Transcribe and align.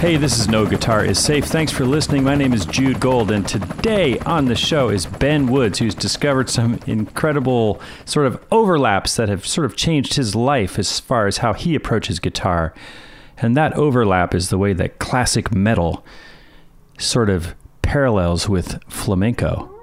Hey, 0.00 0.16
this 0.16 0.38
is 0.38 0.48
No 0.48 0.64
Guitar 0.64 1.04
is 1.04 1.18
Safe. 1.18 1.44
Thanks 1.44 1.70
for 1.70 1.84
listening. 1.84 2.24
My 2.24 2.34
name 2.34 2.54
is 2.54 2.64
Jude 2.64 3.00
Gold, 3.00 3.30
and 3.30 3.46
today 3.46 4.18
on 4.20 4.46
the 4.46 4.54
show 4.54 4.88
is 4.88 5.04
Ben 5.04 5.46
Woods, 5.46 5.78
who's 5.78 5.94
discovered 5.94 6.48
some 6.48 6.80
incredible 6.86 7.80
sort 8.06 8.26
of 8.26 8.42
overlaps 8.50 9.16
that 9.16 9.28
have 9.28 9.46
sort 9.46 9.66
of 9.66 9.76
changed 9.76 10.14
his 10.14 10.34
life 10.34 10.78
as 10.78 10.98
far 10.98 11.26
as 11.26 11.38
how 11.38 11.52
he 11.52 11.74
approaches 11.74 12.18
guitar. 12.18 12.72
And 13.38 13.56
that 13.56 13.74
overlap 13.74 14.34
is 14.34 14.48
the 14.48 14.58
way 14.58 14.72
that 14.72 14.98
classic 14.98 15.54
metal 15.54 16.02
sort 16.98 17.28
of 17.28 17.54
parallels 17.82 18.48
with 18.48 18.82
flamenco. 18.88 19.79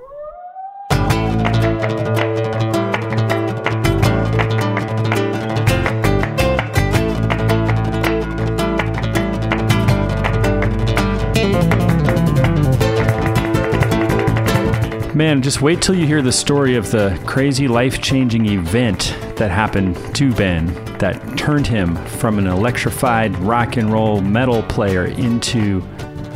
Man, 15.17 15.41
just 15.41 15.63
wait 15.63 15.81
till 15.81 15.95
you 15.95 16.05
hear 16.05 16.21
the 16.21 16.31
story 16.31 16.75
of 16.75 16.91
the 16.91 17.19
crazy 17.25 17.67
life 17.67 18.03
changing 18.03 18.45
event 18.45 19.17
that 19.37 19.49
happened 19.49 19.95
to 20.15 20.31
Ben 20.31 20.67
that 20.99 21.35
turned 21.35 21.65
him 21.65 21.95
from 22.05 22.37
an 22.37 22.45
electrified 22.45 23.35
rock 23.39 23.77
and 23.77 23.91
roll 23.91 24.21
metal 24.21 24.61
player 24.61 25.05
into 25.05 25.81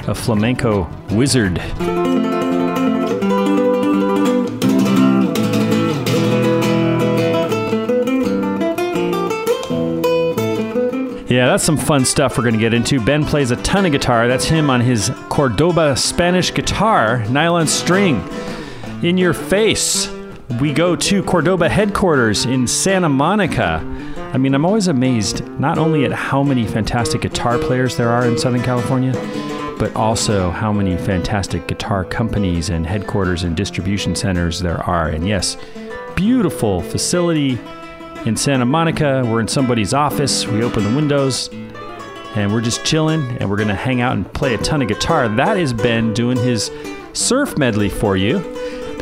a 0.08 0.16
flamenco 0.16 0.90
wizard. 1.12 1.60
Yeah, 11.30 11.46
that's 11.46 11.64
some 11.64 11.78
fun 11.78 12.04
stuff 12.04 12.36
we're 12.36 12.46
going 12.46 12.56
to 12.56 12.60
get 12.60 12.74
into. 12.74 13.00
Ben 13.00 13.26
plays 13.26 13.52
a 13.52 13.58
ton 13.58 13.86
of 13.86 13.92
guitar. 13.92 14.28
That's 14.28 14.46
him 14.46 14.72
on 14.72 14.82
his 14.82 15.12
Cordoba 15.30 15.96
Spanish 15.96 16.52
guitar, 16.52 17.24
nylon 17.30 17.68
string. 17.68 18.28
In 19.02 19.18
your 19.18 19.34
face. 19.34 20.08
We 20.60 20.74
go 20.74 20.96
to 20.96 21.24
Cordoba 21.24 21.68
headquarters 21.68 22.46
in 22.46 22.68
Santa 22.68 23.10
Monica. 23.10 23.80
I 24.32 24.38
mean, 24.38 24.54
I'm 24.54 24.64
always 24.64 24.88
amazed 24.88 25.44
not 25.60 25.80
only 25.80 26.06
at 26.06 26.12
how 26.12 26.44
many 26.44 26.68
fantastic 26.68 27.22
guitar 27.22 27.58
players 27.58 27.98
there 27.98 28.10
are 28.10 28.28
in 28.28 28.38
Southern 28.38 28.62
California, 28.62 29.14
but 29.80 29.96
also 29.96 30.52
how 30.52 30.72
many 30.72 30.98
fantastic 30.98 31.68
guitar 31.68 32.06
companies 32.06 32.70
and 32.70 32.86
headquarters 32.86 33.42
and 33.42 33.58
distribution 33.58 34.16
centers 34.16 34.60
there 34.60 34.84
are. 34.84 35.08
And 35.08 35.28
yes, 35.28 35.58
beautiful 36.16 36.84
facility 36.84 37.58
in 38.28 38.38
Santa 38.38 38.66
Monica. 38.66 39.24
We're 39.26 39.40
in 39.40 39.48
somebody's 39.48 39.96
office. 39.96 40.46
We 40.46 40.62
open 40.62 40.84
the 40.84 40.96
windows 40.96 41.50
and 42.36 42.54
we're 42.54 42.62
just 42.62 42.86
chilling 42.86 43.24
and 43.40 43.50
we're 43.50 43.58
going 43.58 43.68
to 43.68 43.74
hang 43.74 44.02
out 44.02 44.16
and 44.16 44.32
play 44.32 44.54
a 44.54 44.60
ton 44.60 44.84
of 44.84 44.88
guitar. 44.88 45.28
That 45.28 45.58
is 45.58 45.74
Ben 45.74 46.14
doing 46.14 46.38
his 46.38 46.70
surf 47.14 47.58
medley 47.58 47.90
for 47.90 48.16
you 48.16 48.38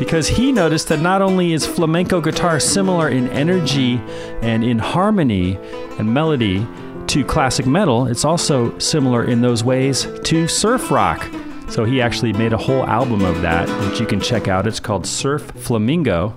because 0.00 0.28
he 0.28 0.50
noticed 0.50 0.88
that 0.88 0.98
not 0.98 1.20
only 1.20 1.52
is 1.52 1.66
flamenco 1.66 2.22
guitar 2.22 2.58
similar 2.58 3.10
in 3.10 3.28
energy 3.28 4.00
and 4.40 4.64
in 4.64 4.78
harmony 4.78 5.58
and 5.98 6.14
melody 6.14 6.66
to 7.06 7.22
classic 7.22 7.66
metal, 7.66 8.06
it's 8.06 8.24
also 8.24 8.76
similar 8.78 9.22
in 9.22 9.42
those 9.42 9.62
ways 9.62 10.08
to 10.24 10.48
surf 10.48 10.90
rock. 10.90 11.28
So 11.68 11.84
he 11.84 12.00
actually 12.00 12.32
made 12.32 12.54
a 12.54 12.56
whole 12.56 12.86
album 12.86 13.26
of 13.26 13.42
that, 13.42 13.68
which 13.86 14.00
you 14.00 14.06
can 14.06 14.22
check 14.22 14.48
out. 14.48 14.66
It's 14.66 14.80
called 14.80 15.06
Surf 15.06 15.52
Flamingo. 15.54 16.34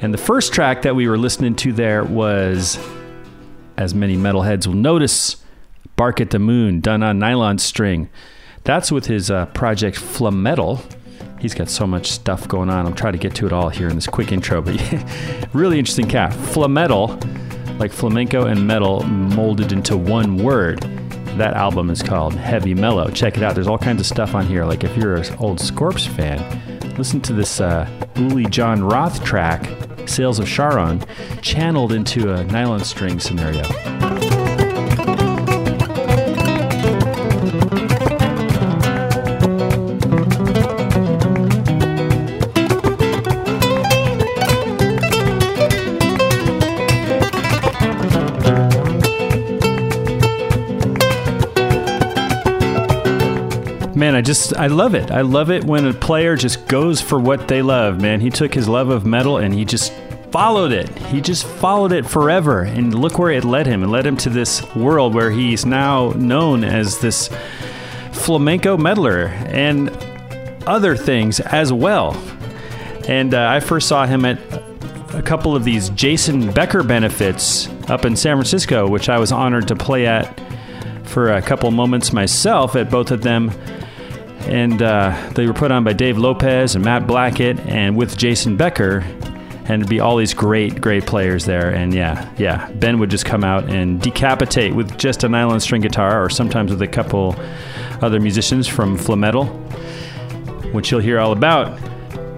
And 0.00 0.14
the 0.14 0.18
first 0.18 0.52
track 0.52 0.82
that 0.82 0.94
we 0.94 1.08
were 1.08 1.18
listening 1.18 1.56
to 1.56 1.72
there 1.72 2.04
was, 2.04 2.78
as 3.76 3.92
many 3.92 4.16
metalheads 4.16 4.68
will 4.68 4.74
notice, 4.74 5.42
Bark 5.96 6.20
at 6.20 6.30
the 6.30 6.38
Moon, 6.38 6.78
done 6.80 7.02
on 7.02 7.18
nylon 7.18 7.58
string. 7.58 8.08
That's 8.62 8.92
with 8.92 9.06
his 9.06 9.32
uh, 9.32 9.46
project 9.46 9.96
Flametal. 9.96 10.80
He's 11.40 11.54
got 11.54 11.68
so 11.68 11.86
much 11.86 12.10
stuff 12.10 12.48
going 12.48 12.68
on. 12.68 12.86
I'm 12.86 12.94
trying 12.94 13.12
to 13.12 13.18
get 13.18 13.34
to 13.36 13.46
it 13.46 13.52
all 13.52 13.68
here 13.68 13.88
in 13.88 13.94
this 13.94 14.06
quick 14.06 14.32
intro, 14.32 14.60
but 14.60 14.74
really 15.52 15.78
interesting 15.78 16.08
cat. 16.08 16.32
Flametal, 16.32 17.78
like 17.78 17.92
flamenco 17.92 18.46
and 18.46 18.66
metal 18.66 19.04
molded 19.04 19.72
into 19.72 19.96
one 19.96 20.36
word. 20.36 20.80
That 21.36 21.54
album 21.54 21.90
is 21.90 22.02
called 22.02 22.34
Heavy 22.34 22.74
Mellow. 22.74 23.10
Check 23.10 23.36
it 23.36 23.44
out. 23.44 23.54
There's 23.54 23.68
all 23.68 23.78
kinds 23.78 24.00
of 24.00 24.06
stuff 24.06 24.34
on 24.34 24.46
here. 24.46 24.64
Like 24.64 24.82
if 24.82 24.96
you're 24.96 25.16
an 25.16 25.34
old 25.36 25.58
Scorps 25.58 26.08
fan, 26.08 26.96
listen 26.96 27.20
to 27.20 27.32
this 27.32 27.60
uh, 27.60 27.88
Uli 28.16 28.46
Jon 28.46 28.82
Roth 28.82 29.22
track, 29.24 29.64
Sails 30.08 30.40
of 30.40 30.48
Charon, 30.48 31.04
channeled 31.40 31.92
into 31.92 32.32
a 32.32 32.42
nylon 32.44 32.82
string 32.82 33.20
scenario. 33.20 33.62
Man, 53.98 54.14
I 54.14 54.20
just 54.20 54.56
I 54.56 54.68
love 54.68 54.94
it. 54.94 55.10
I 55.10 55.22
love 55.22 55.50
it 55.50 55.64
when 55.64 55.84
a 55.84 55.92
player 55.92 56.36
just 56.36 56.68
goes 56.68 57.00
for 57.00 57.18
what 57.18 57.48
they 57.48 57.62
love, 57.62 58.00
man. 58.00 58.20
He 58.20 58.30
took 58.30 58.54
his 58.54 58.68
love 58.68 58.90
of 58.90 59.04
metal 59.04 59.38
and 59.38 59.52
he 59.52 59.64
just 59.64 59.92
followed 60.30 60.70
it. 60.70 60.88
He 61.06 61.20
just 61.20 61.44
followed 61.44 61.90
it 61.90 62.06
forever. 62.06 62.62
And 62.62 62.94
look 62.94 63.18
where 63.18 63.32
it 63.32 63.44
led 63.44 63.66
him. 63.66 63.82
It 63.82 63.88
led 63.88 64.06
him 64.06 64.16
to 64.18 64.30
this 64.30 64.62
world 64.76 65.14
where 65.14 65.32
he's 65.32 65.66
now 65.66 66.10
known 66.10 66.62
as 66.62 67.00
this 67.00 67.28
flamenco 68.12 68.76
meddler 68.76 69.26
and 69.48 69.90
other 70.64 70.94
things 70.94 71.40
as 71.40 71.72
well. 71.72 72.14
And 73.08 73.34
uh, 73.34 73.48
I 73.50 73.58
first 73.58 73.88
saw 73.88 74.06
him 74.06 74.24
at 74.24 74.38
a 75.12 75.22
couple 75.22 75.56
of 75.56 75.64
these 75.64 75.90
Jason 75.90 76.52
Becker 76.52 76.84
benefits 76.84 77.68
up 77.88 78.04
in 78.04 78.14
San 78.14 78.36
Francisco, 78.36 78.88
which 78.88 79.08
I 79.08 79.18
was 79.18 79.32
honored 79.32 79.66
to 79.66 79.74
play 79.74 80.06
at 80.06 80.40
for 81.02 81.32
a 81.32 81.42
couple 81.42 81.68
moments 81.72 82.12
myself 82.12 82.76
at 82.76 82.92
both 82.92 83.10
of 83.10 83.22
them. 83.22 83.50
And 84.40 84.80
uh, 84.80 85.30
they 85.34 85.46
were 85.46 85.52
put 85.52 85.70
on 85.70 85.84
by 85.84 85.92
Dave 85.92 86.16
Lopez 86.16 86.74
and 86.74 86.84
Matt 86.84 87.06
Blackett 87.06 87.58
and 87.60 87.96
with 87.96 88.16
Jason 88.16 88.56
Becker. 88.56 89.00
And 89.64 89.82
it'd 89.82 89.88
be 89.90 90.00
all 90.00 90.16
these 90.16 90.32
great, 90.32 90.80
great 90.80 91.04
players 91.04 91.44
there. 91.44 91.68
And 91.68 91.92
yeah, 91.92 92.32
yeah, 92.38 92.70
Ben 92.72 92.98
would 93.00 93.10
just 93.10 93.26
come 93.26 93.44
out 93.44 93.68
and 93.68 94.00
decapitate 94.00 94.74
with 94.74 94.96
just 94.96 95.24
a 95.24 95.28
nylon 95.28 95.60
string 95.60 95.82
guitar 95.82 96.24
or 96.24 96.30
sometimes 96.30 96.70
with 96.70 96.80
a 96.80 96.86
couple 96.88 97.36
other 98.00 98.20
musicians 98.20 98.66
from 98.66 98.96
Flametal, 98.96 99.46
which 100.72 100.90
you'll 100.90 101.00
hear 101.00 101.18
all 101.18 101.32
about. 101.32 101.78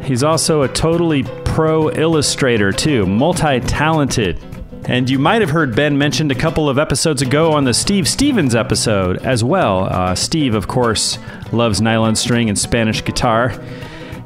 He's 0.02 0.24
also 0.24 0.62
a 0.62 0.68
totally 0.68 1.22
pro 1.44 1.90
illustrator, 1.90 2.72
too, 2.72 3.06
multi 3.06 3.60
talented. 3.60 4.49
And 4.84 5.08
you 5.08 5.18
might 5.18 5.40
have 5.40 5.50
heard 5.50 5.76
Ben 5.76 5.98
mentioned 5.98 6.32
a 6.32 6.34
couple 6.34 6.68
of 6.68 6.78
episodes 6.78 7.22
ago 7.22 7.52
on 7.52 7.64
the 7.64 7.74
Steve 7.74 8.08
Stevens 8.08 8.54
episode 8.54 9.18
as 9.18 9.44
well. 9.44 9.84
Uh, 9.84 10.14
Steve, 10.14 10.54
of 10.54 10.68
course, 10.68 11.18
loves 11.52 11.80
nylon 11.80 12.16
string 12.16 12.48
and 12.48 12.58
Spanish 12.58 13.04
guitar. 13.04 13.52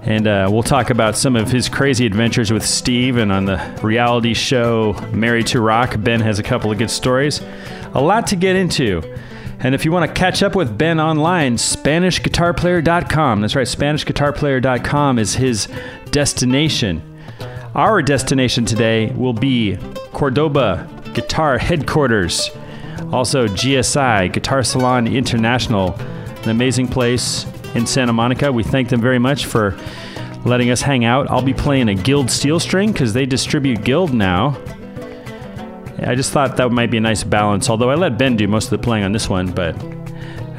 And 0.03 0.27
uh, 0.27 0.49
we'll 0.51 0.63
talk 0.63 0.91
about 0.91 1.17
some 1.17 1.35
of 1.35 1.51
his 1.51 1.69
crazy 1.69 2.05
adventures 2.07 2.53
with 2.53 2.65
Steve 2.65 3.17
and 3.17 3.33
on 3.33 3.47
the 3.47 3.81
reality 3.83 4.35
show 4.35 4.93
Married 5.13 5.47
to 5.49 5.61
Rock. 5.61 5.97
Ben 5.99 6.21
has 6.21 6.39
a 6.39 6.43
couple 6.43 6.71
of 6.71 6.79
good 6.79 6.91
stories. 6.91 7.41
A 7.95 8.01
lot 8.01 8.27
to 8.29 8.37
get 8.37 8.55
into. 8.55 9.03
And 9.61 9.75
if 9.75 9.85
you 9.85 9.93
want 9.93 10.07
to 10.07 10.13
catch 10.13 10.43
up 10.43 10.55
with 10.55 10.77
Ben 10.77 11.01
online, 11.01 11.57
SpanishGuitarPlayer.com. 11.57 13.41
That's 13.41 13.57
right, 13.57 13.67
SpanishGuitarPlayer.com 13.67 15.19
is 15.19 15.35
his 15.37 15.69
destination. 16.11 17.14
Our 17.75 18.03
destination 18.03 18.65
today 18.65 19.11
will 19.17 19.33
be 19.33 19.77
Cordoba 20.13 20.89
Guitar 21.13 21.59
Headquarters, 21.59 22.53
also 23.13 23.49
GSI, 23.49 24.33
Guitar 24.33 24.63
Salon 24.63 25.09
International, 25.09 25.93
an 25.95 26.51
amazing 26.51 26.87
place 26.87 27.47
in 27.75 27.85
Santa 27.85 28.13
Monica. 28.13 28.53
We 28.53 28.63
thank 28.63 28.91
them 28.91 29.01
very 29.01 29.19
much 29.19 29.47
for 29.47 29.77
letting 30.45 30.71
us 30.71 30.83
hang 30.83 31.05
out. 31.05 31.29
I'll 31.33 31.43
be 31.43 31.53
playing 31.53 31.89
a 31.89 31.97
Guild 31.97 32.31
steel 32.31 32.61
string 32.61 32.93
because 32.93 33.13
they 33.13 33.27
distribute 33.27 33.83
Guild 33.83 34.15
now. 34.15 34.57
I 35.99 36.15
just 36.15 36.31
thought 36.31 36.57
that 36.57 36.71
might 36.71 36.93
be 36.93 36.99
a 36.99 37.01
nice 37.01 37.25
balance, 37.25 37.69
although 37.69 37.91
I 37.91 37.97
let 37.97 38.17
Ben 38.17 38.37
do 38.37 38.47
most 38.47 38.67
of 38.67 38.71
the 38.71 38.79
playing 38.79 39.03
on 39.03 39.11
this 39.11 39.29
one, 39.29 39.51
but 39.51 39.75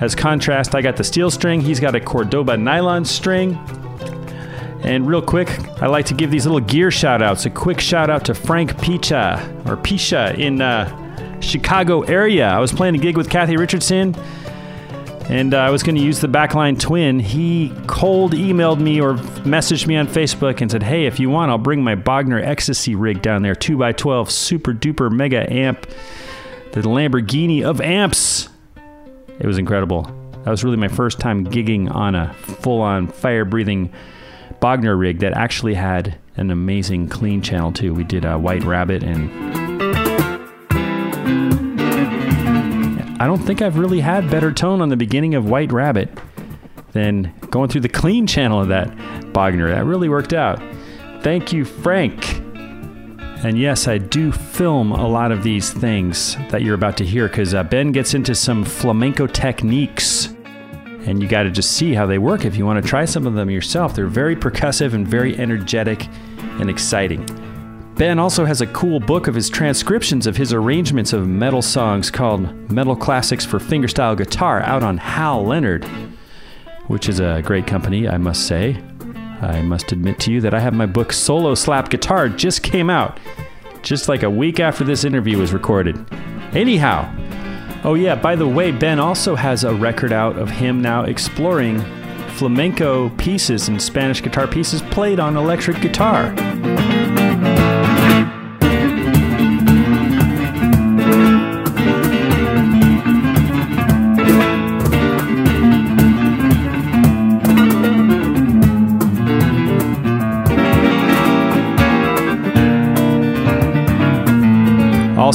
as 0.01 0.15
contrast, 0.15 0.75
I 0.75 0.81
got 0.81 0.97
the 0.97 1.03
steel 1.05 1.31
string, 1.31 1.61
he's 1.61 1.79
got 1.79 1.95
a 1.95 2.01
Cordoba 2.01 2.57
nylon 2.57 3.05
string. 3.05 3.57
And 4.85 5.07
real 5.07 5.21
quick, 5.21 5.49
I 5.81 5.87
like 5.87 6.05
to 6.05 6.13
give 6.13 6.31
these 6.31 6.45
little 6.45 6.61
gear 6.61 6.91
shout 6.91 7.21
outs. 7.21 7.45
A 7.45 7.49
quick 7.49 7.79
shout 7.79 8.09
out 8.09 8.23
to 8.25 8.35
Frank 8.35 8.75
Picha 8.77 9.39
or 9.67 9.77
Pisha 9.77 10.37
in 10.37 10.61
uh, 10.61 11.39
Chicago 11.41 12.03
area. 12.03 12.47
I 12.47 12.59
was 12.59 12.71
playing 12.71 12.95
a 12.95 12.99
gig 12.99 13.17
with 13.17 13.29
Cathy 13.29 13.57
Richardson 13.57 14.15
and 15.29 15.55
uh, 15.55 15.57
I 15.57 15.71
was 15.71 15.81
going 15.81 15.95
to 15.95 16.01
use 16.01 16.19
the 16.19 16.27
backline 16.27 16.79
twin. 16.79 17.19
He 17.19 17.73
cold 17.87 18.33
emailed 18.33 18.79
me 18.79 19.01
or 19.01 19.15
messaged 19.43 19.87
me 19.87 19.95
on 19.95 20.07
Facebook 20.07 20.61
and 20.61 20.69
said, 20.69 20.83
"Hey, 20.83 21.07
if 21.07 21.19
you 21.19 21.29
want, 21.29 21.49
I'll 21.49 21.57
bring 21.57 21.83
my 21.83 21.95
Bogner 21.95 22.41
Ecstasy 22.41 22.95
rig 22.95 23.21
down 23.21 23.41
there, 23.41 23.55
two 23.55 23.83
x 23.83 23.99
twelve, 24.01 24.29
super 24.29 24.73
duper 24.73 25.11
mega 25.11 25.51
amp, 25.51 25.87
the 26.73 26.81
Lamborghini 26.81 27.63
of 27.63 27.81
amps." 27.81 28.49
It 29.39 29.47
was 29.47 29.57
incredible. 29.57 30.03
That 30.43 30.51
was 30.51 30.63
really 30.63 30.77
my 30.77 30.87
first 30.87 31.19
time 31.19 31.45
gigging 31.45 31.93
on 31.93 32.13
a 32.13 32.31
full-on 32.35 33.07
fire-breathing 33.07 33.91
Bogner 34.65 34.97
rig 34.97 35.19
that 35.19 35.33
actually 35.33 35.75
had 35.75 36.17
an 36.37 36.49
amazing 36.49 37.07
clean 37.07 37.39
channel 37.39 37.71
too. 37.71 37.93
We 37.93 38.03
did 38.03 38.25
a 38.25 38.35
White 38.39 38.63
Rabbit 38.63 39.03
and 39.03 39.29
I 43.21 43.27
don't 43.27 43.43
think 43.43 43.61
I've 43.61 43.77
really 43.77 43.99
had 43.99 44.27
better 44.31 44.51
tone 44.51 44.81
on 44.81 44.89
the 44.89 44.97
beginning 44.97 45.35
of 45.35 45.47
White 45.47 45.71
Rabbit 45.71 46.09
than 46.93 47.31
going 47.51 47.69
through 47.69 47.81
the 47.81 47.89
clean 47.89 48.25
channel 48.25 48.59
of 48.59 48.69
that 48.69 48.87
Bogner. 49.35 49.69
That 49.69 49.85
really 49.85 50.09
worked 50.09 50.33
out. 50.33 50.59
Thank 51.21 51.53
you, 51.53 51.63
Frank. 51.63 52.37
And 53.45 53.59
yes, 53.59 53.87
I 53.87 53.99
do 53.99 54.31
film 54.31 54.91
a 54.91 55.07
lot 55.07 55.31
of 55.31 55.43
these 55.43 55.71
things 55.71 56.37
that 56.49 56.63
you're 56.63 56.73
about 56.73 56.97
to 56.97 57.05
hear 57.05 57.27
because 57.27 57.53
uh, 57.53 57.61
Ben 57.61 57.91
gets 57.91 58.15
into 58.15 58.33
some 58.33 58.65
flamenco 58.65 59.27
techniques. 59.27 60.34
And 61.05 61.21
you 61.21 61.27
got 61.27 61.43
to 61.43 61.51
just 61.51 61.73
see 61.73 61.93
how 61.93 62.05
they 62.05 62.17
work 62.17 62.45
if 62.45 62.57
you 62.57 62.65
want 62.65 62.83
to 62.83 62.89
try 62.89 63.05
some 63.05 63.27
of 63.27 63.35
them 63.35 63.49
yourself. 63.49 63.95
They're 63.95 64.07
very 64.07 64.35
percussive 64.35 64.93
and 64.93 65.07
very 65.07 65.37
energetic 65.37 66.07
and 66.59 66.69
exciting. 66.69 67.25
Ben 67.95 68.19
also 68.19 68.43
has 68.43 68.59
a 68.59 68.67
cool 68.67 68.99
book 68.99 69.27
of 69.27 69.35
his 69.35 69.49
transcriptions 69.49 70.27
of 70.27 70.35
his 70.35 70.51
arrangements 70.51 71.13
of 71.13 71.27
metal 71.27 71.61
songs 71.61 72.11
called 72.11 72.69
Metal 72.69 72.95
Classics 72.95 73.45
for 73.45 73.57
Fingerstyle 73.57 74.17
Guitar 74.17 74.61
out 74.63 74.83
on 74.83 74.97
Hal 74.97 75.45
Leonard, 75.45 75.85
which 76.87 77.07
is 77.07 77.21
a 77.21 77.41
great 77.45 77.67
company, 77.67 78.07
I 78.07 78.17
must 78.17 78.47
say. 78.47 78.83
I 79.41 79.61
must 79.61 79.91
admit 79.91 80.19
to 80.21 80.31
you 80.31 80.41
that 80.41 80.53
I 80.53 80.59
have 80.59 80.73
my 80.73 80.85
book 80.85 81.13
Solo 81.13 81.55
Slap 81.55 81.89
Guitar 81.89 82.27
just 82.27 82.63
came 82.63 82.89
out, 82.89 83.19
just 83.81 84.09
like 84.09 84.23
a 84.23 84.29
week 84.29 84.59
after 84.59 84.83
this 84.83 85.05
interview 85.05 85.37
was 85.37 85.53
recorded. 85.53 85.97
Anyhow, 86.53 87.09
oh 87.85 87.93
yeah, 87.93 88.15
by 88.15 88.35
the 88.35 88.47
way, 88.47 88.71
Ben 88.71 88.99
also 88.99 89.35
has 89.35 89.63
a 89.63 89.73
record 89.73 90.11
out 90.11 90.37
of 90.37 90.49
him 90.49 90.81
now 90.81 91.03
exploring 91.03 91.79
flamenco 92.31 93.09
pieces 93.11 93.69
and 93.69 93.81
Spanish 93.81 94.21
guitar 94.21 94.47
pieces 94.47 94.81
played 94.81 95.19
on 95.19 95.37
electric 95.37 95.79
guitar. 95.81 96.33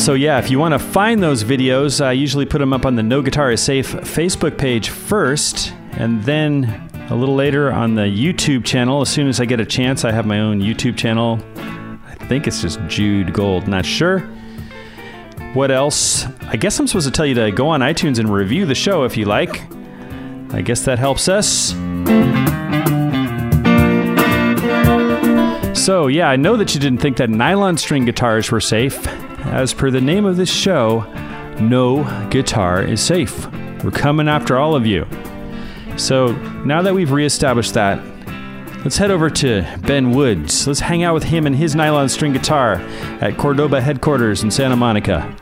Also, 0.00 0.14
yeah, 0.14 0.38
if 0.38 0.50
you 0.50 0.58
want 0.58 0.72
to 0.72 0.78
find 0.78 1.22
those 1.22 1.44
videos, 1.44 2.02
I 2.02 2.12
usually 2.12 2.46
put 2.46 2.56
them 2.56 2.72
up 2.72 2.86
on 2.86 2.96
the 2.96 3.02
No 3.02 3.20
Guitar 3.20 3.52
is 3.52 3.62
Safe 3.62 3.86
Facebook 3.86 4.56
page 4.56 4.88
first, 4.88 5.74
and 5.92 6.22
then 6.22 6.88
a 7.10 7.14
little 7.14 7.34
later 7.34 7.70
on 7.70 7.96
the 7.96 8.04
YouTube 8.04 8.64
channel. 8.64 9.02
As 9.02 9.10
soon 9.10 9.28
as 9.28 9.40
I 9.40 9.44
get 9.44 9.60
a 9.60 9.66
chance, 9.66 10.06
I 10.06 10.10
have 10.10 10.24
my 10.24 10.40
own 10.40 10.62
YouTube 10.62 10.96
channel. 10.96 11.38
I 11.54 12.14
think 12.28 12.46
it's 12.46 12.62
just 12.62 12.80
Jude 12.86 13.34
Gold, 13.34 13.68
not 13.68 13.84
sure. 13.84 14.20
What 15.52 15.70
else? 15.70 16.24
I 16.48 16.56
guess 16.56 16.80
I'm 16.80 16.86
supposed 16.86 17.06
to 17.06 17.12
tell 17.12 17.26
you 17.26 17.34
to 17.34 17.50
go 17.50 17.68
on 17.68 17.80
iTunes 17.80 18.18
and 18.18 18.32
review 18.32 18.64
the 18.64 18.74
show 18.74 19.04
if 19.04 19.18
you 19.18 19.26
like. 19.26 19.70
I 20.54 20.62
guess 20.62 20.86
that 20.86 20.98
helps 20.98 21.28
us. 21.28 21.72
So, 25.78 26.06
yeah, 26.06 26.30
I 26.30 26.36
know 26.36 26.56
that 26.56 26.74
you 26.74 26.80
didn't 26.80 27.00
think 27.00 27.18
that 27.18 27.28
nylon 27.28 27.76
string 27.76 28.06
guitars 28.06 28.50
were 28.50 28.62
safe. 28.62 29.06
As 29.44 29.74
per 29.74 29.90
the 29.90 30.00
name 30.00 30.24
of 30.24 30.36
this 30.36 30.52
show, 30.52 31.00
no 31.60 32.04
guitar 32.30 32.82
is 32.82 33.00
safe. 33.00 33.46
We're 33.82 33.90
coming 33.90 34.28
after 34.28 34.58
all 34.58 34.74
of 34.74 34.86
you. 34.86 35.06
So 35.96 36.32
now 36.64 36.82
that 36.82 36.94
we've 36.94 37.12
reestablished 37.12 37.74
that, 37.74 38.02
let's 38.84 38.96
head 38.96 39.10
over 39.10 39.28
to 39.30 39.66
Ben 39.86 40.12
Woods. 40.12 40.66
Let's 40.66 40.80
hang 40.80 41.02
out 41.02 41.14
with 41.14 41.24
him 41.24 41.46
and 41.46 41.54
his 41.54 41.74
nylon 41.74 42.08
string 42.08 42.32
guitar 42.32 42.76
at 43.20 43.36
Cordoba 43.36 43.80
headquarters 43.80 44.42
in 44.42 44.50
Santa 44.50 44.76
Monica. 44.76 45.36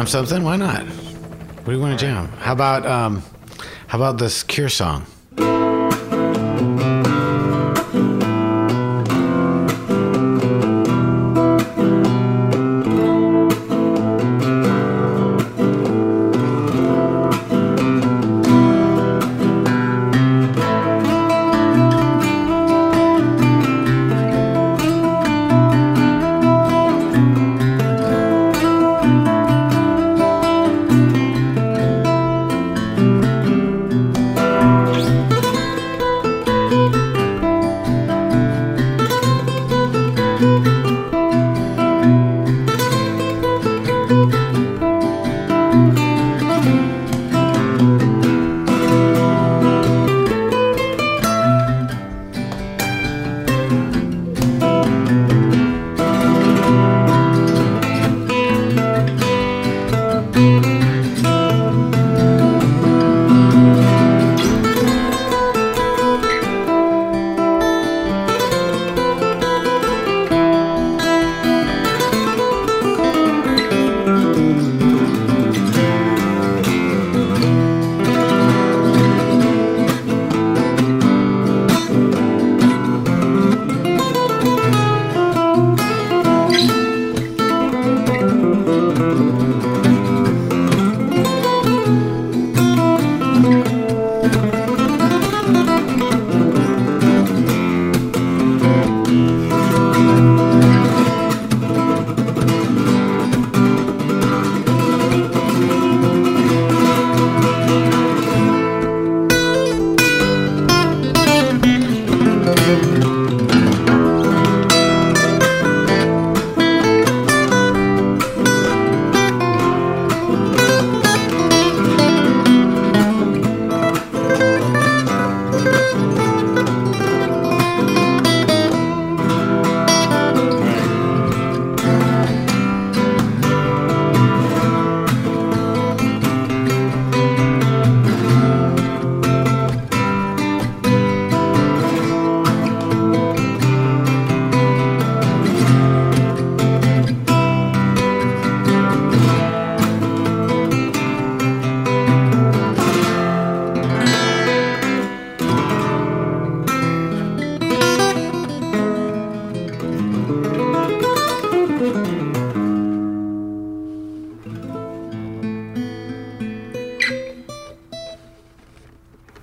Jam 0.00 0.06
something. 0.06 0.42
Why 0.42 0.56
not? 0.56 0.82
What 0.82 1.66
do 1.66 1.72
you 1.72 1.80
want 1.80 1.98
to 1.98 2.06
jam? 2.06 2.28
How 2.38 2.52
about 2.52 2.86
um, 2.86 3.22
how 3.86 3.98
about 3.98 4.16
this 4.18 4.42
Cure 4.42 4.70
song? 4.70 5.04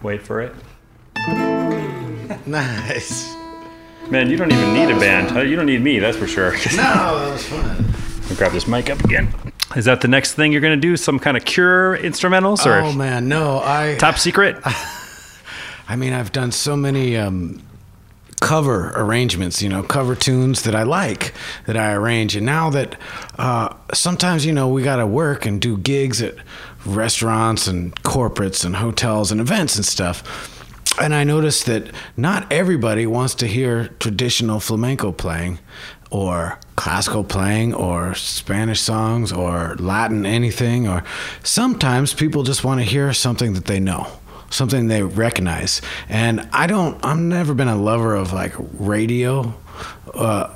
Wait 0.04 0.22
for 0.22 0.42
it. 0.42 0.54
Nice. 2.46 3.34
Man, 4.10 4.30
you 4.30 4.38
don't 4.38 4.52
even 4.52 4.74
need 4.74 4.90
a 4.90 5.00
band. 5.00 5.32
huh? 5.32 5.42
You 5.42 5.56
don't 5.56 5.66
need 5.66 5.82
me, 5.82 6.00
that's 6.00 6.18
for 6.18 6.28
sure. 6.28 6.52
No, 6.52 6.58
that 6.78 7.32
was 7.34 7.44
fun. 7.46 7.86
I'll 8.30 8.36
grab 8.38 8.52
this 8.52 8.68
mic 8.68 8.90
up 8.90 9.04
again. 9.04 9.34
Is 9.76 9.86
that 9.86 10.00
the 10.02 10.08
next 10.08 10.34
thing 10.36 10.52
you're 10.52 10.62
going 10.62 10.80
to 10.80 10.88
do? 10.88 10.96
Some 10.96 11.20
kind 11.20 11.36
of 11.36 11.44
cure 11.44 11.98
instrumentals 11.98 12.66
or 12.66 12.80
Oh 12.80 12.94
man, 12.94 13.28
no, 13.28 13.60
I 13.64 13.96
top 14.00 14.18
secret? 14.18 14.58
I 15.90 15.96
mean, 15.98 16.14
I've 16.14 16.32
done 16.32 16.52
so 16.54 16.76
many 16.78 17.18
um, 17.18 17.62
cover 18.40 18.92
arrangements, 18.96 19.62
you 19.62 19.68
know, 19.70 19.84
cover 19.84 20.16
tunes 20.16 20.64
that 20.64 20.76
I 20.76 20.84
like 20.84 21.34
that 21.66 21.76
I 21.78 21.92
arrange. 21.94 22.36
And 22.36 22.46
now 22.46 22.70
that 22.70 23.00
uh, 23.38 23.74
sometimes, 23.94 24.46
you 24.46 24.54
know, 24.54 24.70
we 24.70 24.84
got 24.84 24.98
to 24.98 25.08
work 25.08 25.46
and 25.46 25.60
do 25.62 25.78
gigs 25.78 26.22
at 26.22 26.36
restaurants 26.96 27.68
and 27.68 27.96
corporates 28.04 28.66
and 28.66 28.78
hotels 28.78 29.32
and 29.32 29.42
events 29.42 29.76
and 29.76 29.86
stuff. 29.86 30.54
And 31.00 31.14
I 31.14 31.24
noticed 31.24 31.66
that 31.68 31.92
not 32.16 32.52
everybody 32.52 33.06
wants 33.06 33.36
to 33.36 33.48
hear 33.48 33.90
traditional 34.00 34.60
flamenco 34.60 35.12
playing 35.12 35.60
or 36.10 36.60
classical 36.76 37.24
playing 37.24 37.74
or 37.74 38.16
Spanish 38.16 38.80
songs 38.80 39.32
or 39.32 39.76
Latin 39.80 40.26
anything 40.26 40.88
or 40.88 41.04
sometimes 41.44 42.14
people 42.14 42.44
just 42.44 42.64
want 42.64 42.80
to 42.80 42.86
hear 42.86 43.14
something 43.14 43.54
that 43.54 43.66
they 43.66 43.80
know 43.80 44.08
something 44.50 44.88
they 44.88 45.04
recognize. 45.04 45.82
And 46.10 46.48
I 46.54 46.68
don't, 46.68 47.04
I've 47.04 47.20
never 47.20 47.54
been 47.54 47.68
a 47.68 47.76
lover 47.76 48.16
of 48.16 48.34
like 48.34 48.54
radio. 48.58 49.54
Uh, 50.14 50.54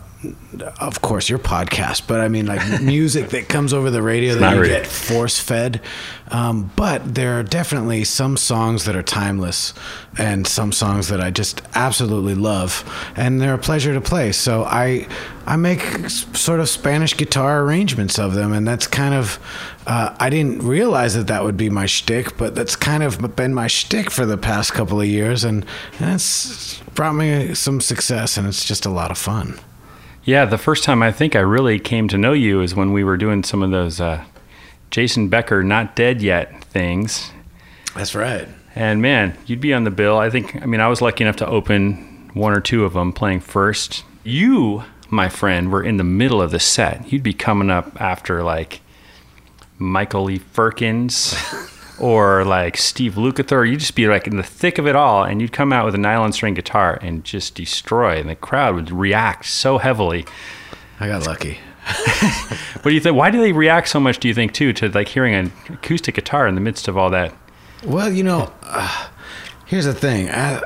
of 0.79 1.01
course, 1.01 1.29
your 1.29 1.39
podcast, 1.39 2.07
but 2.07 2.19
I 2.19 2.27
mean, 2.27 2.45
like 2.45 2.81
music 2.81 3.29
that 3.29 3.47
comes 3.49 3.73
over 3.73 3.89
the 3.89 4.01
radio 4.01 4.35
that 4.35 4.53
you 4.53 4.61
really. 4.61 4.73
get 4.73 4.85
force 4.85 5.39
fed. 5.39 5.81
Um, 6.29 6.71
but 6.75 7.15
there 7.15 7.39
are 7.39 7.43
definitely 7.43 8.03
some 8.03 8.37
songs 8.37 8.85
that 8.85 8.95
are 8.95 9.03
timeless 9.03 9.73
and 10.17 10.45
some 10.47 10.71
songs 10.71 11.09
that 11.09 11.19
I 11.19 11.29
just 11.31 11.61
absolutely 11.73 12.35
love. 12.35 12.85
And 13.17 13.41
they're 13.41 13.55
a 13.55 13.59
pleasure 13.59 13.93
to 13.93 14.01
play. 14.01 14.31
So 14.31 14.63
I, 14.63 15.07
I 15.45 15.57
make 15.57 15.81
sort 16.09 16.59
of 16.59 16.69
Spanish 16.69 17.17
guitar 17.17 17.63
arrangements 17.63 18.17
of 18.19 18.33
them. 18.33 18.53
And 18.53 18.65
that's 18.65 18.87
kind 18.87 19.13
of, 19.13 19.39
uh, 19.87 20.15
I 20.19 20.29
didn't 20.29 20.63
realize 20.63 21.15
that 21.15 21.27
that 21.27 21.43
would 21.43 21.57
be 21.57 21.69
my 21.69 21.85
shtick, 21.85 22.37
but 22.37 22.55
that's 22.55 22.75
kind 22.75 23.03
of 23.03 23.35
been 23.35 23.53
my 23.53 23.67
shtick 23.67 24.11
for 24.11 24.25
the 24.25 24.37
past 24.37 24.71
couple 24.73 25.01
of 25.01 25.07
years. 25.07 25.43
And 25.43 25.65
that's 25.99 26.79
brought 26.93 27.13
me 27.13 27.55
some 27.55 27.81
success 27.81 28.37
and 28.37 28.47
it's 28.47 28.63
just 28.63 28.85
a 28.85 28.89
lot 28.89 29.11
of 29.11 29.17
fun. 29.17 29.59
Yeah, 30.23 30.45
the 30.45 30.57
first 30.57 30.83
time 30.83 31.01
I 31.01 31.11
think 31.11 31.35
I 31.35 31.39
really 31.39 31.79
came 31.79 32.07
to 32.09 32.17
know 32.17 32.33
you 32.33 32.61
is 32.61 32.75
when 32.75 32.93
we 32.93 33.03
were 33.03 33.17
doing 33.17 33.43
some 33.43 33.63
of 33.63 33.71
those 33.71 33.99
uh, 33.99 34.23
Jason 34.91 35.29
Becker 35.29 35.63
not 35.63 35.95
dead 35.95 36.21
yet 36.21 36.63
things. 36.65 37.31
That's 37.95 38.13
right. 38.13 38.47
And 38.75 39.01
man, 39.01 39.37
you'd 39.45 39.61
be 39.61 39.73
on 39.73 39.83
the 39.83 39.91
bill. 39.91 40.17
I 40.17 40.29
think, 40.29 40.61
I 40.61 40.65
mean, 40.65 40.79
I 40.79 40.87
was 40.87 41.01
lucky 41.01 41.23
enough 41.23 41.37
to 41.37 41.47
open 41.47 42.29
one 42.33 42.53
or 42.53 42.61
two 42.61 42.85
of 42.85 42.93
them 42.93 43.11
playing 43.11 43.41
first. 43.41 44.03
You, 44.23 44.83
my 45.09 45.27
friend, 45.27 45.71
were 45.71 45.83
in 45.83 45.97
the 45.97 46.03
middle 46.03 46.41
of 46.41 46.51
the 46.51 46.59
set. 46.59 47.11
You'd 47.11 47.23
be 47.23 47.33
coming 47.33 47.69
up 47.69 47.99
after 47.99 48.43
like 48.43 48.81
Michael 49.77 50.29
E. 50.29 50.37
Firkins 50.37 51.33
or 52.01 52.43
like 52.43 52.77
Steve 52.77 53.13
Lukather. 53.13 53.69
You'd 53.69 53.79
just 53.79 53.95
be 53.95 54.07
like 54.07 54.25
in 54.25 54.35
the 54.35 54.43
thick 54.43 54.79
of 54.79 54.87
it 54.87 54.95
all, 54.95 55.23
and 55.23 55.39
you'd 55.39 55.53
come 55.53 55.71
out 55.71 55.85
with 55.85 55.93
a 55.93 55.99
nylon 55.99 56.33
string 56.33 56.55
guitar 56.55 56.97
and 57.01 57.23
just 57.23 57.53
destroy. 57.53 58.17
And 58.17 58.27
the 58.27 58.35
crowd 58.35 58.75
would 58.75 58.91
react 58.91 59.45
so 59.45 59.77
heavily. 59.77 60.25
I 60.99 61.07
got 61.07 61.25
lucky. 61.25 61.59
What 62.81 62.89
do 62.89 62.95
you 62.95 62.99
think? 62.99 63.15
Why 63.15 63.29
do 63.29 63.39
they 63.39 63.51
react 63.51 63.89
so 63.89 63.99
much? 63.99 64.17
Do 64.17 64.27
you 64.27 64.33
think 64.33 64.53
too 64.53 64.73
to 64.73 64.89
like 64.89 65.07
hearing 65.07 65.35
an 65.35 65.51
acoustic 65.69 66.15
guitar 66.15 66.47
in 66.47 66.55
the 66.55 66.61
midst 66.61 66.87
of 66.87 66.97
all 66.97 67.11
that? 67.11 67.31
Well, 67.83 68.11
you 68.11 68.23
know, 68.23 68.51
uh, 68.63 69.07
here's 69.67 69.85
the 69.85 69.93
thing. 69.93 70.31
I, 70.31 70.63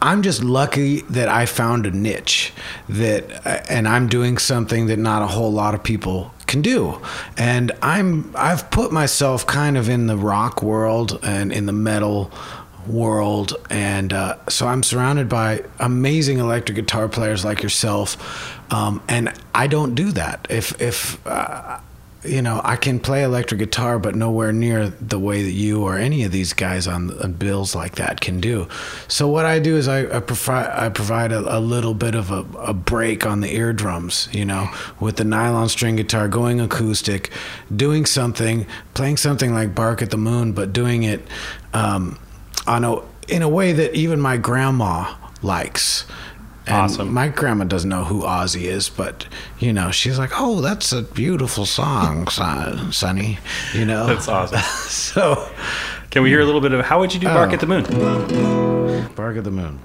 I'm 0.00 0.22
just 0.22 0.42
lucky 0.44 1.00
that 1.02 1.28
I 1.28 1.46
found 1.46 1.86
a 1.86 1.90
niche 1.90 2.52
that, 2.88 3.68
and 3.70 3.88
I'm 3.88 4.08
doing 4.08 4.38
something 4.38 4.86
that 4.86 4.98
not 4.98 5.22
a 5.22 5.26
whole 5.26 5.52
lot 5.52 5.74
of 5.74 5.82
people 5.82 6.32
can 6.46 6.62
do. 6.62 7.00
And 7.36 7.72
I'm, 7.82 8.32
I've 8.34 8.70
put 8.70 8.92
myself 8.92 9.46
kind 9.46 9.76
of 9.76 9.88
in 9.88 10.06
the 10.06 10.16
rock 10.16 10.62
world 10.62 11.18
and 11.22 11.52
in 11.52 11.66
the 11.66 11.72
metal 11.72 12.30
world, 12.86 13.54
and 13.70 14.12
uh, 14.12 14.36
so 14.48 14.66
I'm 14.66 14.82
surrounded 14.82 15.28
by 15.28 15.64
amazing 15.78 16.38
electric 16.38 16.76
guitar 16.76 17.08
players 17.08 17.44
like 17.44 17.62
yourself. 17.62 18.16
Um, 18.72 19.02
and 19.08 19.32
I 19.54 19.66
don't 19.66 19.94
do 19.94 20.10
that. 20.12 20.46
If 20.48 20.80
if 20.80 21.24
uh, 21.26 21.80
you 22.28 22.42
know, 22.42 22.60
I 22.64 22.76
can 22.76 23.00
play 23.00 23.22
electric 23.22 23.58
guitar, 23.58 23.98
but 23.98 24.14
nowhere 24.14 24.52
near 24.52 24.88
the 24.88 25.18
way 25.18 25.42
that 25.42 25.52
you 25.52 25.82
or 25.82 25.96
any 25.96 26.24
of 26.24 26.32
these 26.32 26.52
guys 26.52 26.86
on, 26.86 27.18
on 27.22 27.32
bills 27.32 27.74
like 27.74 27.96
that 27.96 28.20
can 28.20 28.40
do. 28.40 28.68
So 29.08 29.28
what 29.28 29.44
I 29.44 29.58
do 29.58 29.76
is 29.76 29.88
I, 29.88 30.16
I 30.16 30.20
provide 30.20 30.70
I 30.70 30.88
provide 30.88 31.32
a, 31.32 31.58
a 31.58 31.60
little 31.60 31.94
bit 31.94 32.14
of 32.14 32.30
a, 32.30 32.44
a 32.58 32.74
break 32.74 33.26
on 33.26 33.40
the 33.40 33.54
eardrums, 33.54 34.28
you 34.32 34.44
know, 34.44 34.68
with 35.00 35.16
the 35.16 35.24
nylon 35.24 35.68
string 35.68 35.96
guitar 35.96 36.28
going 36.28 36.60
acoustic, 36.60 37.30
doing 37.74 38.06
something, 38.06 38.66
playing 38.94 39.16
something 39.16 39.52
like 39.52 39.74
"Bark 39.74 40.02
at 40.02 40.10
the 40.10 40.18
Moon," 40.18 40.52
but 40.52 40.72
doing 40.72 41.02
it 41.02 41.26
um, 41.72 42.18
on 42.66 42.84
a 42.84 42.96
in 43.28 43.42
a 43.42 43.48
way 43.48 43.72
that 43.72 43.94
even 43.94 44.20
my 44.20 44.36
grandma 44.36 45.14
likes. 45.42 46.04
Awesome. 46.70 47.12
My 47.12 47.28
grandma 47.28 47.64
doesn't 47.64 47.88
know 47.90 48.04
who 48.04 48.22
Ozzy 48.22 48.62
is, 48.62 48.88
but 48.88 49.26
you 49.58 49.72
know, 49.72 49.90
she's 49.90 50.18
like, 50.18 50.30
"Oh, 50.34 50.60
that's 50.60 50.92
a 50.92 51.02
beautiful 51.02 51.66
song, 51.66 52.28
son, 52.30 52.92
Sonny." 52.92 53.38
You 53.74 53.84
know, 53.84 54.06
That's 54.06 54.28
awesome. 54.28 54.58
so, 54.88 55.48
Can 56.10 56.22
we 56.22 56.30
hear 56.30 56.40
a 56.40 56.44
little 56.44 56.60
bit 56.60 56.72
of 56.72 56.84
how 56.84 56.98
would 57.00 57.12
you 57.14 57.20
do 57.20 57.26
Bark 57.26 57.50
Oh. 57.50 57.54
at 57.54 57.60
the 57.60 57.66
Moon? 57.66 57.84
Bark 59.14 59.36
at 59.36 59.44
the 59.44 59.50
Moon. 59.50 59.78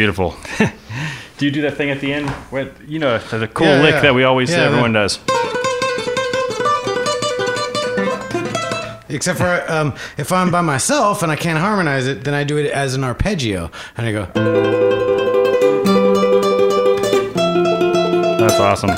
Beautiful. 0.00 0.34
do 1.36 1.44
you 1.44 1.50
do 1.50 1.60
that 1.60 1.76
thing 1.76 1.90
at 1.90 2.00
the 2.00 2.10
end? 2.10 2.30
What 2.48 2.72
you 2.88 2.98
know, 2.98 3.18
the 3.18 3.46
cool 3.48 3.66
Yeah, 3.66 3.82
lick 3.82 3.94
yeah. 3.96 4.00
that 4.00 4.14
we 4.14 4.24
always 4.24 4.50
Yeah, 4.50 4.62
everyone 4.62 4.94
yeah. 4.94 5.02
does. 5.02 5.18
Except 9.10 9.38
for 9.38 9.64
um, 9.68 9.94
if 10.16 10.32
I'm 10.32 10.50
by 10.50 10.62
myself 10.62 11.22
and 11.22 11.30
I 11.30 11.36
can't 11.36 11.58
harmonize 11.58 12.06
it, 12.06 12.24
then 12.24 12.32
I 12.32 12.44
do 12.44 12.56
it 12.56 12.70
as 12.70 12.94
an 12.94 13.04
arpeggio, 13.04 13.70
and 13.96 14.06
I 14.06 14.12
go. 14.12 14.24
That's 18.38 18.58
awesome. 18.58 18.90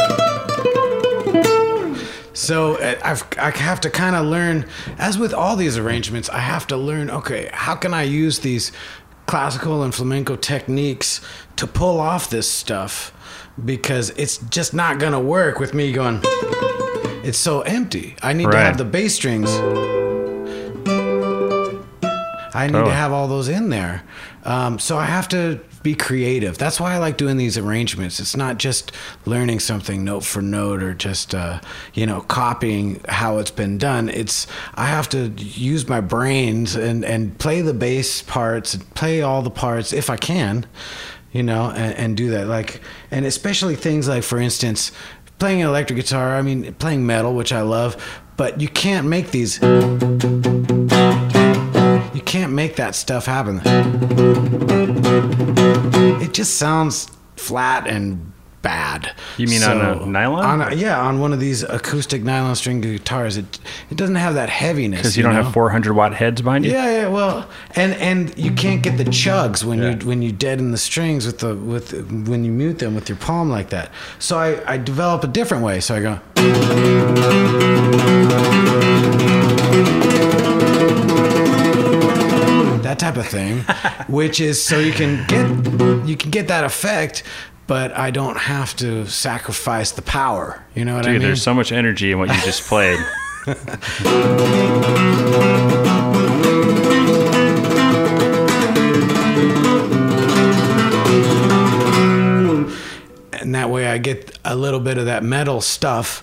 So 2.35 2.77
uh, 2.77 2.99
I've, 3.05 3.25
I 3.39 3.51
have 3.51 3.81
to 3.83 3.91
kind 3.91 4.17
of 4.17 4.27
learn, 4.27 4.67
as 4.99 5.19
with 5.19 5.33
all 5.33 5.55
these 5.55 5.77
arrangements, 5.79 6.29
I 6.29 6.41
have 6.41 6.67
to 6.69 6.77
learn, 6.77 7.09
okay, 7.11 7.51
how 7.53 7.75
can 7.77 7.95
I 7.95 8.03
use 8.03 8.41
these 8.41 8.73
classical 9.33 9.83
and 9.83 9.95
flamenco 9.95 10.37
techniques 10.37 11.23
to 11.57 11.67
pull 11.67 11.99
off 11.99 12.29
this 12.29 12.47
stuff? 12.47 13.15
Because 13.65 14.11
it's 14.11 14.37
just 14.37 14.75
not 14.75 14.99
going 14.99 15.15
to 15.15 15.19
work 15.19 15.59
with 15.59 15.73
me 15.73 15.91
going, 15.91 16.21
it's 17.25 17.39
so 17.39 17.63
empty. 17.63 18.15
I 18.23 18.35
need 18.35 18.51
to 18.51 18.59
have 18.59 18.77
the 18.77 18.85
bass 18.85 19.15
strings. 19.15 19.49
I 22.55 22.67
need 22.67 22.73
Totally. 22.73 22.91
to 22.91 22.95
have 22.95 23.13
all 23.13 23.27
those 23.27 23.49
in 23.49 23.71
there. 23.71 24.03
Um, 24.45 24.79
so 24.79 24.99
I 24.99 25.07
have 25.07 25.29
to 25.29 25.61
be 25.83 25.95
creative. 25.95 26.59
That's 26.59 26.79
why 26.81 26.95
I 26.95 26.99
like 26.99 27.17
doing 27.17 27.37
these 27.37 27.59
arrangements. 27.59 28.21
It's 28.21 28.37
not 28.37 28.59
just 28.59 28.93
learning 29.27 29.61
something 29.61 30.05
note 30.05 30.25
for 30.25 30.43
note 30.43 30.83
or 30.83 30.95
just 30.95 31.35
uh, 31.35 31.61
you 31.95 32.07
know 32.07 32.21
copying 32.23 33.03
how 33.09 33.39
it's 33.39 33.51
been 33.51 33.79
done. 33.79 34.09
It's 34.09 34.47
I 34.75 34.87
have 34.87 35.09
to 35.11 35.29
use 35.37 35.89
my 35.89 36.01
brains 36.01 36.77
and 36.77 37.05
and 37.05 37.39
play 37.39 37.63
the 37.63 37.75
bass 37.75 38.23
parts, 38.23 38.77
play 38.95 39.23
all 39.23 39.43
the 39.43 39.51
parts 39.51 39.93
if 39.93 40.11
I 40.11 40.17
can, 40.17 40.67
you 41.33 41.43
know, 41.43 41.71
and, 41.71 41.95
and 41.97 42.17
do 42.17 42.31
that. 42.31 42.47
Like 42.47 42.81
and 43.11 43.27
especially 43.27 43.77
things 43.77 44.09
like, 44.09 44.23
for 44.23 44.39
instance, 44.39 44.93
playing 45.39 45.63
an 45.63 45.69
electric 45.69 45.97
guitar. 45.97 46.37
I 46.37 46.43
mean, 46.43 46.73
playing 46.75 47.05
metal, 47.05 47.35
which 47.35 47.53
I 47.53 47.63
love, 47.63 47.97
but 48.37 48.61
you 48.61 48.69
can't 48.69 49.07
make 49.07 49.31
these. 49.31 49.61
You 52.23 52.27
can't 52.27 52.53
make 52.53 52.77
that 52.77 52.95
stuff 52.95 53.27
happen. 53.27 53.61
It 56.23 56.33
just 56.33 56.55
sounds 56.55 57.11
flat 57.35 57.89
and 57.89 58.33
bad. 58.63 59.13
You 59.39 59.49
mean 59.49 59.65
on 59.65 59.81
a 59.81 60.07
nylon? 60.07 60.45
On 60.45 60.73
a, 60.73 60.75
yeah, 60.77 61.01
on 61.01 61.19
one 61.19 61.33
of 61.33 61.41
these 61.41 61.65
acoustic 61.65 62.23
nylon 62.23 62.55
string 62.55 62.81
guitars, 62.81 63.37
it 63.37 63.59
it 63.91 63.97
doesn't 63.97 64.15
have 64.15 64.35
that 64.35 64.51
heaviness. 64.51 65.01
Because 65.01 65.17
you, 65.17 65.25
don't 65.25 65.35
know? 65.35 65.43
have 65.43 65.53
400 65.53 65.95
watt 65.95 66.15
heads 66.15 66.41
behind 66.43 66.65
you. 66.65 66.71
Yeah, 66.71 67.01
yeah, 67.01 67.09
well, 67.09 67.49
and 67.75 67.93
and 67.95 68.39
you 68.39 68.53
can't 68.53 68.85
get 68.85 68.99
the 68.99 69.05
chugs 69.05 69.65
when 69.65 69.83
Yeah. 69.83 69.97
you 69.99 70.07
when 70.07 70.23
you 70.23 70.31
deaden 70.31 70.71
the 70.71 70.79
strings 70.79 71.27
with 71.27 71.41
the 71.41 71.57
with 71.57 71.93
when 72.29 72.45
you 72.45 72.53
mute 72.53 72.79
them 72.79 72.95
with 72.95 73.09
your 73.09 73.19
palm 73.19 73.51
like 73.51 73.71
that. 73.71 73.91
So 74.21 74.39
I 74.39 74.75
I 74.75 74.77
develop 74.79 75.25
a 75.25 75.27
different 75.29 75.65
way. 75.65 75.81
So 75.81 75.97
I 75.97 76.01
go. 76.01 76.21
Type 83.03 83.17
of 83.17 83.27
thing, 83.27 83.59
which 84.09 84.41
is 84.41 84.63
so 84.65 84.79
you 84.79 84.93
can 84.93 85.27
get 85.27 85.49
you 86.07 86.17
can 86.17 86.31
get 86.31 86.47
that 86.49 86.63
effect, 86.65 87.25
but 87.67 87.91
I 87.97 88.13
don't 88.13 88.37
have 88.37 88.77
to 88.77 89.07
sacrifice 89.07 89.91
the 89.91 90.03
power. 90.03 90.65
You 90.75 90.85
know 90.85 90.95
what 90.95 91.07
I 91.07 91.13
Dude, 91.13 91.21
mean? 91.21 91.29
there's 91.29 91.43
so 91.43 91.53
much 91.53 91.73
energy 91.73 92.13
in 92.13 92.19
what 92.21 92.29
you 92.29 92.41
just 92.43 92.63
played. 92.69 93.01
and 103.33 103.53
that 103.57 103.69
way 103.69 103.89
I 103.89 103.99
get 103.99 104.39
a 104.45 104.55
little 104.55 104.79
bit 104.79 104.97
of 104.97 105.07
that 105.07 105.25
metal 105.25 105.61
stuff. 105.61 106.23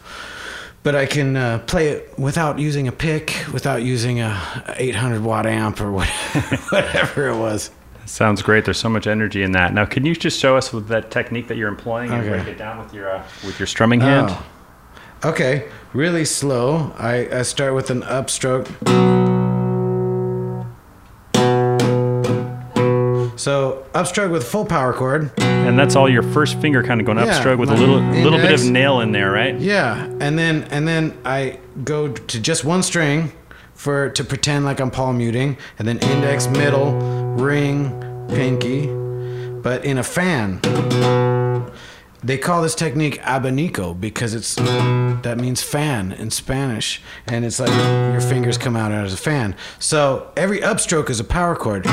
But 0.82 0.96
I 0.96 1.06
can 1.06 1.36
uh, 1.36 1.60
play 1.68 1.90
it 1.90 2.18
without 2.18 2.58
using 2.58 2.88
a 2.88 2.92
pick, 2.92 3.36
without 3.52 3.84
using 3.84 4.22
a 4.22 4.42
800 4.78 5.22
watt 5.22 5.46
amp 5.46 5.82
or 5.82 5.92
whatever, 5.92 6.56
whatever 6.70 7.28
it 7.28 7.38
was. 7.38 7.72
Sounds 8.06 8.42
great. 8.42 8.66
There's 8.66 8.80
so 8.80 8.90
much 8.90 9.06
energy 9.06 9.44
in 9.44 9.52
that. 9.52 9.74
Now, 9.74 9.86
can 9.86 10.06
you 10.06 10.16
just 10.16 10.40
show 10.40 10.58
us 10.58 10.74
with 10.74 10.88
that 10.88 11.12
technique 11.12 11.48
that 11.48 11.58
you're 11.58 11.68
employing 11.68 12.12
and 12.12 12.28
break 12.28 12.48
it 12.48 12.58
down 12.58 12.80
with 12.80 12.94
your 12.94 13.10
uh, 13.10 13.24
with 13.46 13.60
your 13.60 13.68
strumming 13.68 14.00
hand? 14.02 14.30
Oh. 14.32 14.46
Okay, 15.26 15.68
really 15.94 16.24
slow. 16.24 16.94
I, 16.98 17.28
I 17.40 17.42
start 17.42 17.76
with 17.76 17.92
an 17.92 18.04
upstroke. 18.04 19.19
So 23.40 23.86
upstroke 23.94 24.32
with 24.32 24.46
full 24.46 24.66
power 24.66 24.92
chord. 24.92 25.32
And 25.40 25.80
that's 25.80 25.96
all 25.96 26.10
your 26.10 26.24
first 26.24 26.60
finger 26.60 26.84
kind 26.84 27.00
of 27.00 27.06
going 27.06 27.20
Yeah, 27.20 27.28
upstroke 27.28 27.58
with 27.58 27.70
a 27.70 27.74
my 27.74 27.80
little 27.80 28.02
little 28.02 28.38
bit 28.38 28.52
of 28.52 28.70
nail 28.70 29.00
in 29.00 29.14
there, 29.14 29.32
right? 29.32 29.58
Yeah, 29.58 30.04
and 30.20 30.38
then 30.38 30.64
and 30.72 30.86
then 30.86 31.18
I 31.24 31.60
go 31.86 32.10
to 32.12 32.40
just 32.42 32.66
one 32.66 32.84
string 32.84 33.32
for 33.76 34.10
to 34.10 34.26
pretend 34.26 34.66
like 34.66 34.82
I'm 34.82 34.92
palm 34.92 35.20
muting, 35.20 35.58
and 35.78 35.88
then 35.88 36.00
index, 36.00 36.48
middle, 36.48 36.92
ring, 37.38 38.28
pinky, 38.28 38.88
but 39.62 39.86
in 39.86 40.00
a 40.00 40.04
fan. 40.04 40.60
They 42.22 42.38
call 42.38 42.62
this 42.62 42.76
technique 42.76 43.22
abanico 43.22 44.00
because 44.00 44.34
it's 44.34 44.56
that 44.56 45.38
means 45.40 45.62
fan 45.62 46.12
in 46.12 46.32
Spanish, 46.32 47.02
and 47.28 47.46
it's 47.46 47.60
like 47.60 47.72
your 48.12 48.20
fingers 48.22 48.58
come 48.58 48.76
out 48.76 48.92
as 48.92 49.14
a 49.14 49.18
fan. 49.18 49.56
So 49.80 50.32
every 50.36 50.60
upstroke 50.60 51.10
is 51.10 51.20
a 51.22 51.24
power 51.24 51.56
chord. 51.56 51.86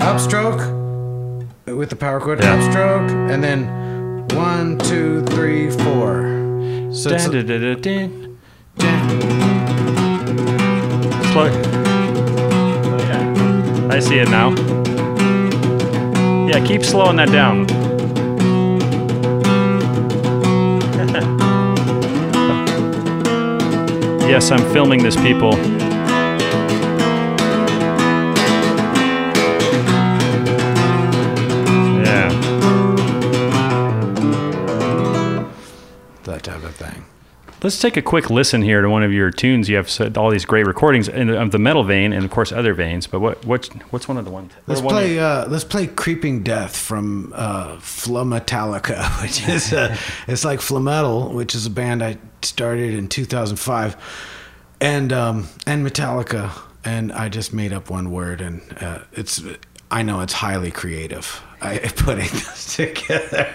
Upstroke 0.00 0.62
with 1.66 1.90
the 1.90 1.96
power 1.96 2.20
chord, 2.20 2.40
Yeah. 2.40 2.56
upstroke, 2.56 3.10
and 3.30 3.42
then 3.42 3.66
one, 4.36 4.78
two, 4.78 5.22
three, 5.26 5.70
four. 5.70 6.22
So 6.92 7.10
it's 7.10 7.24
Dun-dun-dun-dun-dun. 7.28 8.38
Slow. 11.32 11.50
Oh, 12.92 12.96
yeah. 12.98 13.88
I 13.94 13.98
see 14.00 14.18
it 14.18 14.28
now. 14.30 14.54
Yeah, 16.56 16.66
keep 16.66 16.84
slowing 16.84 17.16
that 17.16 17.28
down. 17.28 17.68
yes, 24.26 24.50
I'm 24.50 24.72
filming 24.72 25.02
this, 25.02 25.16
people. 25.16 25.75
Let's 37.62 37.80
take 37.80 37.96
a 37.96 38.02
quick 38.02 38.28
listen 38.28 38.60
here 38.60 38.82
to 38.82 38.90
one 38.90 39.02
of 39.02 39.12
your 39.12 39.30
tunes. 39.30 39.68
You 39.68 39.76
have 39.76 39.88
said 39.88 40.18
all 40.18 40.30
these 40.30 40.44
great 40.44 40.66
recordings 40.66 41.08
in 41.08 41.30
of 41.30 41.52
the 41.52 41.58
metal 41.58 41.84
vein, 41.84 42.12
and 42.12 42.24
of 42.24 42.30
course 42.30 42.52
other 42.52 42.74
veins. 42.74 43.06
But 43.06 43.20
what 43.20 43.44
what's 43.46 43.68
what's 43.90 44.06
one 44.06 44.18
of 44.18 44.24
the 44.26 44.30
ones? 44.30 44.52
Let's 44.66 44.82
one 44.82 44.92
play. 44.92 45.18
Uh, 45.18 45.48
let's 45.48 45.64
play 45.64 45.86
"Creeping 45.86 46.42
Death" 46.42 46.76
from 46.76 47.32
uh, 47.34 47.78
which 49.22 49.48
is 49.48 49.72
uh, 49.72 49.96
it's 50.26 50.44
like 50.44 50.60
Flametal, 50.60 51.32
which 51.32 51.54
is 51.54 51.64
a 51.64 51.70
band 51.70 52.02
I 52.02 52.18
started 52.42 52.94
in 52.94 53.08
2005, 53.08 53.96
and 54.80 55.12
um, 55.12 55.48
and 55.66 55.86
Metallica, 55.86 56.50
and 56.84 57.10
I 57.10 57.30
just 57.30 57.54
made 57.54 57.72
up 57.72 57.88
one 57.88 58.10
word, 58.10 58.42
and 58.42 58.60
uh, 58.80 58.98
it's 59.12 59.42
I 59.90 60.02
know 60.02 60.20
it's 60.20 60.34
highly 60.34 60.70
creative. 60.70 61.42
I 61.62 61.78
putting 61.78 62.28
this 62.28 62.76
together. 62.76 63.48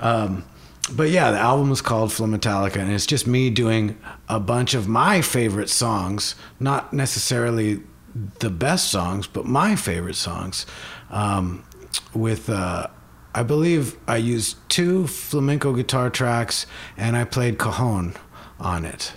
um, 0.00 0.44
but 0.92 1.10
yeah, 1.10 1.30
the 1.30 1.38
album 1.38 1.72
is 1.72 1.80
called 1.80 2.10
Flametallica, 2.10 2.76
and 2.76 2.92
it's 2.92 3.06
just 3.06 3.26
me 3.26 3.50
doing 3.50 3.98
a 4.28 4.38
bunch 4.38 4.74
of 4.74 4.86
my 4.86 5.22
favorite 5.22 5.70
songs, 5.70 6.34
not 6.60 6.92
necessarily 6.92 7.80
the 8.40 8.50
best 8.50 8.90
songs, 8.90 9.26
but 9.26 9.46
my 9.46 9.76
favorite 9.76 10.16
songs. 10.16 10.66
Um, 11.10 11.64
with, 12.12 12.50
uh, 12.50 12.88
I 13.34 13.42
believe 13.42 13.96
I 14.06 14.16
used 14.16 14.56
two 14.68 15.06
flamenco 15.06 15.72
guitar 15.72 16.10
tracks, 16.10 16.66
and 16.96 17.16
I 17.16 17.24
played 17.24 17.58
cajon 17.58 18.14
on 18.60 18.84
it. 18.84 19.12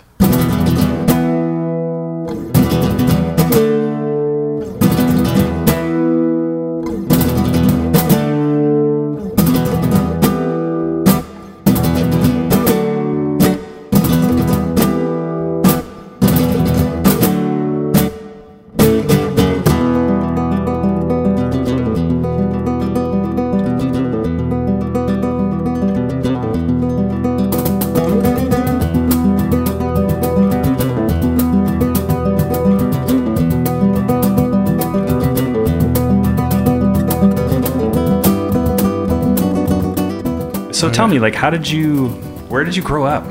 Tell 40.98 41.06
me, 41.06 41.20
like, 41.20 41.36
how 41.36 41.48
did 41.48 41.70
you? 41.70 42.08
Where 42.50 42.64
did 42.64 42.74
you 42.74 42.82
grow 42.82 43.04
up? 43.04 43.24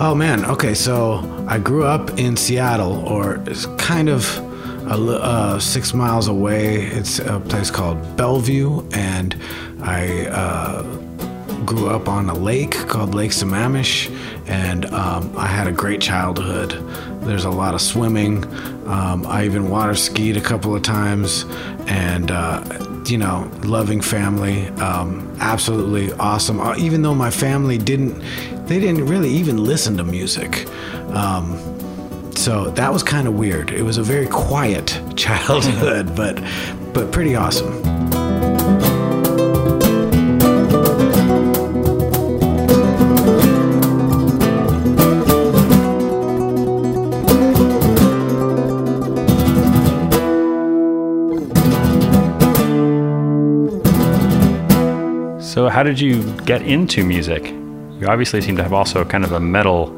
Oh 0.00 0.16
man, 0.16 0.44
okay, 0.46 0.74
so 0.74 1.44
I 1.46 1.60
grew 1.60 1.84
up 1.84 2.18
in 2.18 2.36
Seattle, 2.36 3.06
or 3.06 3.36
it's 3.46 3.66
kind 3.78 4.08
of 4.08 4.26
a, 4.88 4.96
uh, 4.96 5.58
six 5.60 5.94
miles 5.94 6.26
away. 6.26 6.86
It's 6.86 7.20
a 7.20 7.38
place 7.38 7.70
called 7.70 8.16
Bellevue, 8.16 8.84
and 8.94 9.40
I 9.80 10.26
uh, 10.26 10.82
grew 11.64 11.88
up 11.88 12.08
on 12.08 12.28
a 12.28 12.34
lake 12.34 12.72
called 12.88 13.14
Lake 13.14 13.30
Sammamish, 13.30 14.10
and 14.48 14.86
um, 14.86 15.32
I 15.38 15.46
had 15.46 15.68
a 15.68 15.72
great 15.72 16.00
childhood. 16.00 16.72
There's 17.20 17.44
a 17.44 17.50
lot 17.50 17.74
of 17.74 17.80
swimming. 17.80 18.44
Um, 18.88 19.24
I 19.28 19.44
even 19.44 19.70
water 19.70 19.94
skied 19.94 20.36
a 20.36 20.40
couple 20.40 20.74
of 20.74 20.82
times, 20.82 21.44
and 21.86 22.32
uh, 22.32 22.64
you 23.06 23.18
know, 23.18 23.48
loving 23.62 24.00
family, 24.00 24.66
um, 24.80 25.31
absolutely 25.42 26.12
awesome. 26.14 26.60
Uh, 26.60 26.74
even 26.78 27.02
though 27.02 27.14
my 27.14 27.30
family 27.30 27.76
didn't, 27.76 28.18
they 28.66 28.80
didn't 28.80 29.06
really 29.06 29.30
even 29.30 29.62
listen 29.62 29.96
to 29.98 30.04
music. 30.04 30.66
Um, 31.10 31.58
so 32.34 32.70
that 32.70 32.92
was 32.92 33.02
kind 33.02 33.28
of 33.28 33.34
weird. 33.34 33.70
It 33.70 33.82
was 33.82 33.98
a 33.98 34.02
very 34.02 34.26
quiet 34.26 34.98
childhood, 35.16 36.16
but 36.16 36.42
but 36.94 37.12
pretty 37.12 37.34
awesome. 37.34 37.91
How 55.82 55.88
did 55.88 55.98
you 55.98 56.22
get 56.42 56.62
into 56.62 57.02
music? 57.02 57.44
You 57.44 58.06
obviously 58.06 58.40
seem 58.40 58.56
to 58.56 58.62
have 58.62 58.72
also 58.72 59.04
kind 59.04 59.24
of 59.24 59.32
a 59.32 59.40
metal 59.40 59.90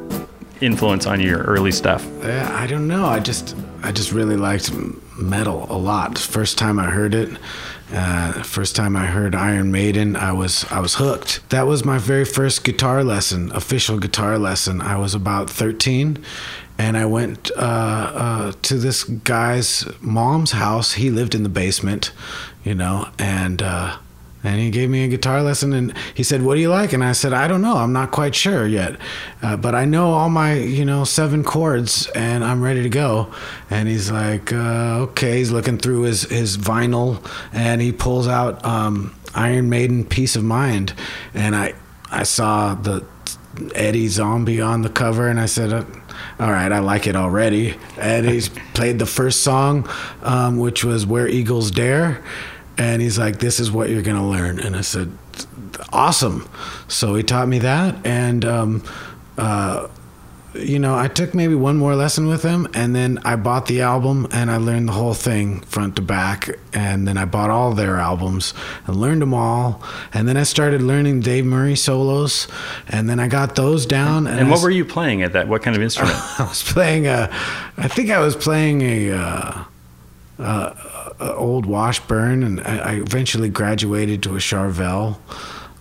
influence 0.63 1.05
on 1.05 1.21
your 1.21 1.43
early 1.43 1.73
stuff? 1.73 2.03
Yeah, 2.23 2.49
I 2.59 2.67
don't 2.67 2.89
know. 2.89 3.05
I 3.05 3.21
just 3.21 3.55
I 3.83 3.93
just 3.93 4.11
really 4.11 4.39
liked 4.39 4.73
metal 5.19 5.67
a 5.69 5.77
lot. 5.77 6.17
First 6.17 6.57
time 6.57 6.79
I 6.79 6.87
heard 6.87 7.15
it, 7.15 7.37
uh, 7.93 8.33
first 8.45 8.75
time 8.75 8.97
I 8.97 9.05
heard 9.05 9.35
Iron 9.35 9.73
Maiden, 9.73 10.17
I 10.17 10.33
was 10.33 10.65
I 10.71 10.81
was 10.81 10.95
hooked. 10.95 11.47
That 11.51 11.67
was 11.67 11.85
my 11.85 11.99
very 11.99 12.25
first 12.25 12.65
guitar 12.65 13.05
lesson, 13.05 13.53
official 13.53 13.99
guitar 13.99 14.39
lesson. 14.39 14.81
I 14.81 14.97
was 14.97 15.15
about 15.15 15.51
13, 15.51 16.25
and 16.79 16.97
I 16.97 17.05
went 17.05 17.51
uh, 17.59 17.61
uh, 17.61 18.53
to 18.63 18.79
this 18.79 19.05
guy's 19.05 19.85
mom's 20.01 20.53
house. 20.53 20.95
He 20.95 21.11
lived 21.11 21.35
in 21.35 21.43
the 21.43 21.51
basement, 21.51 22.11
you 22.65 22.75
know, 22.75 23.11
and 23.19 23.61
uh, 23.61 23.99
and 24.45 24.61
he 24.61 24.71
gave 24.71 24.91
me 24.91 25.05
a 25.05 25.09
guitar 25.09 25.43
lesson 25.43 25.73
and 25.73 25.97
he 26.15 26.23
said 26.23 26.43
what 26.43 26.55
do 26.55 26.61
you 26.61 26.71
like? 26.71 26.93
And 26.93 27.03
i 27.03 27.13
said 27.13 27.33
i 27.33 27.49
don't 27.49 27.63
know. 27.63 27.77
I'm 27.77 27.93
not 27.93 28.11
quite 28.11 28.35
sure 28.35 28.67
yet. 28.67 28.97
Uh, 29.43 29.57
but 29.57 29.75
i 29.75 29.85
know 29.85 30.13
all 30.13 30.29
my 30.29 30.55
you 30.55 30.85
know 30.85 31.05
seven 31.05 31.43
chords 31.43 32.07
and 32.09 32.45
i'm 32.45 32.63
ready 32.63 32.83
to 32.83 32.91
go. 32.91 33.33
And 33.71 33.89
he's 33.89 34.11
like 34.11 34.53
uh, 34.53 34.99
okay. 35.09 35.39
He's 35.39 35.51
looking 35.51 35.79
through 35.79 36.03
his, 36.03 36.23
his 36.23 36.57
vinyl 36.57 37.27
and 37.53 37.81
he 37.81 37.91
pulls 37.91 38.29
out 38.29 38.65
um, 38.65 39.15
iron 39.35 39.69
maiden 39.69 40.05
piece 40.05 40.37
of 40.37 40.45
mind. 40.45 40.95
And 41.33 41.57
i 41.57 41.75
i 42.11 42.23
saw 42.23 42.75
the 42.75 43.05
eddie 43.75 44.09
zombie 44.09 44.61
on 44.61 44.83
the 44.83 44.89
cover 44.89 45.29
and 45.29 45.41
i 45.41 45.47
said 45.47 45.73
uh, 45.73 45.85
all 46.39 46.51
right, 46.51 46.71
I 46.73 46.81
like 46.81 47.07
it 47.07 47.17
already. 47.17 47.77
And 47.97 48.27
he's 48.27 48.49
played 48.75 48.99
the 48.99 49.07
first 49.07 49.43
song, 49.43 49.89
um, 50.23 50.59
which 50.59 50.85
was 50.85 51.07
Where 51.07 51.29
Eagles 51.29 51.71
Dare 51.71 52.23
and 52.79 53.03
he's 53.03 53.19
like, 53.19 53.39
"This 53.39 53.61
is 53.61 53.71
what 53.71 53.91
you're 53.91 54.03
gonna 54.03 54.29
learn." 54.29 54.59
And 54.59 54.77
I 54.77 54.81
said, 54.83 55.11
"Awesome!" 55.93 56.49
So 56.89 57.15
he 57.15 57.23
taught 57.23 57.49
me 57.49 57.59
that, 57.61 57.97
and 58.05 58.45
um, 58.45 58.83
uh, 59.39 59.89
you 60.55 60.79
know, 60.79 60.97
I 60.97 61.09
took 61.09 61.35
maybe 61.35 61.55
one 61.55 61.77
more 61.77 61.97
lesson 61.97 62.29
with 62.29 62.43
him, 62.43 62.69
and 62.75 62.95
then 62.95 63.19
I 63.25 63.37
bought 63.37 63.67
the 63.67 63.83
album 63.83 64.29
and 64.33 64.51
I 64.51 64.57
learned 64.57 64.89
the 64.89 64.93
whole 64.93 65.15
thing 65.15 65.61
front 65.63 65.97
to 65.97 66.03
back. 66.03 66.49
And 66.73 67.07
then 67.09 67.17
I 67.17 67.25
bought 67.25 67.51
all 67.51 67.73
their 67.73 67.97
albums 67.97 68.55
and 68.87 68.97
learned 68.97 69.23
them 69.23 69.35
all. 69.35 69.83
And 70.13 70.29
then 70.29 70.37
I 70.37 70.45
started 70.45 70.81
learning 70.83 71.21
Dave 71.21 71.45
Murray 71.45 71.77
solos, 71.77 72.47
and 72.89 73.09
then 73.09 73.19
I 73.19 73.29
got 73.29 73.57
those 73.57 73.85
down. 73.85 74.27
And, 74.27 74.41
and 74.41 74.51
what 74.51 74.63
were 74.63 74.71
you 74.71 74.85
playing 74.85 75.23
at 75.23 75.33
that? 75.33 75.49
What 75.49 75.63
kind 75.63 75.77
of 75.77 75.83
instrument? 75.89 76.17
I 76.39 76.45
was 76.45 76.63
playing 76.63 77.07
a, 77.07 77.31
I 77.77 77.89
think 77.89 78.11
I 78.11 78.21
was 78.21 78.37
playing 78.37 78.83
a. 78.83 79.11
Uh, 79.13 79.65
uh, 80.37 80.75
old 81.21 81.67
Washburn, 81.67 82.43
and 82.43 82.61
I, 82.61 82.79
I, 82.79 82.93
eventually 82.95 83.49
graduated 83.49 84.23
to 84.25 84.35
a 84.35 84.39
Charvel. 84.39 85.19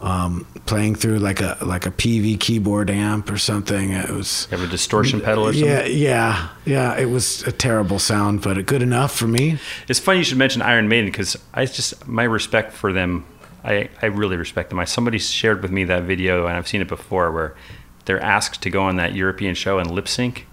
Um, 0.01 0.45
playing 0.65 0.95
through 0.95 1.19
like 1.19 1.39
a 1.39 1.57
like 1.61 1.85
a 1.85 1.91
Peavey 1.91 2.37
keyboard 2.37 2.89
amp 2.89 3.31
or 3.31 3.37
something. 3.37 3.91
It 3.91 4.09
was 4.09 4.49
you 4.51 4.57
have 4.57 4.67
a 4.67 4.69
distortion 4.69 5.21
pedal 5.21 5.45
or 5.47 5.53
something. 5.53 5.69
Yeah, 5.69 5.85
yeah, 5.85 6.49
yeah. 6.65 6.97
It 6.97 7.05
was 7.05 7.41
a 7.43 7.53
terrible 7.53 7.99
sound, 7.99 8.41
but 8.41 8.65
good 8.65 8.81
enough 8.81 9.15
for 9.15 9.27
me. 9.27 9.59
It's 9.87 9.99
funny 9.99 10.17
you 10.17 10.25
should 10.25 10.37
mention 10.37 10.61
Iron 10.61 10.89
Maiden 10.89 11.05
because 11.05 11.37
I 11.53 11.65
just 11.65 12.05
my 12.05 12.23
respect 12.23 12.73
for 12.73 12.91
them. 12.91 13.25
I, 13.63 13.89
I 14.01 14.07
really 14.07 14.35
respect 14.35 14.71
them. 14.71 14.79
I, 14.79 14.83
somebody 14.83 15.19
shared 15.19 15.61
with 15.61 15.71
me 15.71 15.85
that 15.85 16.03
video, 16.03 16.47
and 16.47 16.57
I've 16.57 16.67
seen 16.67 16.81
it 16.81 16.89
before, 16.89 17.31
where 17.31 17.55
they're 18.03 18.19
asked 18.19 18.61
to 18.63 18.69
go 18.69 18.83
on 18.83 18.97
that 18.97 19.15
European 19.15 19.55
show 19.55 19.79
and 19.79 19.89
lip 19.89 20.09
sync. 20.09 20.47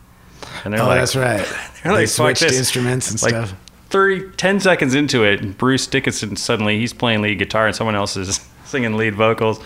And 0.65 0.73
they're 0.73 0.83
oh, 0.83 0.87
like, 0.87 1.01
that's 1.01 1.17
right. 1.17 1.39
They're 1.83 1.93
they 1.93 2.01
like, 2.01 2.09
switched 2.09 2.43
instruments 2.43 3.11
and 3.11 3.23
like, 3.23 3.31
stuff. 3.31 3.61
30, 3.91 4.31
10 4.37 4.61
seconds 4.61 4.95
into 4.95 5.25
it, 5.25 5.59
Bruce 5.59 5.87
Dickinson 5.87 6.37
suddenly 6.37 6.79
he's 6.79 6.93
playing 6.93 7.23
lead 7.23 7.39
guitar 7.39 7.67
and 7.67 7.77
someone 7.77 7.97
else 7.97 8.17
is 8.17 8.49
singing 8.65 8.97
lead 8.97 9.15
vocals. 9.15 9.61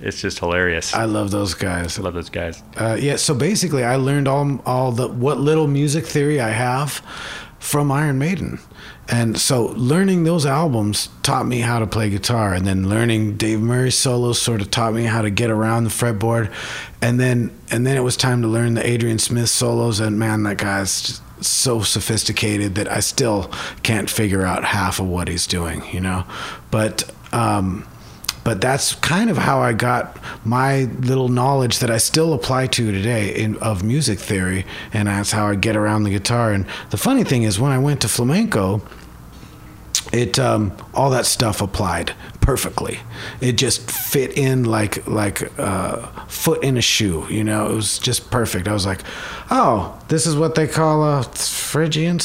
It's 0.00 0.20
just 0.20 0.40
hilarious. 0.40 0.94
I 0.94 1.04
love 1.04 1.30
those 1.30 1.54
guys. 1.54 1.98
I 1.98 2.02
love 2.02 2.14
those 2.14 2.30
guys. 2.30 2.62
Uh, 2.76 2.96
yeah. 3.00 3.16
So 3.16 3.34
basically, 3.34 3.84
I 3.84 3.96
learned 3.96 4.26
all 4.26 4.60
all 4.66 4.90
the 4.90 5.06
what 5.06 5.38
little 5.38 5.68
music 5.68 6.06
theory 6.06 6.40
I 6.40 6.48
have 6.48 7.02
from 7.60 7.92
Iron 7.92 8.18
Maiden. 8.18 8.58
And 9.08 9.38
so 9.38 9.66
learning 9.76 10.24
those 10.24 10.44
albums 10.44 11.08
taught 11.22 11.46
me 11.46 11.60
how 11.60 11.78
to 11.78 11.86
play 11.86 12.10
guitar 12.10 12.54
and 12.54 12.66
then 12.66 12.88
learning 12.88 13.36
Dave 13.36 13.60
Murray 13.60 13.92
solos 13.92 14.40
sort 14.40 14.60
of 14.60 14.70
taught 14.70 14.94
me 14.94 15.04
how 15.04 15.22
to 15.22 15.30
get 15.30 15.50
around 15.50 15.84
the 15.84 15.90
fretboard. 15.90 16.52
And 17.00 17.20
then 17.20 17.56
and 17.70 17.86
then 17.86 17.96
it 17.96 18.00
was 18.00 18.16
time 18.16 18.42
to 18.42 18.48
learn 18.48 18.74
the 18.74 18.84
Adrian 18.84 19.20
Smith 19.20 19.48
solos 19.48 20.00
and 20.00 20.18
man 20.18 20.42
that 20.44 20.58
guy's 20.58 21.02
just, 21.02 21.22
so 21.42 21.82
sophisticated 21.82 22.74
that 22.74 22.90
I 22.90 23.00
still 23.00 23.50
can't 23.82 24.08
figure 24.08 24.42
out 24.42 24.64
half 24.64 25.00
of 25.00 25.06
what 25.06 25.28
he's 25.28 25.46
doing, 25.46 25.82
you 25.92 26.00
know. 26.00 26.24
But 26.70 27.10
um, 27.32 27.86
but 28.44 28.60
that's 28.60 28.94
kind 28.96 29.30
of 29.30 29.38
how 29.38 29.60
I 29.60 29.72
got 29.72 30.18
my 30.44 30.84
little 31.00 31.28
knowledge 31.28 31.78
that 31.78 31.90
I 31.90 31.98
still 31.98 32.32
apply 32.34 32.66
to 32.68 32.90
today 32.90 33.34
in, 33.34 33.56
of 33.58 33.84
music 33.84 34.18
theory, 34.18 34.66
and 34.92 35.08
that's 35.08 35.30
how 35.30 35.46
I 35.46 35.54
get 35.54 35.76
around 35.76 36.04
the 36.04 36.10
guitar. 36.10 36.52
And 36.52 36.66
the 36.90 36.96
funny 36.96 37.24
thing 37.24 37.44
is, 37.44 37.60
when 37.60 37.70
I 37.70 37.78
went 37.78 38.00
to 38.02 38.08
flamenco, 38.08 38.82
it 40.12 40.38
um, 40.38 40.76
all 40.92 41.10
that 41.10 41.26
stuff 41.26 41.62
applied 41.62 42.14
perfectly. 42.42 42.98
It 43.40 43.52
just 43.52 43.90
fit 43.90 44.36
in 44.36 44.64
like 44.64 45.06
like 45.06 45.40
a 45.58 45.62
uh, 45.62 46.26
foot 46.26 46.62
in 46.62 46.76
a 46.76 46.82
shoe. 46.82 47.26
You 47.30 47.44
know, 47.44 47.70
it 47.70 47.74
was 47.74 47.98
just 47.98 48.30
perfect. 48.30 48.68
I 48.68 48.74
was 48.74 48.84
like, 48.84 49.00
oh, 49.50 49.98
this 50.08 50.26
is 50.26 50.36
what 50.36 50.54
they 50.54 50.66
call 50.66 51.02
a 51.02 51.22
Phrygian. 51.22 52.18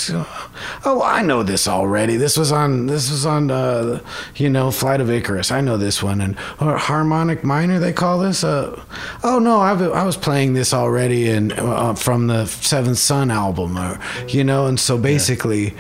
Oh, 0.84 1.02
I 1.02 1.22
know 1.22 1.44
this 1.44 1.68
already. 1.68 2.18
This 2.18 2.36
was 2.36 2.52
on 2.52 2.88
this 2.88 3.10
was 3.10 3.26
on 3.26 3.50
uh, 3.50 4.02
you 4.36 4.50
know 4.50 4.72
Flight 4.72 5.00
of 5.00 5.10
Icarus. 5.10 5.52
I 5.52 5.62
know 5.62 5.78
this 5.78 6.04
one 6.04 6.20
and 6.20 6.36
or 6.60 6.78
harmonic 6.78 7.46
minor. 7.46 7.80
They 7.80 7.94
call 7.94 8.20
this. 8.20 8.44
Uh, 8.44 8.84
oh 9.24 9.40
no, 9.40 9.62
I've, 9.62 9.82
I 9.82 10.04
was 10.04 10.18
playing 10.18 10.54
this 10.54 10.74
already 10.74 11.30
and 11.30 11.54
uh, 11.54 11.94
from 11.94 12.28
the 12.28 12.46
Seventh 12.48 12.98
Son 12.98 13.32
album, 13.32 13.78
or 13.78 14.00
you 14.28 14.44
know. 14.44 14.66
And 14.66 14.80
so 14.80 14.98
basically. 14.98 15.66
Yeah 15.66 15.80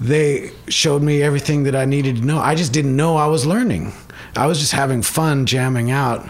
they 0.00 0.52
showed 0.68 1.02
me 1.02 1.22
everything 1.22 1.64
that 1.64 1.74
I 1.74 1.84
needed 1.84 2.16
to 2.16 2.22
know. 2.22 2.38
I 2.38 2.54
just 2.54 2.72
didn't 2.72 2.96
know 2.96 3.16
I 3.16 3.26
was 3.26 3.46
learning. 3.46 3.92
I 4.36 4.46
was 4.46 4.60
just 4.60 4.72
having 4.72 5.02
fun 5.02 5.46
jamming 5.46 5.90
out, 5.90 6.28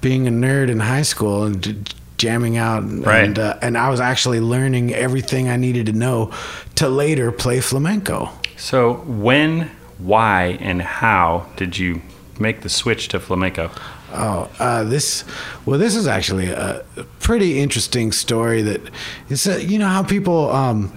being 0.00 0.26
a 0.26 0.30
nerd 0.30 0.70
in 0.70 0.80
high 0.80 1.02
school 1.02 1.44
and 1.44 1.94
jamming 2.16 2.56
out, 2.56 2.82
right. 2.82 3.24
and 3.24 3.38
uh, 3.38 3.58
and 3.60 3.76
I 3.76 3.90
was 3.90 4.00
actually 4.00 4.40
learning 4.40 4.94
everything 4.94 5.48
I 5.48 5.56
needed 5.56 5.86
to 5.86 5.92
know 5.92 6.32
to 6.76 6.88
later 6.88 7.32
play 7.32 7.60
flamenco. 7.60 8.30
So 8.56 8.94
when, 9.06 9.70
why, 9.98 10.58
and 10.60 10.80
how 10.82 11.46
did 11.56 11.78
you 11.78 12.02
make 12.38 12.62
the 12.62 12.68
switch 12.68 13.08
to 13.08 13.20
flamenco? 13.20 13.70
Oh, 14.12 14.50
uh, 14.58 14.84
this 14.84 15.24
well, 15.66 15.78
this 15.78 15.94
is 15.94 16.06
actually 16.06 16.50
a 16.50 16.84
pretty 17.20 17.60
interesting 17.60 18.12
story. 18.12 18.62
That 18.62 18.80
is, 19.28 19.46
uh, 19.46 19.56
you 19.56 19.78
know 19.78 19.88
how 19.88 20.02
people. 20.02 20.50
Um, 20.50 20.92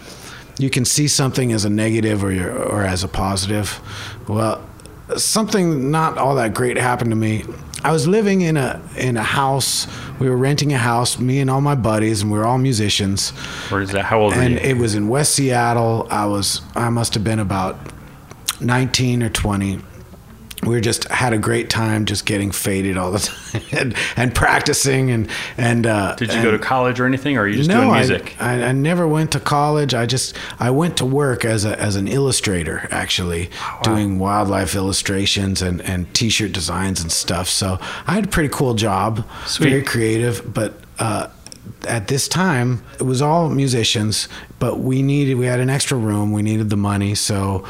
you 0.57 0.69
can 0.69 0.85
see 0.85 1.07
something 1.07 1.51
as 1.51 1.65
a 1.65 1.69
negative 1.69 2.23
or 2.23 2.31
or 2.51 2.83
as 2.83 3.03
a 3.03 3.07
positive. 3.07 3.79
Well, 4.27 4.63
something 5.17 5.91
not 5.91 6.17
all 6.17 6.35
that 6.35 6.53
great 6.53 6.77
happened 6.77 7.11
to 7.11 7.15
me. 7.15 7.43
I 7.83 7.91
was 7.91 8.07
living 8.07 8.41
in 8.41 8.55
a 8.55 8.81
in 8.97 9.17
a 9.17 9.23
house. 9.23 9.87
We 10.19 10.29
were 10.29 10.37
renting 10.37 10.71
a 10.71 10.77
house, 10.77 11.19
me 11.19 11.39
and 11.39 11.49
all 11.49 11.61
my 11.61 11.75
buddies, 11.75 12.21
and 12.21 12.31
we 12.31 12.37
were 12.37 12.45
all 12.45 12.57
musicians. 12.57 13.31
Where 13.69 13.81
is 13.81 13.91
that? 13.91 14.05
How 14.05 14.19
old 14.21 14.33
and 14.33 14.55
were 14.55 14.61
you? 14.61 14.69
it 14.69 14.77
was 14.77 14.95
in 14.95 15.09
West 15.09 15.33
Seattle. 15.33 16.07
I 16.09 16.25
was 16.25 16.61
I 16.75 16.89
must 16.89 17.13
have 17.15 17.23
been 17.23 17.39
about 17.39 17.77
19 18.61 19.23
or 19.23 19.29
20 19.29 19.79
we 20.65 20.81
just 20.81 21.05
had 21.09 21.33
a 21.33 21.37
great 21.37 21.69
time 21.69 22.05
just 22.05 22.25
getting 22.25 22.51
faded 22.51 22.97
all 22.97 23.11
the 23.11 23.19
time 23.53 23.61
and, 23.71 23.95
and 24.15 24.35
practicing 24.35 25.11
and 25.11 25.29
and 25.57 25.85
uh, 25.85 26.15
did 26.15 26.29
you 26.29 26.35
and, 26.35 26.43
go 26.43 26.51
to 26.51 26.59
college 26.59 26.99
or 26.99 27.05
anything 27.05 27.37
or 27.37 27.41
are 27.41 27.47
you 27.47 27.57
just 27.57 27.69
no, 27.69 27.81
doing 27.81 27.93
music? 27.93 28.35
I, 28.39 28.61
I, 28.61 28.67
I, 28.67 28.71
never 28.71 29.07
went 29.07 29.31
to 29.33 29.39
college. 29.39 29.93
I 29.93 30.05
just 30.05 30.35
i 30.59 30.69
went 30.69 30.97
to 30.97 31.05
work 31.05 31.45
as 31.45 31.65
a 31.65 31.79
as 31.79 31.95
an 31.95 32.07
illustrator 32.07 32.87
actually 32.91 33.49
wow. 33.59 33.79
doing 33.83 34.19
wildlife 34.19 34.75
illustrations 34.75 35.61
and 35.61 35.81
and 35.81 36.13
t-shirt 36.13 36.51
designs 36.51 37.01
and 37.01 37.11
stuff. 37.11 37.47
So 37.47 37.77
i 38.07 38.13
had 38.13 38.25
a 38.25 38.29
pretty 38.29 38.49
cool 38.49 38.73
job 38.73 39.27
Sweet. 39.45 39.69
very 39.69 39.83
creative 39.83 40.53
but 40.53 40.73
uh, 40.99 41.29
at 41.87 42.07
this 42.07 42.27
time 42.27 42.83
it 42.99 43.03
was 43.03 43.21
all 43.21 43.49
musicians 43.49 44.27
but 44.63 44.79
we 44.79 45.01
needed 45.01 45.35
we 45.35 45.45
had 45.45 45.59
an 45.59 45.69
extra 45.69 45.97
room. 45.97 46.31
We 46.31 46.41
needed 46.41 46.69
the 46.69 46.77
money. 46.77 47.15
So 47.15 47.65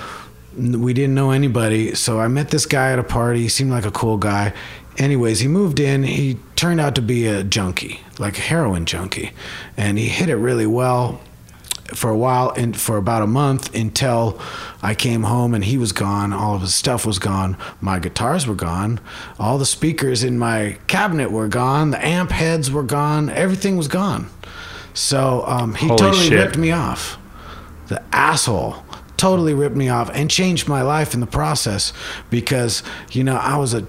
we 0.57 0.93
didn't 0.93 1.15
know 1.15 1.31
anybody. 1.31 1.95
So 1.95 2.19
I 2.19 2.27
met 2.27 2.49
this 2.49 2.65
guy 2.65 2.91
at 2.91 2.99
a 2.99 3.03
party. 3.03 3.41
He 3.41 3.49
seemed 3.49 3.71
like 3.71 3.85
a 3.85 3.91
cool 3.91 4.17
guy. 4.17 4.53
Anyways, 4.97 5.39
he 5.39 5.47
moved 5.47 5.79
in. 5.79 6.03
He 6.03 6.37
turned 6.55 6.79
out 6.79 6.95
to 6.95 7.01
be 7.01 7.25
a 7.25 7.43
junkie, 7.43 8.01
like 8.19 8.37
a 8.37 8.41
heroin 8.41 8.85
junkie. 8.85 9.31
And 9.75 9.97
he 9.97 10.07
hit 10.07 10.29
it 10.29 10.35
really 10.35 10.67
well 10.67 11.19
for 11.95 12.09
a 12.09 12.17
while 12.17 12.51
and 12.55 12.79
for 12.79 12.97
about 12.97 13.21
a 13.21 13.27
month 13.27 13.73
until 13.75 14.39
I 14.81 14.95
came 14.95 15.23
home 15.23 15.53
and 15.53 15.63
he 15.65 15.77
was 15.77 15.91
gone. 15.91 16.31
All 16.33 16.55
of 16.55 16.61
his 16.61 16.73
stuff 16.75 17.05
was 17.05 17.19
gone. 17.19 17.57
My 17.81 17.99
guitars 17.99 18.47
were 18.47 18.55
gone. 18.55 18.99
All 19.39 19.57
the 19.57 19.65
speakers 19.65 20.23
in 20.23 20.37
my 20.37 20.77
cabinet 20.87 21.31
were 21.31 21.47
gone. 21.47 21.91
The 21.91 22.03
amp 22.05 22.31
heads 22.31 22.71
were 22.71 22.83
gone. 22.83 23.29
Everything 23.29 23.77
was 23.77 23.87
gone. 23.87 24.27
So 24.93 25.43
um, 25.47 25.73
he 25.75 25.87
Holy 25.87 25.97
totally 25.99 26.27
shit. 26.29 26.39
ripped 26.39 26.57
me 26.57 26.71
off. 26.71 27.17
The 27.87 28.01
asshole 28.15 28.82
totally 29.23 29.53
ripped 29.53 29.75
me 29.75 29.89
off 29.89 30.09
and 30.13 30.29
changed 30.29 30.67
my 30.67 30.81
life 30.81 31.13
in 31.13 31.19
the 31.19 31.27
process 31.27 31.93
because 32.29 32.83
you 33.11 33.23
know 33.23 33.37
I 33.37 33.57
was 33.57 33.73
a 33.73 33.85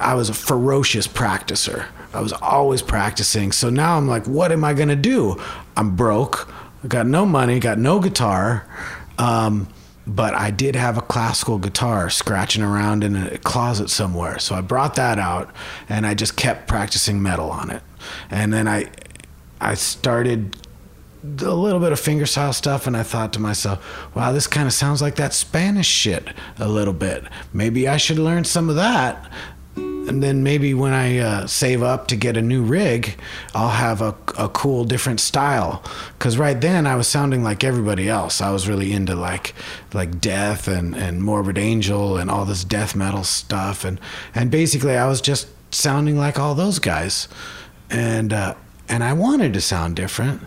I 0.00 0.14
was 0.14 0.30
a 0.30 0.34
ferocious 0.34 1.06
practicer 1.06 1.86
I 2.12 2.20
was 2.20 2.32
always 2.32 2.82
practicing. 2.82 3.52
So 3.52 3.70
now 3.70 3.96
I'm 3.96 4.08
like, 4.08 4.26
what 4.26 4.52
am 4.52 4.64
I 4.64 4.74
gonna 4.74 4.96
do? 4.96 5.40
I'm 5.76 5.96
broke. 5.96 6.52
I 6.82 6.88
got 6.88 7.06
no 7.06 7.24
money. 7.24 7.60
Got 7.60 7.78
no 7.78 8.00
guitar. 8.00 8.66
Um, 9.18 9.68
but 10.06 10.34
I 10.34 10.50
did 10.50 10.74
have 10.74 10.98
a 10.98 11.02
classical 11.02 11.58
guitar 11.58 12.10
scratching 12.10 12.62
around 12.62 13.04
in 13.04 13.14
a 13.14 13.38
closet 13.38 13.90
somewhere. 13.90 14.38
So 14.38 14.54
I 14.54 14.60
brought 14.60 14.96
that 14.96 15.18
out 15.18 15.54
and 15.88 16.06
I 16.06 16.14
just 16.14 16.36
kept 16.36 16.66
practicing 16.66 17.22
metal 17.22 17.50
on 17.50 17.70
it. 17.70 17.82
And 18.30 18.52
then 18.52 18.66
I 18.66 18.90
I 19.60 19.74
started 19.74 20.56
a 21.22 21.54
little 21.54 21.80
bit 21.80 21.92
of 21.92 22.00
fingerstyle 22.00 22.54
stuff 22.54 22.86
and 22.86 22.96
I 22.96 23.02
thought 23.02 23.32
to 23.34 23.40
myself, 23.40 24.14
wow, 24.14 24.32
this 24.32 24.46
kind 24.46 24.66
of 24.66 24.72
sounds 24.72 25.02
like 25.02 25.16
that 25.16 25.34
Spanish 25.34 25.86
shit 25.86 26.28
a 26.58 26.68
little 26.68 26.94
bit. 26.94 27.24
Maybe 27.52 27.86
I 27.88 27.98
should 27.98 28.18
learn 28.18 28.44
some 28.44 28.70
of 28.70 28.76
that. 28.76 29.30
And 29.76 30.22
then 30.22 30.42
maybe 30.42 30.72
when 30.72 30.92
I 30.92 31.18
uh, 31.18 31.46
save 31.46 31.82
up 31.82 32.08
to 32.08 32.16
get 32.16 32.36
a 32.36 32.42
new 32.42 32.62
rig, 32.62 33.16
I'll 33.54 33.68
have 33.68 34.00
a, 34.00 34.16
a 34.38 34.48
cool 34.48 34.84
different 34.84 35.20
style. 35.20 35.84
Cause 36.18 36.38
right 36.38 36.58
then 36.58 36.86
I 36.86 36.96
was 36.96 37.06
sounding 37.06 37.44
like 37.44 37.62
everybody 37.62 38.08
else. 38.08 38.40
I 38.40 38.50
was 38.50 38.66
really 38.66 38.92
into 38.92 39.14
like 39.14 39.54
like 39.92 40.20
death 40.20 40.68
and, 40.68 40.96
and 40.96 41.22
morbid 41.22 41.58
angel 41.58 42.16
and 42.16 42.30
all 42.30 42.46
this 42.46 42.64
death 42.64 42.96
metal 42.96 43.24
stuff. 43.24 43.84
And 43.84 44.00
and 44.34 44.50
basically 44.50 44.96
I 44.96 45.06
was 45.06 45.20
just 45.20 45.48
sounding 45.70 46.16
like 46.16 46.38
all 46.38 46.54
those 46.54 46.78
guys. 46.78 47.28
And 47.90 48.32
uh, 48.32 48.54
and 48.88 49.04
I 49.04 49.12
wanted 49.12 49.52
to 49.52 49.60
sound 49.60 49.96
different 49.96 50.42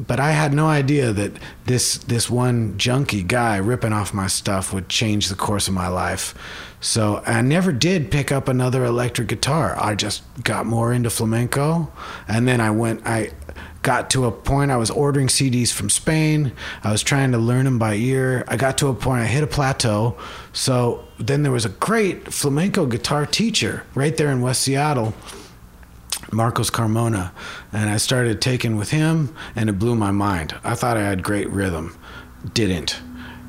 but 0.00 0.18
I 0.20 0.32
had 0.32 0.52
no 0.52 0.66
idea 0.66 1.12
that 1.12 1.32
this 1.66 1.98
this 1.98 2.30
one 2.30 2.74
junky 2.78 3.26
guy 3.26 3.56
ripping 3.56 3.92
off 3.92 4.14
my 4.14 4.26
stuff 4.26 4.72
would 4.72 4.88
change 4.88 5.28
the 5.28 5.34
course 5.34 5.68
of 5.68 5.74
my 5.74 5.88
life. 5.88 6.34
So 6.80 7.22
I 7.26 7.42
never 7.42 7.72
did 7.72 8.10
pick 8.10 8.32
up 8.32 8.48
another 8.48 8.84
electric 8.84 9.28
guitar. 9.28 9.76
I 9.78 9.94
just 9.94 10.22
got 10.42 10.66
more 10.66 10.92
into 10.92 11.10
flamenco, 11.10 11.92
and 12.26 12.48
then 12.48 12.60
I 12.60 12.70
went. 12.70 13.06
I 13.06 13.32
got 13.82 14.10
to 14.10 14.26
a 14.26 14.32
point 14.32 14.70
I 14.70 14.76
was 14.76 14.90
ordering 14.90 15.26
CDs 15.26 15.72
from 15.72 15.90
Spain. 15.90 16.52
I 16.82 16.90
was 16.90 17.02
trying 17.02 17.32
to 17.32 17.38
learn 17.38 17.64
them 17.64 17.78
by 17.78 17.94
ear. 17.94 18.44
I 18.48 18.56
got 18.56 18.78
to 18.78 18.88
a 18.88 18.94
point 18.94 19.22
I 19.22 19.26
hit 19.26 19.42
a 19.42 19.46
plateau. 19.46 20.16
So 20.52 21.04
then 21.18 21.42
there 21.42 21.52
was 21.52 21.64
a 21.64 21.70
great 21.70 22.32
flamenco 22.32 22.86
guitar 22.86 23.26
teacher 23.26 23.84
right 23.94 24.16
there 24.16 24.30
in 24.30 24.40
West 24.40 24.62
Seattle 24.62 25.14
Marcos 26.30 26.70
Carmona, 26.70 27.32
and 27.72 27.90
I 27.90 27.96
started 27.96 28.40
taking 28.40 28.76
with 28.76 28.90
him, 28.90 29.34
and 29.56 29.68
it 29.68 29.78
blew 29.78 29.94
my 29.94 30.10
mind. 30.10 30.54
I 30.62 30.74
thought 30.74 30.96
I 30.96 31.02
had 31.02 31.22
great 31.22 31.50
rhythm, 31.50 31.96
didn't. 32.54 33.00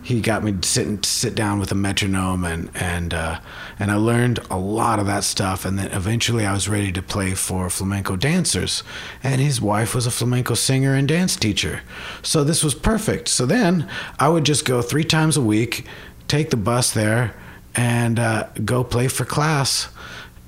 He 0.01 0.19
got 0.19 0.43
me 0.43 0.51
to 0.51 0.67
sit 0.67 0.85
and 0.85 1.05
sit 1.05 1.33
down 1.33 1.59
with 1.59 1.71
a 1.71 1.75
metronome, 1.75 2.43
and 2.43 2.69
and 2.75 3.13
uh, 3.13 3.39
and 3.79 3.89
I 3.89 3.95
learned 3.95 4.39
a 4.51 4.57
lot 4.57 4.99
of 4.99 5.05
that 5.05 5.23
stuff. 5.23 5.63
And 5.63 5.79
then 5.79 5.91
eventually, 5.91 6.45
I 6.45 6.51
was 6.51 6.67
ready 6.67 6.91
to 6.91 7.01
play 7.01 7.33
for 7.35 7.69
flamenco 7.69 8.17
dancers, 8.17 8.83
and 9.23 9.39
his 9.39 9.61
wife 9.61 9.95
was 9.95 10.05
a 10.05 10.11
flamenco 10.11 10.55
singer 10.55 10.93
and 10.93 11.07
dance 11.07 11.37
teacher, 11.37 11.83
so 12.21 12.43
this 12.43 12.65
was 12.65 12.75
perfect. 12.75 13.29
So 13.29 13.45
then 13.45 13.89
I 14.19 14.27
would 14.27 14.43
just 14.43 14.65
go 14.65 14.81
three 14.81 15.05
times 15.05 15.37
a 15.37 15.41
week, 15.41 15.85
take 16.27 16.49
the 16.49 16.57
bus 16.57 16.91
there, 16.91 17.33
and 17.73 18.19
uh, 18.19 18.49
go 18.65 18.83
play 18.83 19.07
for 19.07 19.23
class, 19.23 19.87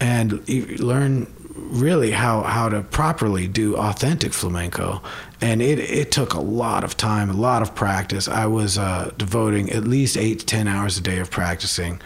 and 0.02 0.48
learn 0.82 1.28
really 1.56 2.12
how 2.12 2.42
how 2.44 2.70
to 2.70 2.82
properly 2.84 3.48
do 3.48 3.76
authentic 3.76 4.34
flamenco. 4.34 5.02
And 5.42 5.62
it 5.62 5.80
it 5.80 6.12
took 6.12 6.34
a 6.34 6.42
lot 6.42 6.84
of 6.84 6.98
time 6.98 7.30
a 7.30 7.34
lot 7.34 7.62
of 7.62 7.76
practice. 7.76 8.28
I 8.28 8.46
was 8.46 8.78
uh, 8.78 9.12
devoting 9.18 9.70
at 9.72 9.86
least 9.86 10.18
8 10.18 10.40
to 10.40 10.46
10 10.46 10.68
hours 10.68 10.98
a 10.98 11.02
day 11.02 11.20
of 11.20 11.32
practicing. 11.32 12.02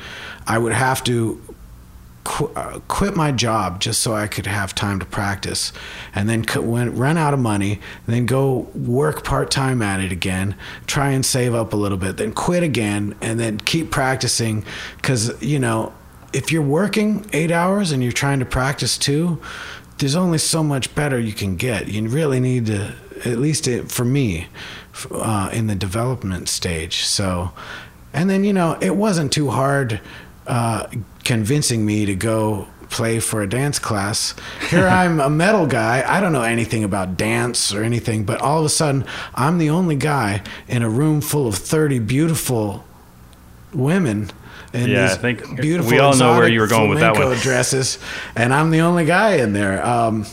I 0.48 0.58
would 0.58 0.74
have 0.74 1.04
to 1.06 1.42
qu- 2.24 2.52
uh, 2.56 2.80
quit 2.88 3.16
my 3.16 3.32
job 3.32 3.80
just 3.80 4.02
so 4.02 4.14
i 4.14 4.28
could 4.28 4.46
have 4.46 4.74
time 4.76 5.00
to 5.00 5.06
practice 5.06 5.72
and 6.14 6.28
then 6.30 6.48
c- 6.48 6.60
when, 6.60 6.96
run 6.96 7.18
out 7.18 7.34
of 7.34 7.40
money 7.40 7.80
then 8.08 8.26
go 8.26 8.68
work 8.76 9.24
part-time 9.24 9.82
at 9.82 10.00
it 10.00 10.12
again 10.12 10.56
try 10.88 11.10
and 11.10 11.26
save 11.26 11.54
up 11.54 11.74
a 11.74 11.76
little 11.76 11.98
bit 11.98 12.18
then 12.18 12.32
quit 12.34 12.64
again 12.64 13.16
and 13.22 13.40
then 13.40 13.58
keep 13.60 13.92
practicing. 13.92 14.64
Because 14.98 15.42
you 15.42 15.60
know 15.60 15.94
if 16.34 16.52
you're 16.52 16.62
working 16.62 17.26
eight 17.34 17.52
hours 17.52 17.92
and 17.92 18.04
you're 18.04 18.12
trying 18.12 18.40
to 18.40 18.46
practice 18.46 18.98
two, 18.98 19.42
there's 19.98 20.16
only 20.16 20.38
so 20.38 20.64
much 20.64 20.94
better 20.96 21.20
you 21.20 21.34
can 21.34 21.56
get. 21.56 21.88
You 21.88 22.08
really 22.08 22.40
need 22.40 22.68
to, 22.68 22.94
at 23.26 23.38
least 23.38 23.68
it, 23.68 23.92
for 23.92 24.06
me, 24.06 24.48
uh, 25.12 25.50
in 25.52 25.68
the 25.68 25.76
development 25.76 26.50
stage. 26.50 27.04
So, 27.04 27.52
and 28.14 28.30
then, 28.30 28.44
you 28.44 28.54
know, 28.54 28.78
it 28.82 28.96
wasn't 28.96 29.32
too 29.32 29.50
hard 29.50 30.02
uh, 30.48 30.88
convincing 31.24 31.86
me 31.86 32.06
to 32.06 32.16
go 32.16 32.68
play 32.90 33.20
for 33.20 33.42
a 33.42 33.50
dance 33.50 33.78
class. 33.78 34.34
Here 34.70 34.88
I'm 34.88 35.20
a 35.20 35.30
metal 35.30 35.68
guy. 35.68 36.04
I 36.08 36.20
don't 36.20 36.34
know 36.34 36.44
anything 36.44 36.84
about 36.84 37.18
dance 37.18 37.74
or 37.74 37.84
anything, 37.84 38.24
but 38.24 38.42
all 38.42 38.60
of 38.60 38.66
a 38.66 38.70
sudden 38.70 39.06
I'm 39.36 39.58
the 39.58 39.70
only 39.70 39.96
guy 39.96 40.42
in 40.68 40.82
a 40.82 40.90
room 40.90 41.22
full 41.22 41.48
of 41.48 41.56
30 41.56 42.00
beautiful 42.00 42.84
women 43.74 44.32
and 44.74 44.92
yeah, 44.92 45.06
I 45.06 45.16
think 45.16 45.60
beautiful. 45.60 45.92
We 45.92 46.00
all 46.00 46.16
know 46.16 46.38
where 46.38 46.48
you 46.48 46.60
were 46.60 46.68
going 46.68 46.90
with 46.90 47.00
that 47.00 47.16
one. 47.16 47.38
Dresses, 47.38 47.98
and 48.36 48.54
I'm 48.54 48.72
the 48.72 48.82
only 48.82 49.06
guy 49.06 49.36
in 49.38 49.54
there. 49.54 49.86
Um, 49.86 50.26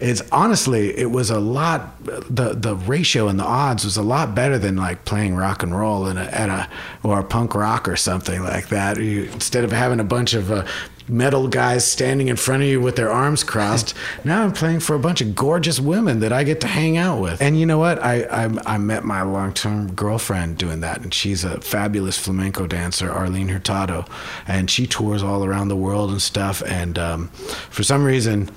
it's 0.00 0.22
honestly, 0.30 0.96
it 0.96 1.10
was 1.10 1.30
a 1.30 1.40
lot. 1.40 2.04
The 2.04 2.54
the 2.54 2.76
ratio 2.76 3.28
and 3.28 3.38
the 3.38 3.44
odds 3.44 3.84
was 3.84 3.96
a 3.96 4.02
lot 4.02 4.34
better 4.34 4.58
than 4.58 4.76
like 4.76 5.04
playing 5.04 5.34
rock 5.34 5.62
and 5.62 5.76
roll 5.76 6.06
in 6.06 6.18
a, 6.18 6.24
at 6.24 6.48
a 6.48 6.68
or 7.02 7.20
a 7.20 7.24
punk 7.24 7.54
rock 7.54 7.88
or 7.88 7.96
something 7.96 8.42
like 8.42 8.68
that. 8.68 8.98
You, 8.98 9.24
instead 9.24 9.64
of 9.64 9.72
having 9.72 10.00
a 10.00 10.04
bunch 10.04 10.34
of 10.34 10.50
uh, 10.50 10.66
metal 11.08 11.48
guys 11.48 11.90
standing 11.90 12.28
in 12.28 12.36
front 12.36 12.62
of 12.62 12.68
you 12.68 12.80
with 12.80 12.96
their 12.96 13.10
arms 13.10 13.44
crossed. 13.44 13.94
now 14.24 14.42
I'm 14.42 14.52
playing 14.52 14.80
for 14.80 14.94
a 14.94 14.98
bunch 14.98 15.20
of 15.20 15.34
gorgeous 15.34 15.80
women 15.80 16.20
that 16.20 16.32
I 16.32 16.44
get 16.44 16.60
to 16.62 16.66
hang 16.66 16.96
out 16.96 17.20
with. 17.20 17.40
And 17.40 17.58
you 17.58 17.66
know 17.66 17.78
what? 17.78 18.02
I 18.02 18.22
I, 18.24 18.74
I 18.74 18.78
met 18.78 19.04
my 19.04 19.22
long 19.22 19.52
term 19.52 19.92
girlfriend 19.94 20.58
doing 20.58 20.80
that, 20.80 21.02
and 21.02 21.12
she's 21.12 21.44
a 21.44 21.60
fabulous 21.60 22.18
flamenco 22.18 22.66
dancer, 22.66 23.10
Arlene 23.10 23.48
Hurtado, 23.48 24.04
and 24.46 24.70
she 24.70 24.86
tours 24.86 25.22
all 25.22 25.44
around 25.44 25.68
the 25.68 25.76
world 25.76 26.10
and 26.10 26.22
stuff. 26.22 26.62
And 26.66 26.98
um, 26.98 27.28
for 27.28 27.82
some 27.82 28.04
reason 28.04 28.50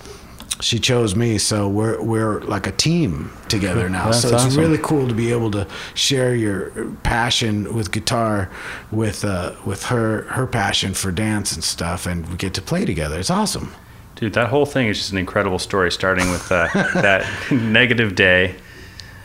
she 0.59 0.79
chose 0.79 1.15
me, 1.15 1.37
so 1.37 1.67
we're 1.67 2.01
we're 2.01 2.41
like 2.41 2.67
a 2.67 2.71
team 2.71 3.31
together 3.47 3.89
now. 3.89 4.05
That's 4.05 4.21
so 4.21 4.29
it's 4.29 4.45
awesome. 4.45 4.59
really 4.59 4.79
cool 4.79 5.07
to 5.07 5.13
be 5.13 5.31
able 5.31 5.51
to 5.51 5.67
share 5.93 6.35
your 6.35 6.91
passion 7.03 7.75
with 7.75 7.91
guitar 7.91 8.49
with 8.91 9.23
uh, 9.23 9.53
with 9.65 9.85
her 9.85 10.23
her 10.23 10.47
passion 10.47 10.93
for 10.93 11.11
dance 11.11 11.53
and 11.53 11.63
stuff, 11.63 12.05
and 12.05 12.27
we 12.29 12.37
get 12.37 12.53
to 12.55 12.61
play 12.61 12.85
together. 12.85 13.19
It's 13.19 13.29
awesome. 13.29 13.73
Dude, 14.15 14.33
that 14.33 14.47
whole 14.47 14.65
thing 14.65 14.87
is 14.87 14.97
just 14.97 15.11
an 15.11 15.19
incredible 15.19 15.59
story, 15.59 15.91
starting 15.91 16.29
with 16.31 16.51
uh, 16.51 16.67
that 16.73 17.25
negative 17.51 18.15
day. 18.15 18.55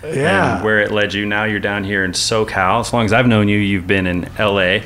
Yeah. 0.05 0.57
And 0.57 0.64
where 0.64 0.81
it 0.81 0.90
led 0.90 1.14
you. 1.14 1.25
Now 1.25 1.45
you're 1.45 1.61
down 1.61 1.85
here 1.85 2.05
in 2.05 2.11
SoCal. 2.11 2.81
As 2.81 2.92
long 2.92 3.05
as 3.05 3.12
I've 3.12 3.29
known 3.29 3.49
you, 3.49 3.57
you've 3.57 3.87
been 3.87 4.07
in 4.07 4.29
LA. 4.37 4.81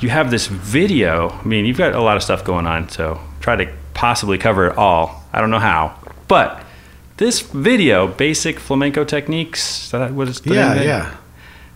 You 0.00 0.08
have 0.08 0.30
this 0.30 0.46
video. 0.46 1.28
I 1.28 1.44
mean, 1.44 1.66
you've 1.66 1.76
got 1.76 1.94
a 1.94 2.00
lot 2.00 2.16
of 2.16 2.22
stuff 2.22 2.44
going 2.44 2.66
on, 2.66 2.88
so 2.88 3.20
try 3.40 3.56
to 3.56 3.70
possibly 3.92 4.38
cover 4.38 4.68
it 4.68 4.78
all. 4.78 5.23
I 5.34 5.40
don't 5.40 5.50
know 5.50 5.58
how, 5.58 5.98
but 6.28 6.64
this 7.16 7.40
video, 7.40 8.06
basic 8.06 8.58
flamenco 8.58 9.04
techniques. 9.04 9.90
That 9.90 10.14
was 10.14 10.44
yeah, 10.44 10.80
yeah. 10.80 11.16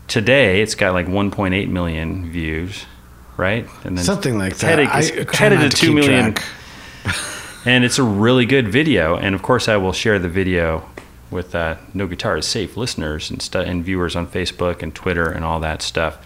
Today, 0.07 0.63
it's 0.63 0.75
got 0.75 0.95
like 0.95 1.07
1.8 1.07 1.69
million 1.69 2.31
views, 2.31 2.87
right? 3.37 3.67
And 3.85 3.99
then 3.99 4.05
something 4.05 4.39
like 4.39 4.57
that. 4.59 4.79
Headed, 4.79 5.35
headed 5.35 5.61
to, 5.61 5.69
to 5.69 5.77
two 5.77 5.93
million. 5.93 6.35
and 7.65 7.85
it's 7.85 7.99
a 7.99 8.03
really 8.03 8.47
good 8.47 8.69
video. 8.69 9.17
And 9.17 9.35
of 9.35 9.43
course, 9.43 9.69
I 9.69 9.77
will 9.77 9.93
share 9.93 10.19
the 10.19 10.29
video 10.29 10.89
with 11.31 11.55
uh, 11.55 11.77
No 11.93 12.07
Guitar 12.07 12.39
is 12.39 12.47
Safe 12.47 12.77
listeners 12.77 13.31
and, 13.31 13.43
stu- 13.43 13.59
and 13.59 13.85
viewers 13.85 14.17
on 14.17 14.27
Facebook 14.27 14.83
and 14.83 14.95
Twitter 14.95 15.31
and 15.31 15.45
all 15.45 15.61
that 15.61 15.83
stuff. 15.83 16.19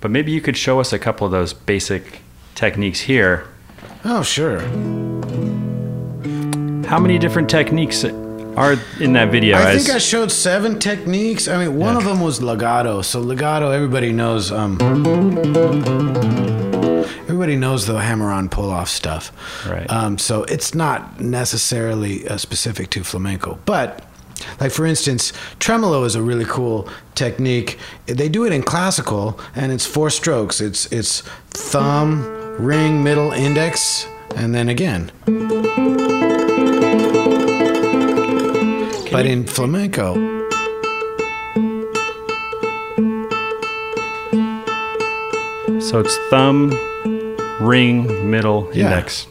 But 0.00 0.10
maybe 0.10 0.32
you 0.32 0.40
could 0.40 0.56
show 0.56 0.80
us 0.80 0.92
a 0.92 0.98
couple 0.98 1.24
of 1.26 1.30
those 1.30 1.52
basic 1.52 2.20
techniques 2.54 3.00
here 3.00 3.46
Oh, 4.04 4.22
sure. 4.22 4.60
How 6.90 6.98
many 6.98 7.18
different 7.20 7.48
techniques 7.48 8.02
are 8.02 8.72
in 8.98 9.12
that 9.12 9.30
video? 9.30 9.56
I 9.56 9.78
think 9.78 9.90
I 9.90 9.98
showed 9.98 10.32
seven 10.32 10.80
techniques. 10.80 11.46
I 11.46 11.64
mean, 11.64 11.78
one 11.78 11.92
yeah. 11.92 11.98
of 11.98 12.04
them 12.04 12.20
was 12.20 12.42
legato. 12.42 13.00
So 13.02 13.20
legato, 13.20 13.70
everybody 13.70 14.10
knows. 14.10 14.50
Um, 14.50 14.76
everybody 17.28 17.54
knows 17.54 17.86
the 17.86 17.94
hammer-on 17.96 18.48
pull-off 18.48 18.88
stuff. 18.88 19.30
Right. 19.64 19.88
Um, 19.88 20.18
so 20.18 20.42
it's 20.42 20.74
not 20.74 21.20
necessarily 21.20 22.26
uh, 22.26 22.38
specific 22.38 22.90
to 22.90 23.04
flamenco, 23.04 23.60
but 23.66 24.04
like 24.58 24.72
for 24.72 24.84
instance, 24.84 25.32
tremolo 25.60 26.02
is 26.02 26.16
a 26.16 26.22
really 26.22 26.44
cool 26.44 26.88
technique. 27.14 27.78
They 28.06 28.28
do 28.28 28.46
it 28.46 28.52
in 28.52 28.64
classical, 28.64 29.38
and 29.54 29.70
it's 29.70 29.86
four 29.86 30.10
strokes. 30.10 30.60
It's 30.60 30.90
it's 30.90 31.20
thumb 31.50 32.24
ring, 32.58 33.04
middle, 33.04 33.30
index, 33.30 34.08
and 34.34 34.52
then 34.52 34.68
again. 34.68 35.12
But 39.10 39.26
in 39.26 39.44
flamenco, 39.44 40.14
so 45.80 45.98
it's 46.00 46.16
thumb, 46.28 46.70
ring, 47.60 48.30
middle, 48.30 48.68
yeah. 48.74 48.84
index. 48.84 49.26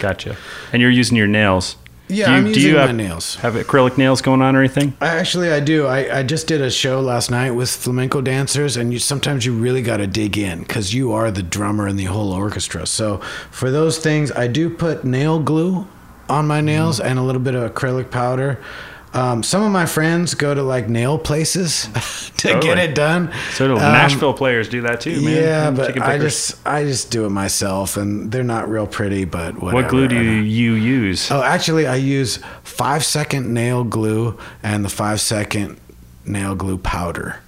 Gotcha. 0.00 0.36
And 0.72 0.80
you're 0.82 0.90
using 0.90 1.16
your 1.16 1.26
nails 1.26 1.76
Yeah, 2.08 2.26
do 2.26 2.32
you, 2.32 2.36
I'm 2.38 2.46
using 2.46 2.62
you 2.70 2.74
my 2.76 2.86
have, 2.86 2.94
nails. 2.96 3.34
have 3.36 3.54
acrylic 3.54 3.96
nails 3.98 4.20
going 4.22 4.42
on 4.42 4.54
or 4.54 4.60
anything? 4.60 4.94
I 5.00 5.08
Actually, 5.08 5.50
I 5.50 5.60
do. 5.60 5.86
I, 5.86 6.18
I 6.18 6.22
just 6.22 6.46
did 6.46 6.60
a 6.60 6.70
show 6.70 7.00
last 7.00 7.30
night 7.30 7.50
with 7.52 7.70
flamenco 7.70 8.20
dancers, 8.20 8.76
and 8.76 8.92
you 8.92 8.98
sometimes 8.98 9.44
you 9.46 9.52
really 9.54 9.82
got 9.82 9.98
to 9.98 10.06
dig 10.06 10.36
in 10.38 10.60
because 10.60 10.94
you 10.94 11.12
are 11.12 11.30
the 11.30 11.42
drummer 11.42 11.88
in 11.88 11.96
the 11.96 12.04
whole 12.04 12.32
orchestra. 12.32 12.86
So 12.86 13.18
for 13.50 13.70
those 13.70 13.98
things, 13.98 14.30
I 14.32 14.46
do 14.46 14.70
put 14.70 15.04
nail 15.04 15.40
glue 15.40 15.86
on 16.28 16.46
my 16.46 16.60
nails 16.60 17.00
and 17.00 17.18
a 17.18 17.22
little 17.22 17.42
bit 17.42 17.54
of 17.54 17.72
acrylic 17.72 18.10
powder. 18.10 18.58
Um, 19.14 19.42
some 19.42 19.62
of 19.62 19.72
my 19.72 19.86
friends 19.86 20.34
go 20.34 20.52
to 20.52 20.62
like 20.62 20.90
nail 20.90 21.18
places 21.18 21.84
to 22.38 22.60
get 22.60 22.76
it 22.76 22.94
done. 22.94 23.32
So 23.52 23.66
do 23.66 23.72
Um, 23.74 23.78
Nashville 23.80 24.34
players 24.34 24.68
do 24.68 24.82
that 24.82 25.00
too, 25.00 25.22
man. 25.22 25.34
Yeah, 25.42 25.70
but 25.70 26.02
I 26.02 26.18
just 26.18 26.58
I 26.66 26.84
just 26.84 27.10
do 27.10 27.24
it 27.24 27.30
myself, 27.30 27.96
and 27.96 28.30
they're 28.30 28.42
not 28.44 28.68
real 28.68 28.86
pretty. 28.86 29.24
But 29.24 29.54
whatever. 29.54 29.82
What 29.84 29.88
glue 29.90 30.08
do 30.08 30.20
you 30.22 30.72
use? 30.74 31.30
Oh, 31.30 31.42
actually, 31.42 31.86
I 31.86 31.96
use 31.96 32.40
five 32.62 33.04
second 33.06 33.54
nail 33.54 33.84
glue 33.84 34.36
and 34.62 34.84
the 34.84 34.90
five 34.90 35.20
second 35.22 35.78
nail 36.26 36.54
glue 36.54 36.76
powder, 36.76 37.38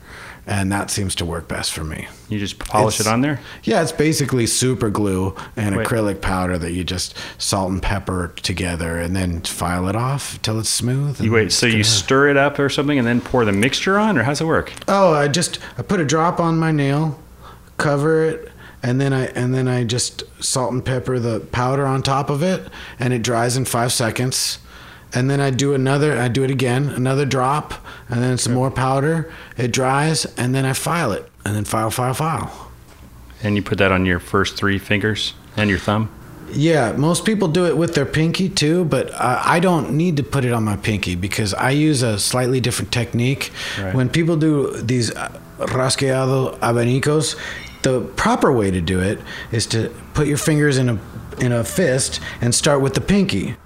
and 0.48 0.72
that 0.72 0.90
seems 0.90 1.14
to 1.14 1.24
work 1.26 1.46
best 1.46 1.72
for 1.72 1.84
me. 1.84 2.08
You 2.30 2.38
just 2.38 2.58
polish 2.58 2.94
It's- 2.98 3.06
it 3.06 3.12
on 3.12 3.20
there? 3.20 3.38
Yeah, 3.62 3.82
it's 3.82 3.92
basically 3.92 4.46
super 4.46 4.88
glue 4.90 5.34
and 5.56 5.76
Wait. 5.76 5.86
acrylic 5.86 6.20
powder 6.20 6.56
that 6.58 6.72
you 6.72 6.82
just 6.84 7.14
salt 7.36 7.70
and 7.70 7.82
pepper 7.82 8.32
together, 8.42 8.98
and 8.98 9.14
then 9.14 9.42
file 9.42 9.88
it 9.88 9.94
off 9.94 10.40
till 10.42 10.58
it's 10.58 10.70
smooth. 10.70 11.20
You 11.20 11.30
wait, 11.32 11.52
so 11.52 11.66
you 11.66 11.84
stir 11.84 12.28
it 12.28 12.36
up 12.36 12.58
or 12.58 12.68
something 12.68 12.98
and 12.98 13.06
then 13.06 13.20
pour 13.20 13.44
the 13.44 13.52
mixture 13.52 13.98
on, 13.98 14.16
or 14.18 14.22
how's 14.24 14.40
it 14.40 14.46
work? 14.46 14.72
Oh, 14.88 15.12
I 15.12 15.28
just 15.28 15.58
I 15.78 15.82
put 15.82 16.00
a 16.00 16.04
drop 16.04 16.40
on 16.40 16.58
my 16.58 16.72
nail, 16.72 17.20
cover 17.76 18.24
it, 18.24 18.50
and 18.82 19.00
then 19.00 19.12
I 19.12 19.26
and 19.26 19.54
then 19.54 19.68
I 19.68 19.84
just 19.84 20.22
salt 20.42 20.72
and 20.72 20.84
pepper 20.84 21.18
the 21.18 21.40
powder 21.40 21.84
on 21.86 22.02
top 22.02 22.30
of 22.30 22.42
it, 22.42 22.68
and 22.98 23.12
it 23.12 23.22
dries 23.22 23.56
in 23.56 23.64
five 23.66 23.92
seconds. 23.92 24.58
And 25.14 25.30
then 25.30 25.40
I 25.40 25.50
do 25.50 25.74
another, 25.74 26.18
I 26.18 26.28
do 26.28 26.44
it 26.44 26.50
again, 26.50 26.90
another 26.90 27.24
drop, 27.24 27.74
and 28.08 28.22
then 28.22 28.36
some 28.38 28.54
more 28.54 28.70
powder. 28.70 29.32
It 29.56 29.72
dries, 29.72 30.26
and 30.36 30.54
then 30.54 30.64
I 30.64 30.74
file 30.74 31.12
it, 31.12 31.28
and 31.44 31.56
then 31.56 31.64
file, 31.64 31.90
file, 31.90 32.14
file. 32.14 32.70
And 33.42 33.56
you 33.56 33.62
put 33.62 33.78
that 33.78 33.92
on 33.92 34.04
your 34.04 34.20
first 34.20 34.56
three 34.56 34.78
fingers 34.78 35.34
and 35.56 35.70
your 35.70 35.78
thumb? 35.78 36.10
Yeah, 36.50 36.92
most 36.92 37.24
people 37.26 37.48
do 37.48 37.66
it 37.66 37.76
with 37.76 37.94
their 37.94 38.06
pinky 38.06 38.48
too, 38.48 38.84
but 38.86 39.10
uh, 39.12 39.42
I 39.44 39.60
don't 39.60 39.92
need 39.92 40.16
to 40.16 40.22
put 40.22 40.44
it 40.44 40.52
on 40.52 40.64
my 40.64 40.76
pinky 40.76 41.14
because 41.14 41.52
I 41.52 41.70
use 41.70 42.02
a 42.02 42.18
slightly 42.18 42.60
different 42.60 42.90
technique. 42.90 43.52
Right. 43.78 43.94
When 43.94 44.08
people 44.08 44.36
do 44.36 44.74
these 44.80 45.14
uh, 45.14 45.28
rasgueado 45.58 46.58
abanicos, 46.60 47.36
the 47.82 48.00
proper 48.16 48.50
way 48.50 48.70
to 48.70 48.80
do 48.80 49.00
it 49.00 49.18
is 49.52 49.66
to 49.66 49.94
put 50.14 50.26
your 50.26 50.38
fingers 50.38 50.78
in 50.78 50.88
a 50.88 50.98
in 51.38 51.52
a 51.52 51.62
fist 51.62 52.18
and 52.40 52.52
start 52.54 52.80
with 52.80 52.94
the 52.94 53.00
pinky. 53.00 53.56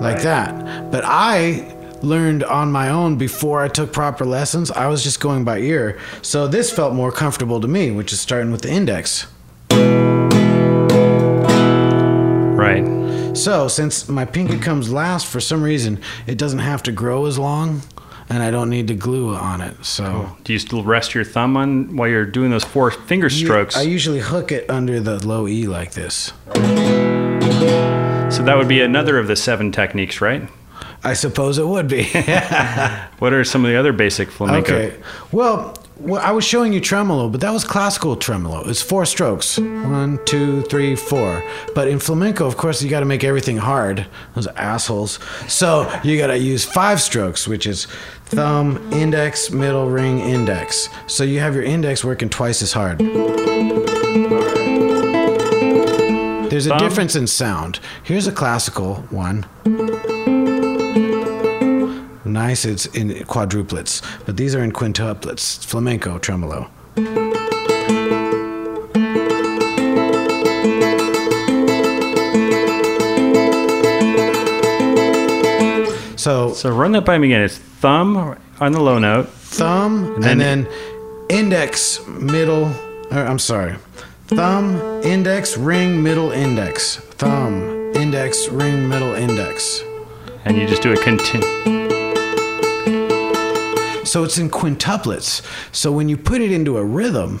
Like 0.00 0.22
that. 0.22 0.90
But 0.90 1.04
I 1.04 1.74
learned 2.02 2.44
on 2.44 2.70
my 2.70 2.90
own 2.90 3.16
before 3.16 3.60
I 3.62 3.68
took 3.68 3.92
proper 3.92 4.24
lessons. 4.24 4.70
I 4.70 4.86
was 4.86 5.02
just 5.02 5.20
going 5.20 5.44
by 5.44 5.58
ear. 5.58 5.98
So 6.22 6.46
this 6.46 6.70
felt 6.72 6.94
more 6.94 7.10
comfortable 7.10 7.60
to 7.60 7.68
me, 7.68 7.90
which 7.90 8.12
is 8.12 8.20
starting 8.20 8.52
with 8.52 8.62
the 8.62 8.70
index. 8.70 9.26
Right. 12.56 13.36
So, 13.36 13.68
since 13.68 14.08
my 14.08 14.24
pinky 14.24 14.58
comes 14.58 14.90
last, 14.92 15.26
for 15.26 15.38
some 15.38 15.62
reason, 15.62 16.00
it 16.26 16.38
doesn't 16.38 16.58
have 16.58 16.82
to 16.84 16.92
grow 16.92 17.26
as 17.26 17.38
long, 17.38 17.82
and 18.28 18.42
I 18.42 18.50
don't 18.50 18.68
need 18.68 18.88
to 18.88 18.94
glue 18.94 19.32
on 19.34 19.60
it. 19.60 19.84
So, 19.84 20.36
Do 20.42 20.52
you 20.52 20.58
still 20.58 20.82
rest 20.82 21.14
your 21.14 21.22
thumb 21.24 21.56
on 21.56 21.96
while 21.96 22.08
you're 22.08 22.26
doing 22.26 22.50
those 22.50 22.64
four 22.64 22.90
finger 22.90 23.30
strokes? 23.30 23.76
I 23.76 23.82
usually 23.82 24.20
hook 24.20 24.50
it 24.50 24.68
under 24.68 24.98
the 24.98 25.24
low 25.24 25.46
E 25.46 25.68
like 25.68 25.92
this. 25.92 26.32
So 28.30 28.42
that 28.44 28.56
would 28.56 28.68
be 28.68 28.80
another 28.80 29.18
of 29.18 29.26
the 29.26 29.36
seven 29.36 29.72
techniques, 29.72 30.20
right? 30.20 30.48
I 31.02 31.14
suppose 31.14 31.58
it 31.58 31.66
would 31.66 31.88
be. 31.88 32.08
What 33.18 33.32
are 33.32 33.42
some 33.42 33.64
of 33.64 33.70
the 33.70 33.76
other 33.76 33.92
basic 33.92 34.30
flamenco? 34.30 34.74
okay. 34.76 34.96
Well, 35.32 35.74
well, 35.98 36.22
I 36.22 36.30
was 36.30 36.44
showing 36.44 36.72
you 36.72 36.80
tremolo, 36.80 37.28
but 37.28 37.40
that 37.40 37.50
was 37.50 37.64
classical 37.64 38.14
tremolo. 38.14 38.68
It's 38.68 38.80
four 38.80 39.04
strokes. 39.04 39.58
One, 39.58 40.20
two, 40.24 40.62
three, 40.62 40.94
four. 40.94 41.42
But 41.74 41.88
in 41.88 41.98
flamenco, 41.98 42.46
of 42.46 42.56
course, 42.56 42.80
you 42.80 42.88
got 42.88 43.00
to 43.00 43.06
make 43.06 43.24
everything 43.24 43.56
hard. 43.56 44.06
Those 44.36 44.46
assholes. 44.48 45.18
So 45.48 45.92
you 46.04 46.16
got 46.16 46.28
to 46.28 46.38
use 46.38 46.64
five 46.64 47.00
strokes, 47.00 47.48
which 47.48 47.66
is 47.66 47.86
thumb, 48.26 48.92
index, 48.92 49.50
middle, 49.50 49.90
ring, 49.90 50.20
index. 50.20 50.88
So 51.08 51.24
you 51.24 51.40
have 51.40 51.54
your 51.56 51.64
index 51.64 52.04
working 52.04 52.28
twice 52.28 52.62
as 52.62 52.72
hard. 52.72 53.00
There's 56.58 56.66
a 56.66 56.76
difference 56.78 57.14
in 57.14 57.28
sound. 57.28 57.78
Here's 58.02 58.26
a 58.26 58.32
classical 58.32 58.96
one. 59.10 59.46
Nice, 62.24 62.64
it's 62.64 62.86
in 62.86 63.10
quadruplets, 63.26 64.02
but 64.26 64.36
these 64.36 64.56
are 64.56 64.64
in 64.64 64.72
quintuplets. 64.72 65.64
Flamenco 65.64 66.18
tremolo. 66.18 66.68
So 76.16 76.52
So 76.52 76.70
run 76.70 76.92
that 76.92 77.04
by 77.04 77.16
me 77.18 77.28
again. 77.28 77.42
It's 77.42 77.56
thumb 77.58 78.36
on 78.60 78.72
the 78.72 78.80
low 78.80 78.98
note. 78.98 79.28
thumb 79.30 80.14
and 80.16 80.22
then- 80.24 80.38
then, 80.38 80.66
index, 81.30 82.00
middle. 82.06 82.70
Or, 83.10 83.18
I'm 83.20 83.38
sorry, 83.38 83.74
thumb, 84.28 84.76
index, 85.02 85.56
ring, 85.56 86.02
middle, 86.02 86.30
index. 86.30 86.96
Thumb, 86.96 87.92
index, 87.94 88.48
ring, 88.48 88.88
middle, 88.88 89.14
index. 89.14 89.82
And 90.44 90.56
you 90.56 90.66
just 90.66 90.82
do 90.82 90.92
a 90.92 90.96
continu 90.96 91.42
So 94.06 94.24
it's 94.24 94.38
in 94.38 94.50
quintuplets. 94.50 95.42
So 95.74 95.90
when 95.92 96.08
you 96.08 96.16
put 96.16 96.40
it 96.40 96.52
into 96.52 96.76
a 96.76 96.84
rhythm, 96.84 97.40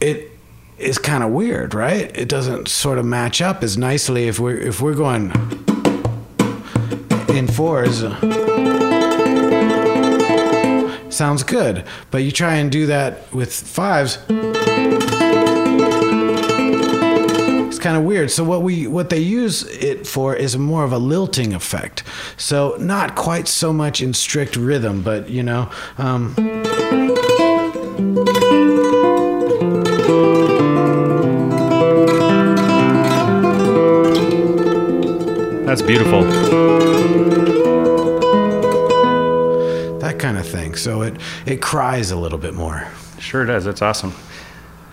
it 0.00 0.30
is 0.78 0.98
kind 0.98 1.22
of 1.22 1.30
weird, 1.30 1.74
right? 1.74 2.10
It 2.16 2.28
doesn't 2.28 2.68
sort 2.68 2.98
of 2.98 3.04
match 3.04 3.42
up 3.42 3.62
as 3.62 3.76
nicely 3.76 4.28
if 4.28 4.38
we're 4.38 4.58
if 4.58 4.80
we're 4.80 4.94
going 4.94 5.32
in 7.28 7.48
fours. 7.48 8.00
Sounds 11.14 11.42
good, 11.42 11.84
but 12.10 12.18
you 12.18 12.30
try 12.30 12.54
and 12.54 12.72
do 12.72 12.86
that 12.86 13.32
with 13.32 13.52
fives. 13.52 14.18
Kind 17.80 17.96
of 17.96 18.02
weird. 18.04 18.30
So 18.30 18.44
what 18.44 18.60
we 18.60 18.86
what 18.86 19.08
they 19.08 19.20
use 19.20 19.62
it 19.62 20.06
for 20.06 20.36
is 20.36 20.56
more 20.58 20.84
of 20.84 20.92
a 20.92 20.98
lilting 20.98 21.54
effect. 21.54 22.02
So 22.36 22.76
not 22.78 23.16
quite 23.16 23.48
so 23.48 23.72
much 23.72 24.02
in 24.02 24.12
strict 24.12 24.54
rhythm, 24.54 25.00
but 25.02 25.30
you 25.30 25.42
know, 25.42 25.70
um, 25.96 26.34
That's 35.66 35.82
beautiful. 35.82 36.24
that 40.00 40.16
kind 40.18 40.36
of 40.36 40.46
thing. 40.48 40.74
So 40.74 41.02
it 41.02 41.16
it 41.46 41.62
cries 41.62 42.10
a 42.10 42.16
little 42.16 42.38
bit 42.38 42.54
more. 42.54 42.88
Sure 43.20 43.44
does. 43.44 43.64
That's 43.64 43.82
awesome. 43.82 44.12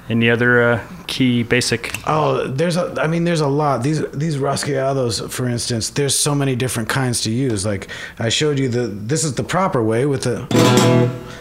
Any 0.10 0.30
other 0.30 0.62
uh, 0.64 0.82
key 1.08 1.44
basic? 1.44 1.94
Oh, 2.08 2.48
there's 2.48 2.78
a. 2.78 2.96
I 3.02 3.08
mean, 3.08 3.26
there's 3.26 3.42
a 3.42 3.48
lot. 3.48 3.84
These 3.84 4.10
these 4.12 4.38
rasgueados, 4.38 5.30
for 5.30 5.48
instance, 5.50 5.90
there's 5.90 6.18
so 6.18 6.34
many 6.34 6.56
different 6.56 6.88
kinds 6.88 7.22
to 7.24 7.30
use. 7.32 7.66
Like 7.66 7.90
I 8.18 8.30
showed 8.30 8.58
you 8.58 8.70
the. 8.70 8.88
This 8.88 9.26
is 9.26 9.36
the 9.36 9.44
proper 9.44 9.84
way 9.84 10.06
with 10.06 10.24
the, 10.24 10.48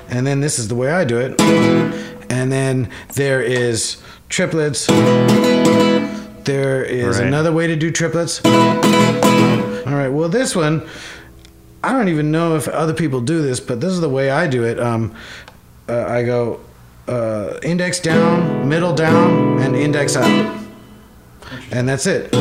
and 0.08 0.26
then 0.26 0.40
this 0.40 0.58
is 0.58 0.66
the 0.66 0.74
way 0.74 0.90
I 0.90 1.04
do 1.04 1.18
it, 1.18 1.40
and 2.28 2.50
then 2.50 2.90
there 3.14 3.40
is 3.40 3.98
triplets. 4.28 4.86
There 6.46 6.82
is 6.84 7.18
Right. 7.18 7.26
another 7.26 7.52
way 7.52 7.66
to 7.68 7.76
do 7.76 7.90
triplets. 7.90 8.40
All 8.44 8.50
right. 9.94 10.08
Well, 10.08 10.28
this 10.28 10.54
one, 10.56 10.82
I 11.84 11.92
don't 11.92 12.08
even 12.08 12.30
know 12.32 12.56
if 12.56 12.66
other 12.68 12.94
people 12.94 13.20
do 13.20 13.42
this, 13.42 13.60
but 13.60 13.80
this 13.80 13.92
is 13.92 14.00
the 14.00 14.08
way 14.08 14.30
I 14.30 14.46
do 14.48 14.64
it. 14.64 14.78
Um, 14.80 15.14
uh, 15.88 16.04
I 16.08 16.24
go 16.24 16.60
uh, 17.08 17.58
index 17.62 18.00
down, 18.00 18.68
middle 18.68 18.94
down, 18.94 19.60
and 19.60 19.76
index 19.76 20.16
up, 20.16 20.26
and 21.70 21.88
that's 21.88 22.06
it. 22.06 22.32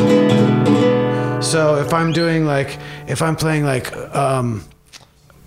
So 1.44 1.76
if 1.80 1.94
I'm 1.94 2.12
doing 2.12 2.46
like, 2.46 2.80
if 3.08 3.22
I'm 3.22 3.36
playing 3.36 3.66
like 3.66 3.96
um, 4.16 4.64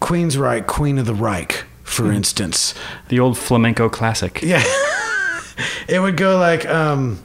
Queensrÿche, 0.01 0.67
Queen 0.67 0.99
of 0.99 1.07
the 1.07 1.15
Reich, 1.15 1.65
for 1.83 2.13
instance, 2.13 2.75
The 3.09 3.19
old 3.19 3.37
flamenco 3.39 3.89
classic. 3.89 4.41
yeah, 4.43 4.63
it 5.89 6.01
would 6.01 6.17
go 6.17 6.39
like. 6.39 6.67
Um, 6.67 7.19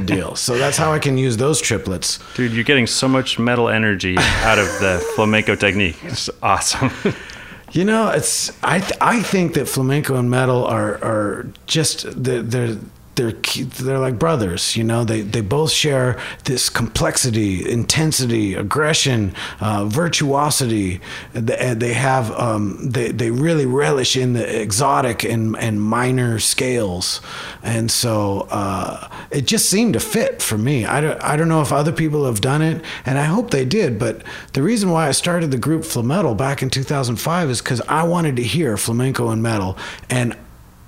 deal. 0.00 0.36
So 0.36 0.58
that's 0.58 0.76
how 0.76 0.92
I 0.92 0.98
can 0.98 1.18
use 1.18 1.36
those 1.36 1.60
triplets. 1.60 2.18
Dude, 2.34 2.52
you're 2.52 2.64
getting 2.64 2.86
so 2.86 3.08
much 3.08 3.38
metal 3.38 3.68
energy 3.68 4.16
out 4.18 4.58
of 4.58 4.66
the 4.80 5.04
flamenco 5.14 5.54
technique. 5.54 5.96
It's 6.02 6.30
awesome. 6.42 6.90
You 7.72 7.84
know, 7.84 8.10
it's 8.10 8.52
I 8.62 8.78
th- 8.78 8.98
I 9.00 9.22
think 9.22 9.54
that 9.54 9.66
flamenco 9.68 10.16
and 10.16 10.30
metal 10.30 10.64
are 10.64 10.94
are 11.04 11.46
just 11.66 12.06
they're 12.22 12.42
they're 12.42 12.76
they're, 13.16 13.32
they're 13.32 13.98
like 13.98 14.18
brothers, 14.18 14.76
you 14.76 14.84
know. 14.84 15.04
They 15.04 15.22
they 15.22 15.40
both 15.40 15.70
share 15.70 16.20
this 16.44 16.68
complexity, 16.68 17.68
intensity, 17.68 18.54
aggression, 18.54 19.34
uh, 19.60 19.86
virtuosity. 19.86 21.00
They, 21.32 21.74
they 21.74 21.94
have 21.94 22.30
um, 22.32 22.78
they 22.90 23.10
they 23.10 23.30
really 23.30 23.66
relish 23.66 24.16
in 24.16 24.34
the 24.34 24.60
exotic 24.60 25.24
and 25.24 25.56
and 25.56 25.82
minor 25.82 26.38
scales, 26.38 27.20
and 27.62 27.90
so 27.90 28.46
uh, 28.50 29.08
it 29.30 29.46
just 29.46 29.68
seemed 29.68 29.94
to 29.94 30.00
fit 30.00 30.42
for 30.42 30.58
me. 30.58 30.84
I 30.84 31.00
don't 31.00 31.20
I 31.22 31.36
don't 31.36 31.48
know 31.48 31.62
if 31.62 31.72
other 31.72 31.92
people 31.92 32.26
have 32.26 32.40
done 32.42 32.62
it, 32.62 32.84
and 33.06 33.18
I 33.18 33.24
hope 33.24 33.50
they 33.50 33.64
did. 33.64 33.98
But 33.98 34.22
the 34.52 34.62
reason 34.62 34.90
why 34.90 35.08
I 35.08 35.12
started 35.12 35.50
the 35.50 35.58
group 35.58 35.82
Flametal 35.82 36.36
back 36.36 36.62
in 36.62 36.70
2005 36.70 37.50
is 37.50 37.62
because 37.62 37.80
I 37.88 38.04
wanted 38.04 38.36
to 38.36 38.42
hear 38.42 38.76
flamenco 38.76 39.30
and 39.30 39.42
metal, 39.42 39.78
and 40.10 40.36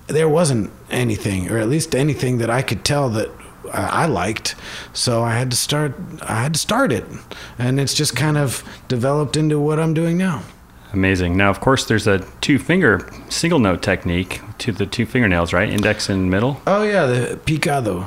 there 0.09 0.29
wasn't 0.29 0.71
anything, 0.91 1.51
or 1.51 1.59
at 1.59 1.69
least 1.69 1.95
anything 1.95 2.39
that 2.39 2.51
I 2.51 2.63
could 2.63 2.85
tell 2.85 3.09
that 3.11 3.31
I 3.73 4.07
liked. 4.07 4.55
So 4.93 5.23
I 5.23 5.35
had 5.35 5.51
to 5.51 5.57
start. 5.57 5.95
I 6.23 6.43
had 6.43 6.55
to 6.55 6.61
start 6.61 6.93
it, 6.93 7.05
and 7.59 7.79
it's 7.79 7.95
just 7.95 8.17
kind 8.17 8.37
of 8.37 8.65
developed 8.89 9.37
into 9.37 9.59
what 9.61 9.79
I'm 9.79 9.95
doing 9.95 10.19
now. 10.19 10.43
Amazing. 10.93 11.37
Now, 11.37 11.51
of 11.51 11.61
course, 11.61 11.85
there's 11.85 12.07
a 12.07 12.21
two 12.41 12.59
finger 12.59 13.09
single 13.29 13.59
note 13.59 13.83
technique 13.83 14.41
to 14.59 14.73
the 14.73 14.87
two 14.87 15.05
fingernails, 15.05 15.53
right? 15.53 15.69
Index 15.69 16.09
and 16.09 16.31
middle. 16.31 16.63
Oh 16.67 16.83
yeah, 16.83 17.07
the 17.07 17.37
picado. 17.45 18.07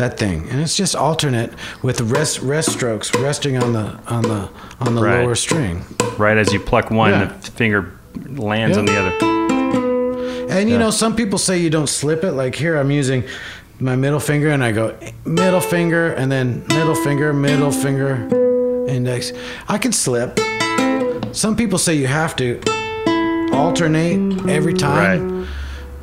That 0.00 0.18
thing, 0.18 0.48
and 0.48 0.60
it's 0.60 0.76
just 0.76 0.96
alternate 0.96 1.52
with 1.82 2.00
rest 2.00 2.40
rest 2.40 2.72
strokes 2.72 3.14
resting 3.16 3.56
on 3.56 3.72
the 3.72 3.98
on 4.06 4.22
the 4.22 4.48
on 4.80 4.94
the 4.94 5.02
right. 5.02 5.22
lower 5.22 5.34
string. 5.34 5.84
Right 6.16 6.36
as 6.36 6.52
you 6.52 6.60
pluck 6.60 6.90
one, 6.90 7.10
yeah. 7.10 7.26
the 7.26 7.50
finger 7.50 7.98
lands 8.26 8.76
on 8.76 8.86
the 8.86 8.98
other. 8.98 9.40
And 10.50 10.68
you 10.68 10.74
yeah. 10.74 10.80
know, 10.80 10.90
some 10.90 11.14
people 11.14 11.38
say 11.38 11.58
you 11.58 11.70
don't 11.70 11.86
slip 11.86 12.24
it. 12.24 12.32
Like 12.32 12.54
here, 12.54 12.76
I'm 12.76 12.90
using 12.90 13.24
my 13.78 13.94
middle 13.94 14.20
finger, 14.20 14.50
and 14.50 14.64
I 14.64 14.72
go 14.72 14.96
middle 15.24 15.60
finger, 15.60 16.12
and 16.14 16.32
then 16.32 16.66
middle 16.68 16.94
finger, 16.94 17.32
middle 17.32 17.70
finger, 17.70 18.86
index. 18.88 19.32
I 19.68 19.78
can 19.78 19.92
slip. 19.92 20.38
Some 21.32 21.56
people 21.56 21.78
say 21.78 21.94
you 21.94 22.06
have 22.06 22.34
to 22.36 22.60
alternate 23.52 24.48
every 24.48 24.74
time. 24.74 25.40
Right. 25.40 25.48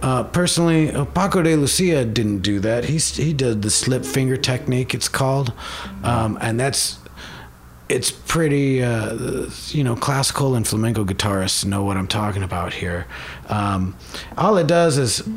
Uh, 0.02 0.24
personally, 0.24 0.91
uh, 0.91 1.06
Paco 1.06 1.41
de 1.41 1.56
Lucia 1.56 2.06
didn't 2.06 2.39
do 2.39 2.60
that. 2.60 2.86
He's, 2.86 3.16
he 3.16 3.34
did 3.34 3.62
the 3.62 3.70
slip 3.70 4.06
finger 4.06 4.38
technique, 4.38 4.93
it's 4.93 5.10
called. 5.10 5.54
Um, 6.04 6.38
and 6.39 6.60
that's, 6.60 7.00
it's 7.89 8.12
pretty, 8.12 8.84
uh, 8.84 9.50
you 9.70 9.84
know, 9.84 9.95
classical 9.95 10.56
and 10.56 10.68
flamenco 10.68 11.06
guitarists 11.06 11.66
know 11.66 11.84
what 11.84 11.98
I'm 11.98 12.08
talking 12.08 12.43
about 12.43 12.74
here. 12.74 13.08
Um, 13.48 13.95
all 14.38 14.58
it 14.58 14.68
does 14.68 14.98
is, 14.98 15.28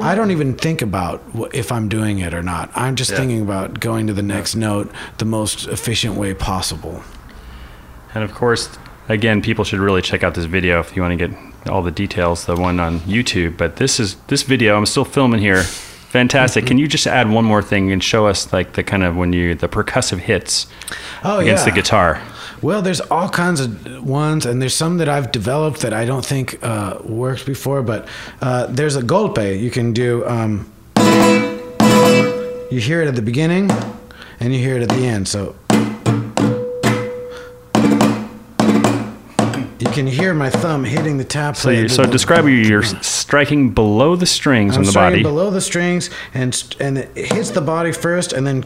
I 0.00 0.14
don't 0.14 0.32
even 0.32 0.54
think 0.54 0.82
about 0.82 1.22
if 1.54 1.70
I'm 1.72 1.88
doing 1.88 2.18
it 2.18 2.34
or 2.34 2.42
not. 2.42 2.70
I'm 2.74 2.96
just 2.96 3.12
yeah. 3.12 3.18
thinking 3.18 3.42
about 3.42 3.80
going 3.80 4.06
to 4.08 4.12
the 4.12 4.22
next 4.22 4.54
yeah. 4.54 4.60
note 4.60 4.92
the 5.18 5.24
most 5.24 5.68
efficient 5.68 6.16
way 6.16 6.34
possible. 6.34 7.02
And 8.12 8.24
of 8.24 8.34
course, 8.34 8.76
again, 9.08 9.40
people 9.40 9.64
should 9.64 9.78
really 9.78 10.02
check 10.02 10.24
out 10.24 10.34
this 10.34 10.46
video 10.46 10.80
if 10.80 10.96
you 10.96 11.02
want 11.02 11.18
to 11.18 11.28
get 11.28 11.49
all 11.68 11.82
the 11.82 11.90
details, 11.90 12.46
the 12.46 12.56
one 12.56 12.80
on 12.80 13.00
YouTube. 13.00 13.56
But 13.56 13.76
this 13.76 14.00
is 14.00 14.16
this 14.28 14.42
video. 14.42 14.76
I'm 14.76 14.86
still 14.86 15.04
filming 15.04 15.40
here. 15.40 15.62
Fantastic. 15.62 16.66
Can 16.66 16.76
you 16.76 16.88
just 16.88 17.06
add 17.06 17.30
one 17.30 17.44
more 17.44 17.62
thing 17.62 17.92
and 17.92 18.02
show 18.02 18.26
us 18.26 18.52
like 18.52 18.72
the 18.72 18.82
kind 18.82 19.04
of 19.04 19.16
when 19.16 19.32
you 19.32 19.54
the 19.54 19.68
percussive 19.68 20.18
hits 20.18 20.66
oh, 21.22 21.38
against 21.38 21.66
yeah. 21.66 21.72
the 21.72 21.80
guitar? 21.80 22.20
Well, 22.62 22.82
there's 22.82 23.00
all 23.00 23.28
kinds 23.28 23.60
of 23.60 24.04
ones, 24.04 24.44
and 24.44 24.60
there's 24.60 24.74
some 24.74 24.98
that 24.98 25.08
I've 25.08 25.32
developed 25.32 25.80
that 25.80 25.94
I 25.94 26.04
don't 26.04 26.24
think 26.24 26.62
uh, 26.62 26.98
worked 27.04 27.46
before. 27.46 27.82
But 27.82 28.08
uh, 28.42 28.66
there's 28.66 28.96
a 28.96 29.02
golpe 29.02 29.60
you 29.60 29.70
can 29.70 29.92
do. 29.92 30.26
Um, 30.26 30.70
you 32.70 32.80
hear 32.80 33.02
it 33.02 33.08
at 33.08 33.14
the 33.14 33.22
beginning, 33.22 33.70
and 34.40 34.52
you 34.52 34.58
hear 34.58 34.76
it 34.76 34.82
at 34.82 34.88
the 34.88 35.06
end. 35.06 35.28
So 35.28 35.54
can 39.90 40.06
hear 40.06 40.34
my 40.34 40.50
thumb 40.50 40.84
hitting 40.84 41.18
the 41.18 41.24
tap. 41.24 41.56
So, 41.56 41.70
you, 41.70 41.88
so 41.88 42.04
describe 42.04 42.44
you. 42.44 42.54
You're 42.54 42.82
striking 42.82 43.70
below 43.70 44.16
the 44.16 44.26
strings 44.26 44.76
I'm 44.76 44.80
on 44.80 44.86
the 44.86 44.92
body. 44.92 45.22
below 45.22 45.50
the 45.50 45.60
strings, 45.60 46.10
and 46.34 46.76
and 46.80 46.98
it 46.98 47.16
hits 47.16 47.50
the 47.50 47.60
body 47.60 47.92
first, 47.92 48.32
and 48.32 48.46
then 48.46 48.62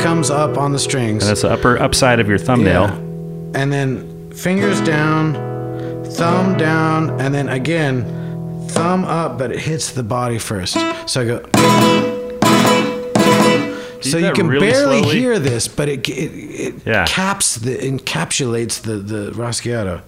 comes 0.00 0.30
up 0.30 0.56
on 0.56 0.72
the 0.72 0.78
strings. 0.78 1.24
And 1.24 1.30
that's 1.30 1.42
the 1.42 1.50
upper 1.50 1.80
upside 1.80 2.20
of 2.20 2.28
your 2.28 2.38
thumbnail. 2.38 2.84
Yeah. 2.84 3.60
And 3.60 3.72
then 3.72 4.30
fingers 4.32 4.80
down, 4.82 5.34
thumb 6.04 6.56
down, 6.56 7.20
and 7.20 7.34
then 7.34 7.48
again, 7.48 8.04
thumb 8.68 9.04
up, 9.04 9.38
but 9.38 9.50
it 9.50 9.60
hits 9.60 9.92
the 9.92 10.02
body 10.02 10.38
first. 10.38 10.74
So 11.08 11.20
I 11.20 11.24
go. 11.24 11.42
so 14.00 14.18
you 14.18 14.32
can 14.32 14.46
really 14.46 14.70
barely 14.70 15.00
slowly? 15.00 15.18
hear 15.18 15.38
this, 15.38 15.68
but 15.68 15.88
it 15.88 16.08
it, 16.08 16.12
it 16.12 16.86
yeah. 16.86 17.06
caps 17.06 17.56
the 17.56 17.76
encapsulates 17.76 18.82
the 18.82 18.96
the 18.96 19.30
rasgueado. 19.32 20.02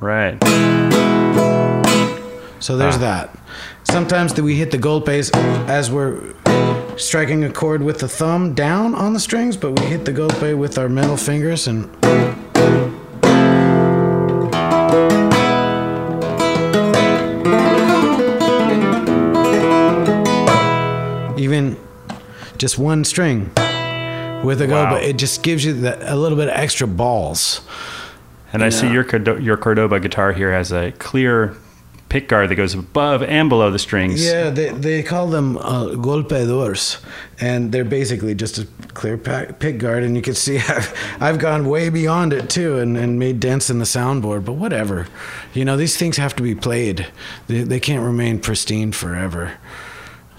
Right. 0.00 0.38
So 2.60 2.76
there's 2.76 2.96
ah. 2.96 2.98
that. 2.98 3.38
Sometimes 3.84 4.40
we 4.40 4.56
hit 4.56 4.70
the 4.70 4.78
golpes 4.78 5.30
as 5.68 5.90
we're 5.90 6.34
striking 6.96 7.44
a 7.44 7.50
chord 7.52 7.82
with 7.82 8.00
the 8.00 8.08
thumb 8.08 8.54
down 8.54 8.94
on 8.94 9.12
the 9.12 9.20
strings, 9.20 9.56
but 9.56 9.78
we 9.78 9.86
hit 9.86 10.04
the 10.04 10.12
golpe 10.12 10.56
with 10.56 10.78
our 10.78 10.88
middle 10.88 11.16
fingers 11.16 11.66
and. 11.66 11.84
Even 21.38 21.78
just 22.58 22.78
one 22.78 23.04
string 23.04 23.52
with 24.44 24.60
a 24.62 24.68
wow. 24.68 24.96
it 24.96 25.16
just 25.16 25.42
gives 25.42 25.64
you 25.64 25.72
that, 25.72 26.02
a 26.02 26.16
little 26.16 26.38
bit 26.38 26.48
of 26.48 26.54
extra 26.54 26.86
balls. 26.86 27.60
And 28.52 28.62
I 28.62 28.70
see 28.70 28.90
your 28.90 29.04
your 29.38 29.56
Cordoba 29.56 30.00
guitar 30.00 30.32
here 30.32 30.52
has 30.52 30.72
a 30.72 30.92
clear 30.92 31.56
pick 32.08 32.28
guard 32.28 32.48
that 32.48 32.54
goes 32.54 32.74
above 32.74 33.22
and 33.22 33.48
below 33.48 33.70
the 33.70 33.78
strings. 33.78 34.24
Yeah, 34.24 34.50
they, 34.50 34.70
they 34.70 35.02
call 35.02 35.26
them 35.28 35.58
uh, 35.58 35.88
golpeadores, 35.88 37.04
and 37.40 37.72
they're 37.72 37.84
basically 37.84 38.34
just 38.34 38.58
a 38.58 38.66
clear 38.94 39.18
pick 39.18 39.78
guard. 39.78 40.04
And 40.04 40.16
you 40.16 40.22
can 40.22 40.34
see 40.34 40.58
I've, 40.68 41.16
I've 41.20 41.38
gone 41.38 41.68
way 41.68 41.88
beyond 41.88 42.32
it 42.32 42.48
too, 42.48 42.78
and, 42.78 42.96
and 42.96 43.18
made 43.18 43.40
dents 43.40 43.70
in 43.70 43.78
the 43.78 43.84
soundboard. 43.84 44.44
But 44.44 44.54
whatever, 44.54 45.06
you 45.52 45.64
know, 45.64 45.76
these 45.76 45.96
things 45.96 46.16
have 46.16 46.34
to 46.36 46.42
be 46.42 46.54
played. 46.54 47.06
They, 47.48 47.62
they 47.62 47.80
can't 47.80 48.02
remain 48.02 48.40
pristine 48.40 48.92
forever. 48.92 49.58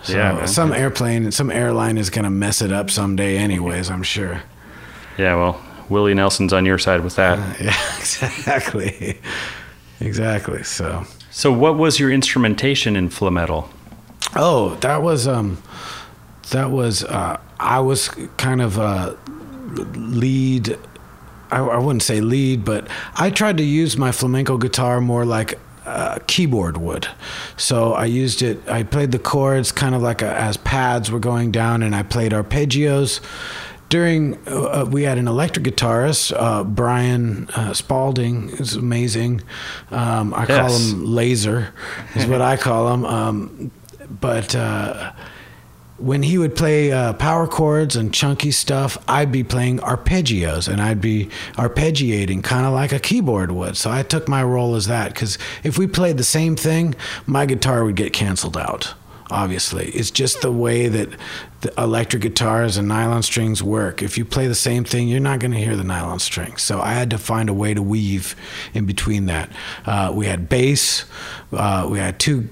So 0.07 0.15
yeah, 0.15 0.45
some 0.45 0.71
airplane, 0.71 1.31
some 1.31 1.51
airline 1.51 1.97
is 1.97 2.09
gonna 2.09 2.29
mess 2.29 2.61
it 2.61 2.71
up 2.71 2.89
someday, 2.89 3.37
anyways. 3.37 3.89
I'm 3.89 4.03
sure. 4.03 4.41
Yeah, 5.17 5.35
well, 5.35 5.61
Willie 5.89 6.13
Nelson's 6.13 6.53
on 6.53 6.65
your 6.65 6.77
side 6.77 7.03
with 7.03 7.17
that. 7.17 7.37
Uh, 7.37 7.53
yeah, 7.65 7.97
exactly, 7.99 9.19
exactly. 9.99 10.63
So, 10.63 11.03
so 11.29 11.51
what 11.51 11.77
was 11.77 11.99
your 11.99 12.09
instrumentation 12.09 12.95
in 12.95 13.09
Flametal? 13.09 13.67
Oh, 14.33 14.75
that 14.75 15.01
was 15.01 15.27
um, 15.27 15.61
that 16.51 16.71
was 16.71 17.03
uh, 17.03 17.37
I 17.59 17.81
was 17.81 18.07
kind 18.37 18.61
of 18.61 18.77
a 18.77 19.17
lead. 19.93 20.79
I, 21.51 21.59
I 21.59 21.77
wouldn't 21.79 22.03
say 22.03 22.21
lead, 22.21 22.63
but 22.63 22.87
I 23.15 23.29
tried 23.29 23.57
to 23.57 23.63
use 23.63 23.97
my 23.97 24.13
flamenco 24.13 24.57
guitar 24.57 25.01
more 25.01 25.25
like 25.25 25.59
uh, 25.87 26.19
keyboard 26.27 26.77
would. 26.77 27.07
So 27.55 27.93
I 27.93 28.05
used 28.05 28.41
it. 28.41 28.59
I 28.67 28.83
played 28.83 29.11
the 29.11 29.19
chords 29.19 29.71
kind 29.71 29.95
of 29.95 30.01
like 30.01 30.21
a, 30.21 30.33
as 30.39 30.57
pads 30.57 31.09
were 31.09 31.19
going 31.19 31.51
down, 31.51 31.81
and 31.81 31.95
I 31.95 32.03
played 32.03 32.33
arpeggios 32.33 33.21
during 33.89 34.37
uh, 34.47 34.85
we 34.89 35.03
had 35.03 35.17
an 35.17 35.27
electric 35.27 35.65
guitarist 35.65 36.33
uh, 36.35 36.63
Brian 36.63 37.49
uh, 37.55 37.73
Spalding 37.73 38.49
is 38.59 38.75
amazing 38.75 39.41
um, 39.91 40.33
I 40.33 40.45
yes. 40.45 40.49
call 40.49 40.77
him 40.77 41.05
Laser 41.05 41.73
is 42.15 42.25
what 42.25 42.41
I 42.41 42.57
call 42.57 42.93
him 42.93 43.05
um, 43.05 43.71
but 44.19 44.53
uh, 44.55 45.13
when 45.97 46.23
he 46.23 46.37
would 46.37 46.55
play 46.55 46.91
uh, 46.91 47.13
power 47.13 47.47
chords 47.47 47.95
and 47.95 48.13
chunky 48.13 48.51
stuff 48.51 48.97
I'd 49.07 49.31
be 49.31 49.43
playing 49.43 49.79
arpeggios 49.79 50.67
and 50.67 50.81
I'd 50.81 51.01
be 51.01 51.29
arpeggiating 51.53 52.43
kind 52.43 52.65
of 52.65 52.73
like 52.73 52.91
a 52.91 52.99
keyboard 52.99 53.51
would 53.51 53.77
so 53.77 53.89
I 53.89 54.03
took 54.03 54.27
my 54.27 54.43
role 54.43 54.75
as 54.75 54.87
that 54.87 55.13
because 55.13 55.37
if 55.63 55.77
we 55.77 55.87
played 55.87 56.17
the 56.17 56.23
same 56.23 56.55
thing 56.55 56.95
my 57.25 57.45
guitar 57.45 57.83
would 57.83 57.95
get 57.95 58.13
canceled 58.13 58.57
out 58.57 58.93
obviously. 59.29 59.89
It's 59.89 60.11
just 60.11 60.41
the 60.41 60.51
way 60.51 60.87
that 60.87 61.09
the 61.61 61.73
electric 61.77 62.21
guitars 62.21 62.77
and 62.77 62.87
nylon 62.87 63.23
strings 63.23 63.61
work. 63.61 64.01
If 64.01 64.17
you 64.17 64.25
play 64.25 64.47
the 64.47 64.55
same 64.55 64.83
thing, 64.83 65.07
you're 65.07 65.19
not 65.19 65.39
going 65.39 65.51
to 65.51 65.57
hear 65.57 65.75
the 65.75 65.83
nylon 65.83 66.19
strings. 66.19 66.61
So 66.61 66.79
I 66.79 66.93
had 66.93 67.09
to 67.09 67.17
find 67.17 67.49
a 67.49 67.53
way 67.53 67.73
to 67.73 67.81
weave 67.81 68.35
in 68.73 68.85
between 68.85 69.25
that. 69.25 69.51
Uh, 69.85 70.11
we 70.13 70.27
had 70.27 70.49
bass, 70.49 71.05
uh, 71.51 71.87
we 71.89 71.99
had 71.99 72.19
two 72.19 72.49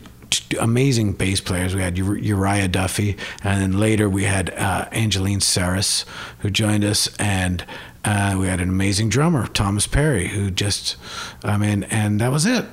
amazing 0.60 1.14
bass 1.14 1.42
players. 1.42 1.76
We 1.76 1.82
had 1.82 1.98
Uriah 1.98 2.68
Duffy, 2.68 3.18
and 3.44 3.62
then 3.62 3.80
later 3.80 4.10
we 4.10 4.24
had 4.24 4.50
uh, 4.52 4.88
Angeline 4.92 5.42
Saris, 5.42 6.06
who 6.40 6.50
joined 6.50 6.84
us, 6.84 7.08
and 7.18 7.66
uh, 8.04 8.38
we 8.40 8.48
had 8.48 8.62
an 8.62 8.70
amazing 8.70 9.10
drummer, 9.10 9.48
Thomas 9.48 9.88
Perry, 9.88 10.28
who 10.28 10.52
just, 10.52 10.96
I 11.44 11.58
mean, 11.58 11.84
and 11.86 12.22
that 12.22 12.32
was 12.32 12.46
it. 12.46 12.66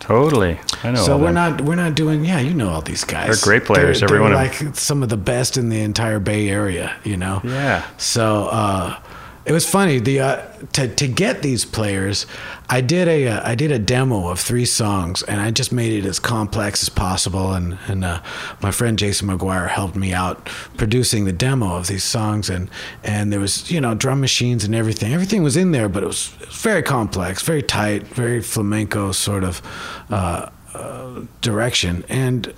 Totally, 0.00 0.58
I 0.82 0.90
know. 0.90 1.02
So 1.02 1.16
we're 1.16 1.32
them. 1.32 1.34
not 1.34 1.60
we're 1.62 1.76
not 1.76 1.94
doing. 1.94 2.26
Yeah, 2.26 2.38
you 2.38 2.52
know 2.52 2.68
all 2.68 2.82
these 2.82 3.04
guys. 3.04 3.40
They're 3.40 3.50
great 3.50 3.64
players. 3.66 4.00
They're, 4.00 4.14
every 4.14 4.18
they're 4.18 4.34
like 4.34 4.76
some 4.76 5.02
of 5.02 5.08
the 5.08 5.16
best 5.16 5.56
in 5.56 5.70
the 5.70 5.80
entire 5.80 6.20
Bay 6.20 6.50
Area. 6.50 6.94
You 7.04 7.16
know. 7.16 7.40
Yeah. 7.42 7.86
So 7.96 8.48
uh, 8.50 9.00
it 9.46 9.52
was 9.52 9.68
funny. 9.68 9.98
The 9.98 10.20
uh, 10.20 10.46
to 10.72 10.88
to 10.88 11.06
get 11.06 11.42
these 11.42 11.66
players, 11.66 12.26
I 12.70 12.80
did 12.80 13.08
a 13.08 13.28
uh, 13.28 13.48
I 13.48 13.54
did 13.54 13.70
a 13.72 13.78
demo 13.78 14.28
of 14.28 14.40
three 14.40 14.64
songs, 14.64 15.22
and 15.22 15.40
I 15.40 15.50
just 15.50 15.70
made 15.70 15.92
it 15.92 16.06
as 16.06 16.18
complex 16.18 16.82
as 16.82 16.88
possible. 16.88 17.52
And 17.52 17.78
and 17.86 18.04
uh, 18.04 18.22
my 18.62 18.70
friend 18.70 18.98
Jason 18.98 19.28
McGuire 19.28 19.68
helped 19.68 19.96
me 19.96 20.14
out 20.14 20.46
producing 20.78 21.26
the 21.26 21.32
demo 21.32 21.76
of 21.76 21.88
these 21.88 22.04
songs, 22.04 22.48
and 22.48 22.70
and 23.02 23.32
there 23.32 23.40
was 23.40 23.70
you 23.70 23.80
know 23.80 23.94
drum 23.94 24.20
machines 24.20 24.64
and 24.64 24.74
everything. 24.74 25.12
Everything 25.12 25.42
was 25.42 25.56
in 25.56 25.72
there, 25.72 25.90
but 25.90 26.02
it 26.02 26.06
was, 26.06 26.34
it 26.40 26.48
was 26.48 26.56
very 26.56 26.82
complex, 26.82 27.42
very 27.42 27.62
tight, 27.62 28.06
very 28.06 28.40
flamenco 28.40 29.12
sort 29.12 29.44
of 29.44 29.60
uh, 30.08 30.48
uh, 30.72 31.20
direction, 31.42 32.02
and 32.08 32.54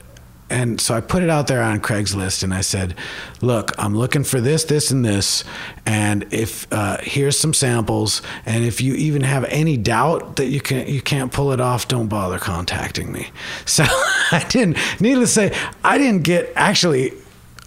and 0.49 0.81
so 0.81 0.95
I 0.95 1.01
put 1.01 1.23
it 1.23 1.31
out 1.31 1.47
there 1.49 1.63
on 1.63 1.81
Craigslist 1.81 2.43
and 2.43 2.55
I 2.55 2.61
said, 2.61 2.95
"Look, 3.41 3.73
I'm 3.79 3.97
looking 3.97 4.25
for 4.25 4.41
this, 4.41 4.65
this, 4.65 4.91
and 4.91 5.05
this, 5.05 5.45
and 5.85 6.25
if 6.33 6.67
uh, 6.73 6.99
here's 7.01 7.39
some 7.39 7.53
samples, 7.55 8.23
and 8.45 8.65
if 8.65 8.81
you 8.81 8.95
even 8.95 9.23
have 9.23 9.45
any 9.45 9.77
doubt 9.77 10.37
that 10.37 10.47
you 10.47 10.61
can 10.61 10.87
you 10.87 11.03
can't 11.03 11.33
pull 11.33 11.53
it 11.53 11.61
off, 11.61 11.89
don't 11.89 12.09
bother 12.09 12.39
contacting 12.39 13.13
me." 13.13 13.31
So 13.67 13.85
I 13.85 14.45
didn't. 14.49 14.79
Needless 15.01 15.35
to 15.35 15.51
say, 15.51 15.59
I 15.85 15.99
didn't 15.99 16.23
get 16.23 16.53
actually 16.57 17.13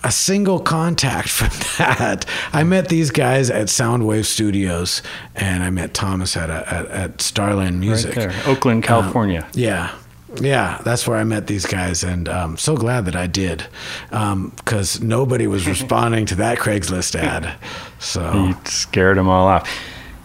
a 0.03 0.11
single 0.11 0.59
contact 0.59 1.29
from 1.39 1.49
that. 1.77 2.25
I 2.53 2.63
met 2.63 2.89
these 2.89 3.11
guys 3.11 3.49
at 3.49 3.67
Soundwave 3.67 4.25
Studios, 4.25 5.01
and 5.35 5.63
I 5.63 5.69
met 5.69 5.93
Thomas 5.93 6.37
at 6.37 6.49
a, 6.49 6.73
at, 6.73 6.85
at 6.87 7.21
Starland 7.21 7.79
Music, 7.79 8.15
right 8.15 8.29
there, 8.29 8.41
Oakland, 8.45 8.83
California. 8.83 9.41
Um, 9.41 9.49
yeah, 9.53 9.95
yeah, 10.35 10.81
that's 10.83 11.07
where 11.07 11.17
I 11.17 11.23
met 11.23 11.47
these 11.47 11.65
guys, 11.65 12.03
and 12.03 12.29
I'm 12.29 12.51
um, 12.51 12.57
so 12.57 12.75
glad 12.75 13.05
that 13.05 13.15
I 13.15 13.27
did, 13.27 13.65
because 14.09 15.01
um, 15.01 15.07
nobody 15.07 15.47
was 15.47 15.67
responding 15.67 16.25
to 16.27 16.35
that 16.35 16.59
Craigslist 16.59 17.15
ad. 17.15 17.57
So 17.99 18.47
you 18.47 18.55
scared 18.65 19.17
them 19.17 19.27
all 19.27 19.47
off. 19.47 19.69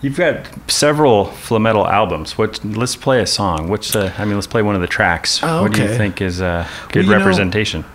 You've 0.03 0.17
got 0.17 0.47
several 0.71 1.27
Flametal 1.27 1.89
albums. 1.89 2.37
What? 2.37 2.63
Let's 2.65 2.95
play 2.95 3.23
a 3.23 3.27
song. 3.27 3.69
Which? 3.69 3.97
Uh, 3.97 4.13
I 4.19 4.27
mean, 4.27 4.35
let's 4.35 4.47
play 4.47 4.61
one 4.61 4.75
of 4.75 4.83
the 4.83 4.87
tracks. 4.87 5.43
Oh, 5.43 5.47
okay. 5.47 5.63
What 5.63 5.73
do 5.75 5.83
you 5.83 5.97
think 5.97 6.21
is 6.21 6.41
a 6.41 6.69
good 6.93 7.07
well, 7.07 7.19
representation? 7.19 7.81
Know, 7.81 7.87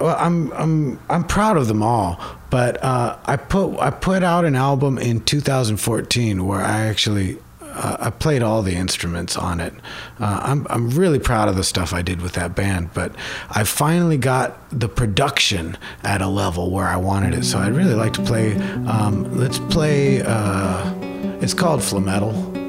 well, 0.00 0.16
I'm 0.18 0.52
I'm 0.52 1.00
I'm 1.08 1.24
proud 1.24 1.56
of 1.56 1.68
them 1.68 1.82
all, 1.82 2.20
but 2.50 2.82
uh, 2.82 3.16
I 3.24 3.36
put 3.36 3.78
I 3.78 3.90
put 3.90 4.24
out 4.24 4.44
an 4.44 4.56
album 4.56 4.98
in 4.98 5.20
2014 5.20 6.44
where 6.44 6.60
I 6.60 6.86
actually 6.86 7.38
uh, 7.74 7.96
I 8.00 8.10
played 8.10 8.42
all 8.42 8.62
the 8.62 8.74
instruments 8.74 9.36
on 9.36 9.60
it. 9.60 9.74
Uh, 10.20 10.40
I'm 10.42 10.66
I'm 10.70 10.90
really 10.90 11.18
proud 11.18 11.48
of 11.48 11.56
the 11.56 11.64
stuff 11.64 11.92
I 11.92 12.02
did 12.02 12.20
with 12.20 12.32
that 12.32 12.54
band, 12.54 12.90
but 12.94 13.14
I 13.50 13.64
finally 13.64 14.18
got 14.18 14.58
the 14.70 14.88
production 14.88 15.76
at 16.02 16.22
a 16.22 16.28
level 16.28 16.70
where 16.70 16.86
I 16.86 16.96
wanted 16.96 17.34
it. 17.34 17.44
So 17.44 17.58
I'd 17.58 17.74
really 17.74 17.94
like 17.94 18.12
to 18.14 18.22
play. 18.22 18.54
Um, 18.86 19.36
let's 19.36 19.58
play. 19.58 20.22
Uh, 20.24 20.94
it's 21.40 21.54
called 21.54 21.80
Flametal 21.80 22.62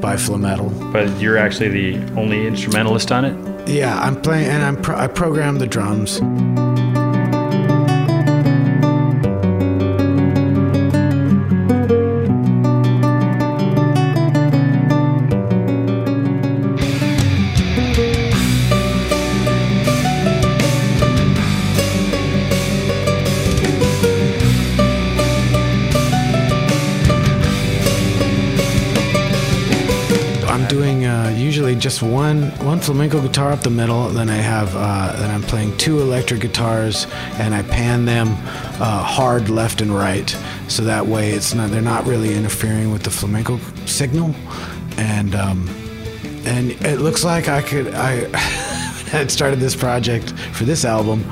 by 0.00 0.16
Flametal. 0.16 0.92
But 0.92 1.20
you're 1.20 1.38
actually 1.38 1.68
the 1.68 2.12
only 2.14 2.46
instrumentalist 2.46 3.12
on 3.12 3.24
it. 3.24 3.68
Yeah, 3.68 3.98
I'm 3.98 4.20
playing, 4.20 4.48
and 4.48 4.62
I'm 4.62 4.80
pro- 4.80 4.96
I 4.96 5.06
programmed 5.08 5.60
the 5.60 5.66
drums. 5.66 6.20
One 32.02 32.50
one 32.64 32.80
flamenco 32.80 33.20
guitar 33.20 33.52
up 33.52 33.60
the 33.60 33.70
middle. 33.70 34.08
Then 34.08 34.28
I 34.28 34.36
have 34.36 34.74
uh, 34.74 35.16
then 35.18 35.30
I'm 35.30 35.42
playing 35.42 35.76
two 35.76 36.00
electric 36.00 36.40
guitars, 36.40 37.06
and 37.38 37.54
I 37.54 37.62
pan 37.62 38.04
them 38.04 38.28
uh, 38.80 39.02
hard 39.02 39.48
left 39.48 39.80
and 39.80 39.90
right, 39.90 40.28
so 40.68 40.82
that 40.84 41.06
way 41.06 41.30
it's 41.30 41.54
not 41.54 41.70
they're 41.70 41.82
not 41.82 42.06
really 42.06 42.34
interfering 42.34 42.90
with 42.92 43.02
the 43.02 43.10
flamenco 43.10 43.58
signal, 43.86 44.34
and 44.96 45.34
um, 45.34 45.68
and 46.44 46.72
it 46.84 47.00
looks 47.00 47.24
like 47.24 47.48
I 47.48 47.62
could 47.62 47.94
I 47.94 48.36
had 49.10 49.30
started 49.30 49.60
this 49.60 49.76
project 49.76 50.30
for 50.52 50.64
this 50.64 50.84
album. 50.84 51.24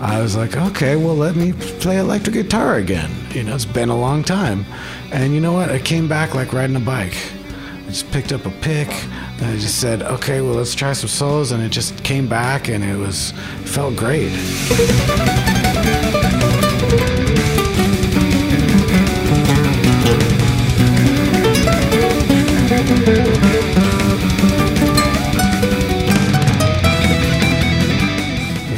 I 0.00 0.20
was 0.20 0.34
like, 0.34 0.56
okay, 0.56 0.96
well, 0.96 1.14
let 1.14 1.36
me 1.36 1.52
play 1.52 1.98
electric 1.98 2.34
guitar 2.34 2.74
again. 2.74 3.08
You 3.30 3.44
know, 3.44 3.54
it's 3.54 3.64
been 3.64 3.88
a 3.88 3.96
long 3.96 4.24
time. 4.24 4.64
And 5.12 5.32
you 5.32 5.40
know 5.40 5.52
what? 5.52 5.70
I 5.70 5.78
came 5.78 6.08
back 6.08 6.34
like 6.34 6.52
riding 6.52 6.74
a 6.74 6.80
bike. 6.80 7.14
I 7.84 7.86
just 7.86 8.10
picked 8.10 8.32
up 8.32 8.44
a 8.44 8.50
pick. 8.50 8.88
And 9.42 9.50
I 9.50 9.56
just 9.56 9.80
said, 9.80 10.02
okay, 10.02 10.40
well, 10.40 10.54
let's 10.54 10.72
try 10.72 10.92
some 10.92 11.08
solos. 11.08 11.50
And 11.50 11.60
it 11.64 11.70
just 11.70 12.04
came 12.04 12.28
back 12.28 12.68
and 12.68 12.84
it 12.84 12.96
was, 12.96 13.32
felt 13.64 13.96
great. 13.96 14.28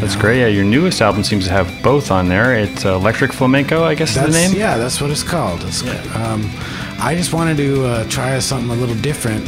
That's 0.00 0.16
great. 0.16 0.40
Yeah, 0.40 0.46
your 0.46 0.64
newest 0.64 1.02
album 1.02 1.24
seems 1.24 1.44
to 1.44 1.50
have 1.50 1.82
both 1.82 2.10
on 2.10 2.30
there. 2.30 2.54
It's 2.54 2.86
uh, 2.86 2.94
Electric 2.94 3.34
Flamenco, 3.34 3.84
I 3.84 3.94
guess 3.94 4.14
that's, 4.14 4.28
is 4.28 4.34
the 4.34 4.48
name. 4.48 4.58
Yeah, 4.58 4.78
that's 4.78 4.98
what 4.98 5.10
it's 5.10 5.22
called. 5.22 5.62
It's, 5.64 5.82
yeah. 5.82 5.92
um, 6.14 6.50
I 6.98 7.14
just 7.14 7.34
wanted 7.34 7.58
to 7.58 7.84
uh, 7.84 8.08
try 8.08 8.38
something 8.38 8.70
a 8.70 8.74
little 8.74 8.96
different 9.02 9.46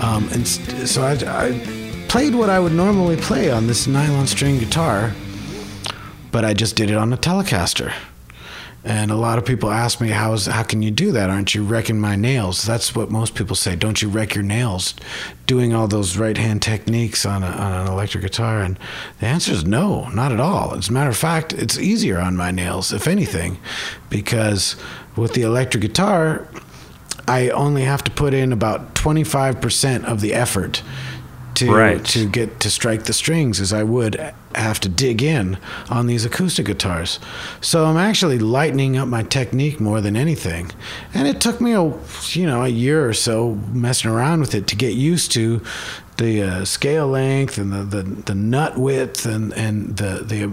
um, 0.00 0.28
and 0.32 0.46
so 0.46 1.02
I, 1.02 1.12
I 1.12 2.06
played 2.08 2.34
what 2.34 2.50
I 2.50 2.58
would 2.58 2.72
normally 2.72 3.16
play 3.16 3.50
on 3.50 3.66
this 3.66 3.86
nylon 3.86 4.26
string 4.26 4.58
guitar, 4.58 5.12
but 6.30 6.44
I 6.44 6.54
just 6.54 6.76
did 6.76 6.90
it 6.90 6.96
on 6.96 7.12
a 7.12 7.16
Telecaster. 7.16 7.92
And 8.84 9.10
a 9.10 9.16
lot 9.16 9.36
of 9.36 9.44
people 9.44 9.72
ask 9.72 10.00
me, 10.00 10.10
"How's 10.10 10.46
how 10.46 10.62
can 10.62 10.80
you 10.80 10.92
do 10.92 11.10
that? 11.10 11.28
Aren't 11.28 11.56
you 11.56 11.64
wrecking 11.64 11.98
my 11.98 12.14
nails?" 12.14 12.62
That's 12.62 12.94
what 12.94 13.10
most 13.10 13.34
people 13.34 13.56
say. 13.56 13.74
Don't 13.74 14.00
you 14.00 14.08
wreck 14.08 14.36
your 14.36 14.44
nails 14.44 14.94
doing 15.46 15.74
all 15.74 15.88
those 15.88 16.16
right 16.16 16.36
hand 16.36 16.62
techniques 16.62 17.26
on, 17.26 17.42
a, 17.42 17.48
on 17.48 17.72
an 17.72 17.92
electric 17.92 18.22
guitar? 18.22 18.60
And 18.60 18.78
the 19.18 19.26
answer 19.26 19.50
is 19.52 19.64
no, 19.64 20.08
not 20.10 20.30
at 20.30 20.38
all. 20.38 20.72
As 20.72 20.88
a 20.88 20.92
matter 20.92 21.10
of 21.10 21.16
fact, 21.16 21.52
it's 21.52 21.80
easier 21.80 22.20
on 22.20 22.36
my 22.36 22.52
nails, 22.52 22.92
if 22.92 23.08
anything, 23.08 23.58
because 24.08 24.76
with 25.16 25.34
the 25.34 25.42
electric 25.42 25.82
guitar, 25.82 26.46
I 27.28 27.50
only 27.50 27.82
have 27.82 28.04
to 28.04 28.10
put 28.10 28.34
in 28.34 28.52
about 28.52 28.94
25% 28.94 30.04
of 30.04 30.20
the 30.20 30.32
effort 30.32 30.82
to 31.56 31.72
right. 31.72 32.04
to 32.04 32.28
get 32.28 32.60
to 32.60 32.70
strike 32.70 33.04
the 33.04 33.12
strings 33.12 33.60
as 33.60 33.72
I 33.72 33.82
would 33.82 34.34
have 34.54 34.78
to 34.80 34.88
dig 34.88 35.22
in 35.22 35.58
on 35.88 36.06
these 36.06 36.24
acoustic 36.24 36.66
guitars. 36.66 37.18
So 37.60 37.86
I'm 37.86 37.96
actually 37.96 38.38
lightening 38.38 38.96
up 38.96 39.08
my 39.08 39.22
technique 39.22 39.80
more 39.80 40.00
than 40.00 40.16
anything. 40.16 40.70
And 41.14 41.26
it 41.26 41.40
took 41.40 41.60
me 41.60 41.72
a 41.72 41.92
you 42.30 42.46
know 42.46 42.62
a 42.62 42.68
year 42.68 43.08
or 43.08 43.14
so 43.14 43.54
messing 43.72 44.10
around 44.10 44.40
with 44.40 44.54
it 44.54 44.66
to 44.68 44.76
get 44.76 44.94
used 44.94 45.32
to 45.32 45.62
the 46.18 46.42
uh, 46.42 46.64
scale 46.64 47.08
length 47.08 47.58
and 47.58 47.72
the, 47.72 47.82
the, 47.82 48.02
the 48.02 48.34
nut 48.34 48.78
width 48.78 49.26
and 49.26 49.52
and 49.54 49.96
the 49.96 50.24
the 50.24 50.52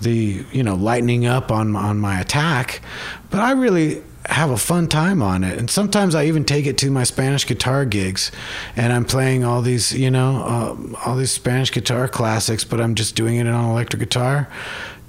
the 0.00 0.44
you 0.52 0.62
know 0.62 0.74
lightening 0.76 1.26
up 1.26 1.50
on 1.50 1.74
on 1.74 1.98
my 1.98 2.20
attack. 2.20 2.82
But 3.30 3.40
I 3.40 3.52
really 3.52 4.02
have 4.30 4.50
a 4.50 4.56
fun 4.56 4.88
time 4.88 5.22
on 5.22 5.44
it. 5.44 5.58
And 5.58 5.68
sometimes 5.68 6.14
I 6.14 6.26
even 6.26 6.44
take 6.44 6.66
it 6.66 6.78
to 6.78 6.90
my 6.90 7.04
Spanish 7.04 7.46
guitar 7.46 7.84
gigs, 7.84 8.30
and 8.76 8.92
I'm 8.92 9.04
playing 9.04 9.44
all 9.44 9.60
these, 9.60 9.92
you 9.92 10.10
know, 10.10 10.42
uh, 10.44 10.98
all 11.04 11.16
these 11.16 11.32
Spanish 11.32 11.72
guitar 11.72 12.08
classics, 12.08 12.64
but 12.64 12.80
I'm 12.80 12.94
just 12.94 13.16
doing 13.16 13.36
it 13.36 13.46
on 13.46 13.70
electric 13.70 14.00
guitar. 14.00 14.48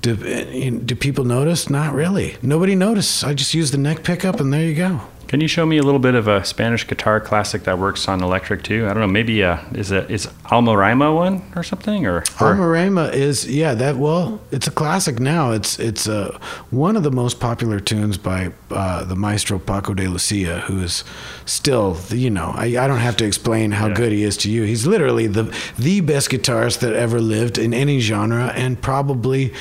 Do, 0.02 0.16
do 0.16 0.96
people 0.96 1.26
notice? 1.26 1.70
Not 1.70 1.94
really. 1.94 2.36
Nobody 2.42 2.74
noticed. 2.74 3.24
I 3.24 3.36
just 3.36 3.54
use 3.54 3.70
the 3.70 3.78
neck 3.78 4.04
pickup, 4.04 4.40
and 4.40 4.52
there 4.52 4.66
you 4.66 4.74
go. 4.74 5.02
Can 5.32 5.40
you 5.40 5.48
show 5.48 5.66
me 5.66 5.78
a 5.78 5.82
little 5.82 5.98
bit 6.02 6.14
of 6.14 6.28
a 6.28 6.44
Spanish 6.44 6.86
guitar 6.86 7.22
classic 7.22 7.64
that 7.64 7.80
works 7.80 8.10
on 8.10 8.22
electric 8.22 8.64
too? 8.64 8.84
I 8.86 8.90
don't 8.90 9.00
know. 9.00 9.08
Maybe 9.08 9.42
uh, 9.42 9.60
is 9.74 9.90
it 9.90 10.12
is 10.12 10.28
Almoraima 10.48 11.16
one 11.16 11.42
or 11.56 11.64
something 11.64 12.06
or, 12.06 12.18
or 12.18 12.22
Almoraima 12.54 13.14
is 13.14 13.50
yeah 13.50 13.74
that 13.76 13.96
well 13.96 14.42
it's 14.52 14.68
a 14.68 14.72
classic 14.72 15.22
now. 15.22 15.52
It's 15.52 15.80
it's 15.80 16.06
uh, 16.06 16.38
one 16.70 16.98
of 16.98 17.04
the 17.04 17.12
most 17.12 17.40
popular 17.40 17.80
tunes 17.80 18.18
by 18.18 18.52
uh, 18.72 19.06
the 19.06 19.16
maestro 19.16 19.58
Paco 19.58 19.94
de 19.94 20.10
Lucia, 20.10 20.60
who 20.68 20.82
is 20.82 21.06
still 21.46 21.98
you 22.10 22.30
know 22.30 22.52
I, 22.54 22.66
I 22.66 22.86
don't 22.88 23.00
have 23.00 23.16
to 23.16 23.26
explain 23.26 23.72
how 23.72 23.88
Yeah. 23.88 23.94
good 23.94 24.12
he 24.12 24.24
is 24.24 24.36
to 24.40 24.52
you. 24.52 24.64
He's 24.64 24.86
literally 24.86 25.28
the 25.28 25.44
the 25.80 26.02
best 26.02 26.30
guitarist 26.30 26.80
that 26.82 26.92
ever 26.94 27.22
lived 27.22 27.58
in 27.58 27.74
any 27.74 28.02
genre 28.02 28.48
and 28.48 28.82
probably 28.82 29.54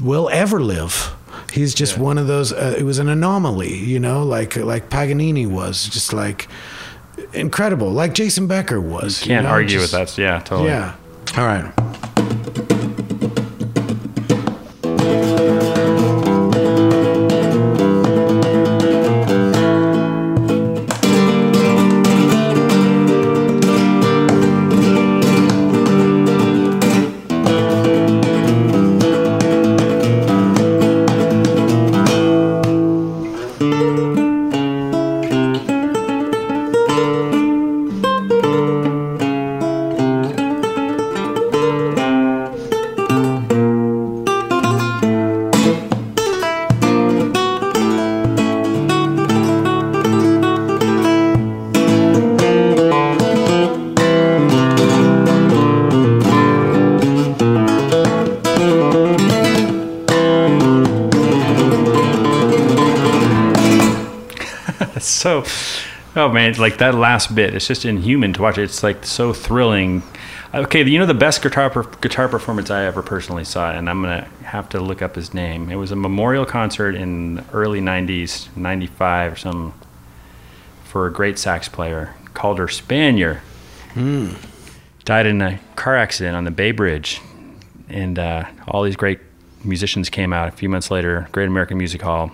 will 0.00 0.28
ever 0.28 0.60
live. 0.60 1.16
He's 1.52 1.74
just 1.74 1.96
Yeah. 1.96 2.02
one 2.02 2.18
of 2.18 2.26
those. 2.26 2.52
Uh, 2.52 2.74
it 2.78 2.82
was 2.84 2.98
an 2.98 3.08
anomaly, 3.08 3.74
you 3.74 3.98
know, 3.98 4.22
like 4.22 4.56
like 4.56 4.90
Paganini 4.90 5.46
was, 5.46 5.88
just 5.88 6.12
like 6.12 6.48
incredible, 7.32 7.90
like 7.90 8.14
Jason 8.14 8.46
Becker 8.46 8.80
was. 8.80 9.22
you 9.22 9.28
can't 9.28 9.44
know, 9.44 9.50
argue 9.50 9.78
just- 9.80 9.92
with 9.92 10.16
that. 10.16 10.20
Yeah, 10.22 10.40
totally. 10.40 10.68
Yeah. 10.70 10.92
All 11.36 11.44
right. 11.46 11.72
Oh 66.28 66.32
man 66.32 66.54
like 66.54 66.78
that 66.78 66.94
last 66.94 67.34
bit. 67.34 67.54
It's 67.54 67.66
just 67.66 67.84
inhuman 67.84 68.32
to 68.34 68.42
watch 68.42 68.58
it's 68.58 68.82
like 68.82 69.04
so 69.04 69.32
thrilling. 69.32 70.02
Okay 70.54 70.84
you 70.84 70.98
know 70.98 71.06
the 71.06 71.14
best 71.14 71.42
guitar 71.42 71.70
per, 71.70 71.84
guitar 72.00 72.28
performance 72.28 72.70
i 72.70 72.84
ever 72.84 73.02
personally 73.02 73.44
saw 73.44 73.70
and 73.70 73.90
i'm 73.90 74.00
gonna 74.00 74.26
have 74.44 74.68
to 74.70 74.80
look 74.80 75.02
up 75.02 75.14
his 75.14 75.34
name. 75.34 75.70
It 75.70 75.76
was 75.76 75.90
a 75.90 75.96
memorial 75.96 76.46
concert 76.46 76.94
in 76.94 77.36
the 77.36 77.44
early 77.52 77.80
90s 77.80 78.54
95 78.56 79.32
or 79.32 79.36
something 79.36 79.74
for 80.84 81.06
a 81.06 81.12
great 81.12 81.38
sax 81.38 81.68
player 81.68 82.14
calder 82.34 82.66
spanier. 82.66 83.40
Died 85.04 85.26
in 85.26 85.40
a 85.42 85.58
car 85.76 85.96
accident 85.96 86.36
on 86.36 86.44
the 86.44 86.50
bay 86.50 86.70
bridge 86.70 87.20
and 87.88 88.18
uh, 88.18 88.44
all 88.66 88.82
these 88.82 88.96
great 88.96 89.20
musicians 89.64 90.08
came 90.10 90.32
out. 90.32 90.48
A 90.48 90.52
few 90.52 90.68
months 90.68 90.90
later 90.90 91.28
great 91.32 91.48
american 91.48 91.78
music 91.78 92.02
hall 92.02 92.30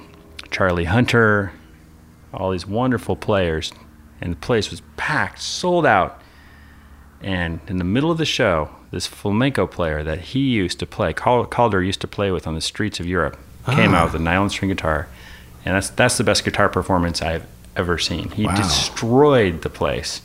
charlie 0.51 0.85
hunter 0.85 1.53
all 2.37 2.51
these 2.51 2.67
wonderful 2.67 3.17
players, 3.17 3.73
and 4.21 4.33
the 4.33 4.37
place 4.37 4.71
was 4.71 4.83
packed, 4.97 5.41
sold 5.41 5.85
out. 5.87 6.21
And 7.23 7.61
in 7.69 7.79
the 7.79 7.85
middle 7.85 8.11
of 8.11 8.19
the 8.19 8.25
show, 8.27 8.71
this 8.91 9.07
flamenco 9.07 9.67
player 9.67 10.03
that 10.03 10.21
he 10.21 10.41
used 10.41 10.79
to 10.81 10.87
play, 10.87 11.13
Calder 11.13 11.83
used 11.83 12.01
to 12.03 12.07
play 12.09 12.31
with 12.31 12.47
on 12.47 12.55
the 12.55 12.61
streets 12.61 13.01
of 13.01 13.07
Europe, 13.07 13.39
came 13.67 13.95
Ah. 13.95 13.99
out 13.99 14.13
with 14.13 14.21
a 14.21 14.25
nylon 14.25 14.51
string 14.51 14.69
guitar, 14.71 15.09
and 15.65 15.75
that's 15.75 15.89
that's 15.91 16.19
the 16.19 16.25
best 16.25 16.45
guitar 16.45 16.69
performance 16.69 17.23
I've 17.23 17.45
ever 17.77 17.99
seen. 17.99 18.31
He 18.31 18.45
Wow. 18.45 18.55
destroyed 18.57 19.63
the 19.63 19.71
place, 19.71 20.21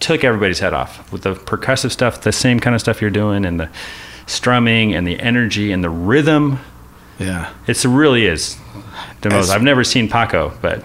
took 0.00 0.24
everybody's 0.24 0.58
head 0.58 0.74
off 0.74 1.10
with 1.12 1.22
the 1.22 1.34
percussive 1.34 1.90
stuff, 1.92 2.20
the 2.20 2.32
same 2.32 2.58
kind 2.60 2.74
of 2.74 2.80
stuff 2.80 3.00
you're 3.00 3.10
doing, 3.10 3.44
and 3.46 3.58
the 3.60 3.68
strumming 4.26 4.92
and 4.94 5.06
the 5.06 5.18
energy 5.20 5.70
and 5.72 5.82
the 5.84 5.88
rhythm. 5.90 6.58
Yeah. 7.18 7.50
It 7.68 7.82
really 7.84 8.26
is 8.26 8.56
the 9.22 9.30
most. 9.30 9.44
As- 9.44 9.50
I've 9.50 9.62
never 9.62 9.84
seen 9.84 10.08
Paco, 10.08 10.52
but 10.60 10.82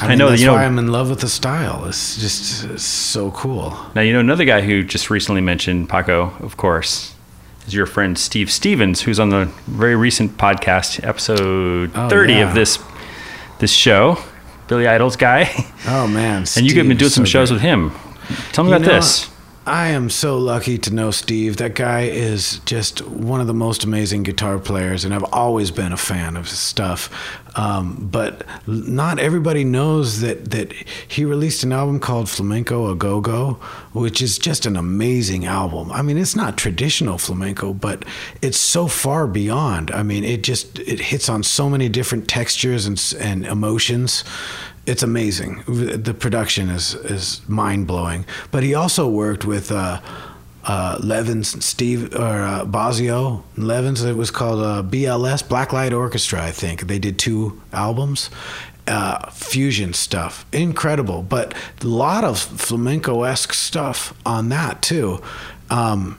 I, 0.00 0.06
I 0.06 0.08
mean, 0.10 0.18
know 0.18 0.26
that, 0.26 0.30
that's 0.32 0.42
you 0.42 0.46
know- 0.46 0.54
why 0.54 0.64
I'm 0.64 0.78
in 0.78 0.88
love 0.92 1.10
with 1.10 1.20
the 1.20 1.28
style. 1.28 1.84
It's 1.86 2.16
just 2.18 2.64
it's 2.64 2.82
so 2.84 3.30
cool. 3.32 3.76
Now, 3.94 4.02
you 4.02 4.12
know, 4.12 4.20
another 4.20 4.44
guy 4.44 4.60
who 4.60 4.82
just 4.82 5.10
recently 5.10 5.40
mentioned 5.40 5.88
Paco, 5.88 6.32
of 6.40 6.56
course, 6.56 7.14
is 7.66 7.74
your 7.74 7.86
friend 7.86 8.16
Steve 8.16 8.50
Stevens, 8.50 9.02
who's 9.02 9.18
on 9.18 9.30
the 9.30 9.46
very 9.66 9.96
recent 9.96 10.36
podcast, 10.38 11.02
episode 11.06 11.90
Oh, 11.94 12.08
30 12.08 12.32
yeah. 12.32 12.48
of 12.48 12.54
this 12.54 12.78
this 13.58 13.72
show, 13.72 14.18
Billy 14.68 14.86
Idol's 14.86 15.16
guy. 15.16 15.50
Oh 15.86 16.06
man! 16.06 16.44
and 16.56 16.70
you 16.70 16.76
have 16.76 16.86
been 16.88 16.96
doing 16.96 17.06
is 17.08 17.14
some 17.14 17.24
shows 17.24 17.50
great. 17.50 17.56
with 17.56 17.62
him. 17.62 17.90
Tell 18.52 18.62
me 18.64 18.70
You 18.70 18.76
about 18.76 18.86
know, 18.86 18.94
this. 18.94 19.28
I 19.68 19.88
am 19.88 20.08
so 20.08 20.38
lucky 20.38 20.78
to 20.78 20.94
know 20.94 21.10
Steve. 21.10 21.58
That 21.58 21.74
guy 21.74 22.04
is 22.04 22.60
just 22.60 23.06
one 23.06 23.42
of 23.42 23.46
the 23.46 23.54
most 23.54 23.84
amazing 23.84 24.22
guitar 24.22 24.58
players, 24.58 25.04
and 25.04 25.14
I've 25.14 25.24
always 25.24 25.70
been 25.70 25.92
a 25.92 25.96
fan 25.98 26.36
of 26.36 26.48
his 26.48 26.58
stuff. 26.58 27.10
Um, 27.54 28.08
but 28.10 28.46
not 28.66 29.18
everybody 29.18 29.64
knows 29.64 30.20
that 30.20 30.52
that 30.52 30.72
he 30.72 31.24
released 31.24 31.64
an 31.64 31.72
album 31.72 32.00
called 32.00 32.30
Flamenco 32.30 32.90
a 32.90 32.94
Go 32.94 33.20
Go, 33.20 33.58
which 33.92 34.22
is 34.22 34.38
just 34.38 34.64
an 34.64 34.76
amazing 34.76 35.44
album. 35.44 35.92
I 35.92 36.00
mean, 36.00 36.16
it's 36.16 36.36
not 36.36 36.56
traditional 36.56 37.18
flamenco, 37.18 37.74
but 37.74 38.06
it's 38.40 38.58
so 38.58 38.86
far 38.86 39.26
beyond. 39.26 39.90
I 39.90 40.02
mean, 40.02 40.24
it 40.24 40.42
just 40.42 40.78
it 40.78 41.00
hits 41.00 41.28
on 41.28 41.42
so 41.42 41.68
many 41.68 41.90
different 41.90 42.26
textures 42.26 42.86
and 42.86 43.14
and 43.20 43.44
emotions 43.44 44.24
it's 44.88 45.02
amazing. 45.02 45.62
The 45.66 46.14
production 46.14 46.70
is 46.70 46.94
is 46.94 47.42
mind 47.46 47.86
blowing. 47.86 48.24
But 48.50 48.62
he 48.62 48.74
also 48.74 49.06
worked 49.06 49.44
with 49.44 49.70
uh, 49.70 50.00
uh, 50.64 50.98
Levins, 51.02 51.62
Steve 51.64 52.14
or 52.14 52.42
uh, 52.42 52.64
Bozzio 52.64 53.42
Levins. 53.56 54.02
It 54.02 54.16
was 54.16 54.30
called 54.30 54.60
uh, 54.60 54.82
BLS 54.82 55.44
Blacklight 55.44 55.96
Orchestra. 55.96 56.42
I 56.42 56.52
think 56.52 56.86
they 56.86 56.98
did 56.98 57.18
two 57.18 57.60
albums. 57.72 58.30
Uh, 58.86 59.30
fusion 59.30 59.92
stuff, 59.92 60.46
incredible, 60.50 61.22
but 61.22 61.52
a 61.82 61.86
lot 61.86 62.24
of 62.24 62.38
flamenco 62.38 63.22
esque 63.22 63.52
stuff 63.52 64.14
on 64.24 64.48
that 64.48 64.80
too. 64.80 65.20
Um, 65.68 66.18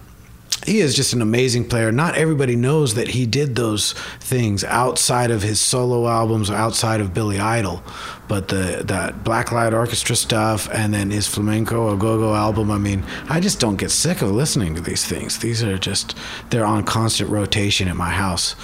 he 0.66 0.80
is 0.80 0.96
just 0.96 1.14
an 1.14 1.22
amazing 1.22 1.68
player. 1.68 1.92
Not 1.92 2.16
everybody 2.16 2.56
knows 2.56 2.96
that 2.96 3.10
he 3.10 3.26
did 3.26 3.56
those 3.56 3.94
things 4.20 4.64
outside 4.64 5.32
of 5.32 5.42
his 5.42 5.60
solo 5.60 6.08
albums 6.08 6.50
or 6.50 6.56
outside 6.56 7.02
of 7.02 7.14
Billy 7.14 7.40
Idol. 7.40 7.82
But 8.28 8.50
the 8.50 8.84
that 8.86 9.24
Blacklight 9.24 9.74
Orchestra 9.74 10.16
stuff 10.16 10.70
and 10.72 10.94
then 10.94 11.10
his 11.10 11.28
flamenco 11.28 11.94
a 11.94 11.98
go-go 11.98 12.36
album, 12.36 12.72
I 12.72 12.78
mean, 12.78 13.04
I 13.30 13.40
just 13.40 13.60
don't 13.60 13.78
get 13.78 13.92
sick 13.92 14.22
of 14.22 14.32
listening 14.32 14.76
to 14.76 14.82
these 14.82 15.06
things. 15.06 15.40
These 15.40 15.64
are 15.64 15.78
just 15.78 16.16
they're 16.50 16.66
on 16.66 16.84
constant 16.84 17.30
rotation 17.30 17.88
at 17.88 17.96
my 17.96 18.12
house. 18.12 18.56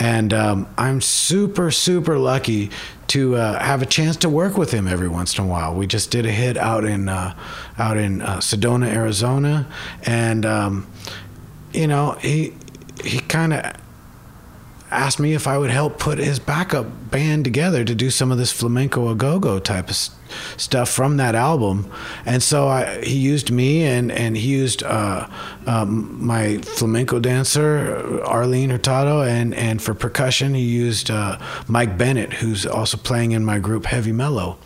And 0.00 0.32
um, 0.32 0.68
I'm 0.78 1.00
super, 1.00 1.70
super 1.72 2.18
lucky 2.18 2.70
to 3.08 3.36
uh, 3.36 3.58
have 3.58 3.82
a 3.82 3.86
chance 3.86 4.16
to 4.18 4.28
work 4.28 4.56
with 4.56 4.70
him 4.70 4.86
every 4.86 5.08
once 5.08 5.36
in 5.36 5.44
a 5.44 5.46
while. 5.46 5.74
We 5.74 5.86
just 5.86 6.10
did 6.10 6.24
a 6.26 6.30
hit 6.30 6.56
out 6.56 6.84
in 6.84 7.08
uh, 7.08 7.34
out 7.78 7.96
in 7.96 8.22
uh, 8.22 8.36
Sedona, 8.36 8.86
Arizona, 8.86 9.66
and 10.04 10.46
um, 10.46 10.86
you 11.72 11.86
know 11.86 12.12
he 12.20 12.54
he 13.04 13.20
kind 13.20 13.52
of 13.52 13.72
asked 14.90 15.20
me 15.20 15.34
if 15.34 15.46
I 15.46 15.58
would 15.58 15.70
help 15.70 15.98
put 15.98 16.18
his 16.18 16.38
backup 16.38 17.10
band 17.10 17.44
together 17.44 17.84
to 17.84 17.94
do 17.94 18.10
some 18.10 18.32
of 18.32 18.38
this 18.38 18.52
flamenco 18.52 19.10
a 19.10 19.14
go-go 19.14 19.58
type 19.58 19.90
of 19.90 19.96
stuff 20.56 20.88
from 20.88 21.16
that 21.18 21.34
album. 21.34 21.90
And 22.24 22.42
so 22.42 22.68
I, 22.68 23.04
he 23.04 23.16
used 23.18 23.50
me 23.50 23.84
and, 23.84 24.10
and 24.10 24.36
he 24.36 24.48
used 24.48 24.82
uh, 24.82 25.28
um, 25.66 26.24
my 26.24 26.58
flamenco 26.58 27.18
dancer, 27.18 28.22
Arlene 28.24 28.70
Hurtado, 28.70 29.22
and, 29.22 29.54
and 29.54 29.82
for 29.82 29.94
percussion, 29.94 30.54
he 30.54 30.62
used 30.62 31.10
uh, 31.10 31.38
Mike 31.66 31.98
Bennett, 31.98 32.34
who's 32.34 32.64
also 32.66 32.96
playing 32.96 33.32
in 33.32 33.44
my 33.44 33.58
group 33.58 33.86
Heavy 33.86 34.12
Mellow. 34.12 34.58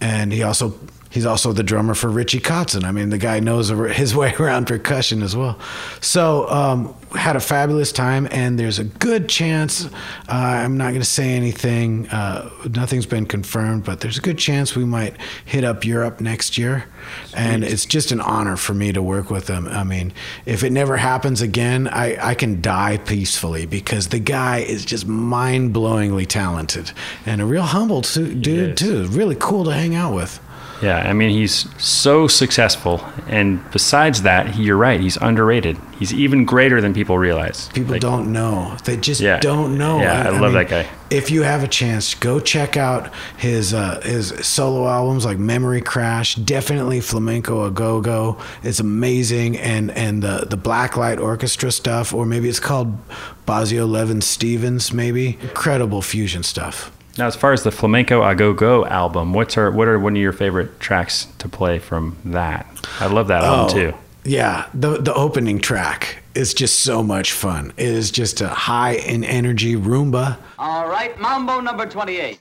And 0.00 0.32
he 0.32 0.42
also 0.42 0.78
He's 1.12 1.26
also 1.26 1.52
the 1.52 1.62
drummer 1.62 1.94
for 1.94 2.08
Richie 2.08 2.40
Kotzen. 2.40 2.84
I 2.84 2.90
mean, 2.90 3.10
the 3.10 3.18
guy 3.18 3.38
knows 3.38 3.68
his 3.68 4.16
way 4.16 4.34
around 4.34 4.66
percussion 4.66 5.22
as 5.22 5.36
well. 5.36 5.58
So, 6.00 6.48
um, 6.48 6.94
had 7.14 7.36
a 7.36 7.40
fabulous 7.40 7.92
time, 7.92 8.26
and 8.30 8.58
there's 8.58 8.78
a 8.78 8.84
good 8.84 9.28
chance. 9.28 9.84
Uh, 9.84 9.90
I'm 10.28 10.76
not 10.76 10.88
going 10.88 11.00
to 11.00 11.04
say 11.04 11.34
anything. 11.34 12.08
Uh, 12.08 12.50
nothing's 12.70 13.06
been 13.06 13.26
confirmed, 13.26 13.84
but 13.84 14.00
there's 14.00 14.18
a 14.18 14.20
good 14.20 14.38
chance 14.38 14.74
we 14.74 14.84
might 14.84 15.16
hit 15.44 15.64
up 15.64 15.84
Europe 15.84 16.20
next 16.20 16.56
year. 16.56 16.86
And 17.34 17.64
it's 17.64 17.84
just 17.84 18.12
an 18.12 18.20
honor 18.20 18.56
for 18.56 18.74
me 18.74 18.92
to 18.92 19.02
work 19.02 19.30
with 19.30 19.48
him. 19.48 19.68
I 19.68 19.84
mean, 19.84 20.12
if 20.46 20.62
it 20.62 20.70
never 20.70 20.96
happens 20.96 21.40
again, 21.40 21.88
I, 21.88 22.30
I 22.30 22.34
can 22.34 22.60
die 22.60 22.98
peacefully 22.98 23.66
because 23.66 24.08
the 24.08 24.18
guy 24.18 24.58
is 24.58 24.84
just 24.84 25.06
mind 25.06 25.74
blowingly 25.74 26.26
talented 26.26 26.92
and 27.26 27.40
a 27.40 27.44
real 27.44 27.62
humble 27.62 28.00
dude, 28.00 28.76
too. 28.76 29.06
Really 29.08 29.36
cool 29.38 29.64
to 29.64 29.72
hang 29.72 29.94
out 29.94 30.14
with. 30.14 30.40
Yeah, 30.82 30.98
I 30.98 31.12
mean 31.12 31.30
he's 31.30 31.68
so 31.80 32.26
successful, 32.26 33.04
and 33.28 33.62
besides 33.70 34.22
that, 34.22 34.56
you're 34.56 34.76
right. 34.76 35.00
He's 35.00 35.16
underrated. 35.16 35.78
He's 35.96 36.12
even 36.12 36.44
greater 36.44 36.80
than 36.80 36.92
people 36.92 37.18
realize. 37.18 37.68
People 37.68 37.92
like, 37.92 38.00
don't 38.00 38.32
know. 38.32 38.76
They 38.84 38.96
just 38.96 39.20
yeah, 39.20 39.38
don't 39.38 39.78
know. 39.78 40.00
Yeah, 40.00 40.22
I, 40.22 40.26
I 40.26 40.30
love 40.30 40.52
mean, 40.52 40.54
that 40.54 40.68
guy. 40.68 40.88
If 41.08 41.30
you 41.30 41.42
have 41.42 41.62
a 41.62 41.68
chance, 41.68 42.14
go 42.16 42.40
check 42.40 42.76
out 42.76 43.14
his 43.36 43.72
uh, 43.72 44.00
his 44.00 44.30
solo 44.44 44.88
albums 44.88 45.24
like 45.24 45.38
Memory 45.38 45.82
Crash. 45.82 46.34
Definitely 46.34 47.00
Flamenco 47.00 47.64
a 47.64 47.70
Go 47.70 48.00
Go. 48.00 48.38
It's 48.64 48.80
amazing, 48.80 49.58
and 49.58 49.92
and 49.92 50.20
the 50.20 50.46
the 50.50 50.58
Blacklight 50.58 51.20
Orchestra 51.20 51.70
stuff, 51.70 52.12
or 52.12 52.26
maybe 52.26 52.48
it's 52.48 52.60
called 52.60 52.98
Bozzio 53.46 53.88
Levin 53.88 54.20
Stevens. 54.20 54.92
Maybe 54.92 55.38
incredible 55.40 56.02
fusion 56.02 56.42
stuff. 56.42 56.90
Now, 57.18 57.26
as 57.26 57.36
far 57.36 57.52
as 57.52 57.62
the 57.62 57.70
Flamenco 57.70 58.22
A 58.22 58.34
Go 58.34 58.54
Go 58.54 58.86
album, 58.86 59.34
what's 59.34 59.58
our, 59.58 59.70
what 59.70 59.86
are 59.86 59.98
one 59.98 60.16
of 60.16 60.22
your 60.22 60.32
favorite 60.32 60.80
tracks 60.80 61.26
to 61.38 61.48
play 61.48 61.78
from 61.78 62.16
that? 62.24 62.66
I 63.00 63.06
love 63.06 63.28
that 63.28 63.44
album 63.44 63.66
oh, 63.66 63.90
too. 63.90 63.96
Yeah, 64.24 64.68
the 64.72 64.98
the 64.98 65.12
opening 65.14 65.58
track 65.58 66.22
is 66.34 66.54
just 66.54 66.80
so 66.80 67.02
much 67.02 67.32
fun. 67.32 67.72
It 67.76 67.88
is 67.88 68.10
just 68.10 68.40
a 68.40 68.48
high 68.48 68.94
in 68.94 69.24
energy 69.24 69.74
rumba. 69.74 70.38
All 70.58 70.88
right, 70.88 71.18
Mambo 71.18 71.60
number 71.60 71.86
28. 71.86 72.40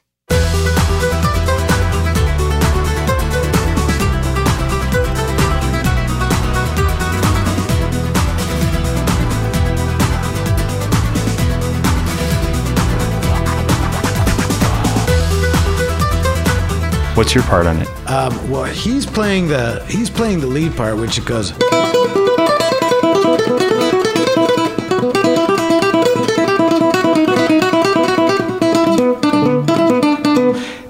What's 17.21 17.35
your 17.35 17.43
part 17.43 17.67
on 17.67 17.79
it? 17.79 17.87
Um, 18.09 18.49
well, 18.49 18.63
he's 18.63 19.05
playing 19.05 19.47
the 19.47 19.85
he's 19.87 20.09
playing 20.09 20.39
the 20.39 20.47
lead 20.47 20.75
part, 20.75 20.97
which 20.97 21.19
it 21.19 21.25
goes. 21.25 21.51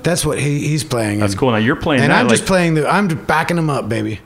That's 0.04 0.26
what 0.26 0.40
he, 0.40 0.60
he's 0.70 0.86
playing. 0.86 1.20
That's 1.20 1.34
and, 1.34 1.40
cool. 1.42 1.52
Now 1.52 1.58
you're 1.58 1.76
playing, 1.76 2.04
and 2.04 2.14
that, 2.14 2.22
I'm 2.22 2.28
like, 2.30 2.38
just 2.38 2.48
playing 2.48 2.76
the. 2.76 2.88
I'm 2.88 3.10
backing 3.26 3.58
him 3.58 3.70
up, 3.70 3.90
baby. 3.90 4.22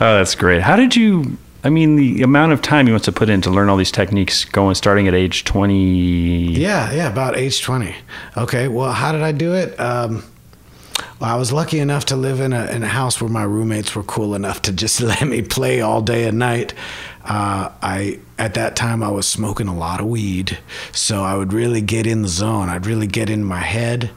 Oh, 0.00 0.16
that's 0.16 0.34
great. 0.34 0.62
How 0.62 0.76
did 0.76 0.94
you? 0.94 1.36
I 1.64 1.70
mean, 1.70 1.96
the 1.96 2.22
amount 2.22 2.52
of 2.52 2.62
time 2.62 2.86
you 2.86 2.92
must 2.92 3.06
have 3.06 3.16
put 3.16 3.28
in 3.28 3.40
to 3.42 3.50
learn 3.50 3.68
all 3.68 3.76
these 3.76 3.90
techniques, 3.90 4.44
going 4.44 4.76
starting 4.76 5.08
at 5.08 5.14
age 5.14 5.44
twenty. 5.44 6.52
Yeah, 6.52 6.92
yeah, 6.92 7.08
about 7.08 7.36
age 7.36 7.62
twenty. 7.62 7.94
Okay, 8.36 8.68
well, 8.68 8.92
how 8.92 9.10
did 9.12 9.22
I 9.22 9.32
do 9.32 9.54
it? 9.54 9.78
Um, 9.80 10.22
well, 11.20 11.30
I 11.30 11.36
was 11.36 11.52
lucky 11.52 11.80
enough 11.80 12.04
to 12.06 12.16
live 12.16 12.40
in 12.40 12.52
a 12.52 12.66
in 12.66 12.84
a 12.84 12.88
house 12.88 13.20
where 13.20 13.28
my 13.28 13.42
roommates 13.42 13.96
were 13.96 14.04
cool 14.04 14.34
enough 14.34 14.62
to 14.62 14.72
just 14.72 15.00
let 15.02 15.26
me 15.26 15.42
play 15.42 15.80
all 15.80 16.00
day 16.00 16.28
and 16.28 16.38
night. 16.38 16.74
Uh, 17.24 17.70
I 17.82 18.20
at 18.38 18.54
that 18.54 18.76
time 18.76 19.02
I 19.02 19.10
was 19.10 19.26
smoking 19.26 19.66
a 19.66 19.76
lot 19.76 20.00
of 20.00 20.06
weed, 20.06 20.58
so 20.92 21.24
I 21.24 21.36
would 21.36 21.52
really 21.52 21.80
get 21.80 22.06
in 22.06 22.22
the 22.22 22.28
zone. 22.28 22.68
I'd 22.68 22.86
really 22.86 23.08
get 23.08 23.28
in 23.28 23.42
my 23.42 23.60
head, 23.60 24.10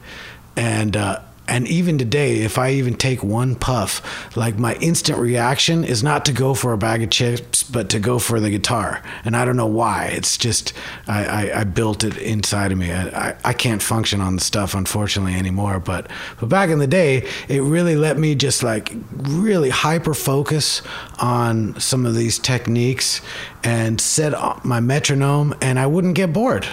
and 0.56 0.96
uh, 0.96 1.20
and 1.48 1.66
even 1.66 1.98
today, 1.98 2.38
if 2.38 2.56
I 2.56 2.70
even 2.70 2.94
take 2.94 3.22
one 3.24 3.56
puff, 3.56 4.36
like 4.36 4.58
my 4.58 4.74
instant 4.76 5.18
reaction 5.18 5.82
is 5.82 6.02
not 6.02 6.24
to 6.26 6.32
go 6.32 6.54
for 6.54 6.72
a 6.72 6.78
bag 6.78 7.02
of 7.02 7.10
chips, 7.10 7.64
but 7.64 7.88
to 7.90 7.98
go 7.98 8.20
for 8.20 8.38
the 8.38 8.48
guitar. 8.48 9.02
And 9.24 9.36
I 9.36 9.44
don't 9.44 9.56
know 9.56 9.66
why. 9.66 10.06
It's 10.06 10.38
just 10.38 10.72
I, 11.08 11.24
I, 11.24 11.60
I 11.60 11.64
built 11.64 12.04
it 12.04 12.16
inside 12.16 12.70
of 12.70 12.78
me. 12.78 12.92
I, 12.92 13.30
I, 13.30 13.36
I, 13.44 13.52
can't 13.52 13.82
function 13.82 14.20
on 14.20 14.36
the 14.36 14.40
stuff 14.40 14.74
unfortunately 14.74 15.34
anymore. 15.34 15.80
But 15.80 16.08
but 16.38 16.48
back 16.48 16.70
in 16.70 16.78
the 16.78 16.86
day, 16.86 17.28
it 17.48 17.60
really 17.60 17.96
let 17.96 18.18
me 18.18 18.36
just 18.36 18.62
like 18.62 18.92
really 19.12 19.70
hyper 19.70 20.14
focus 20.14 20.80
on 21.18 21.78
some 21.80 22.06
of 22.06 22.14
these 22.14 22.38
techniques 22.38 23.20
and 23.64 24.00
set 24.00 24.32
my 24.64 24.80
metronome, 24.80 25.54
and 25.60 25.78
I 25.78 25.86
wouldn't 25.86 26.14
get 26.14 26.32
bored. 26.32 26.66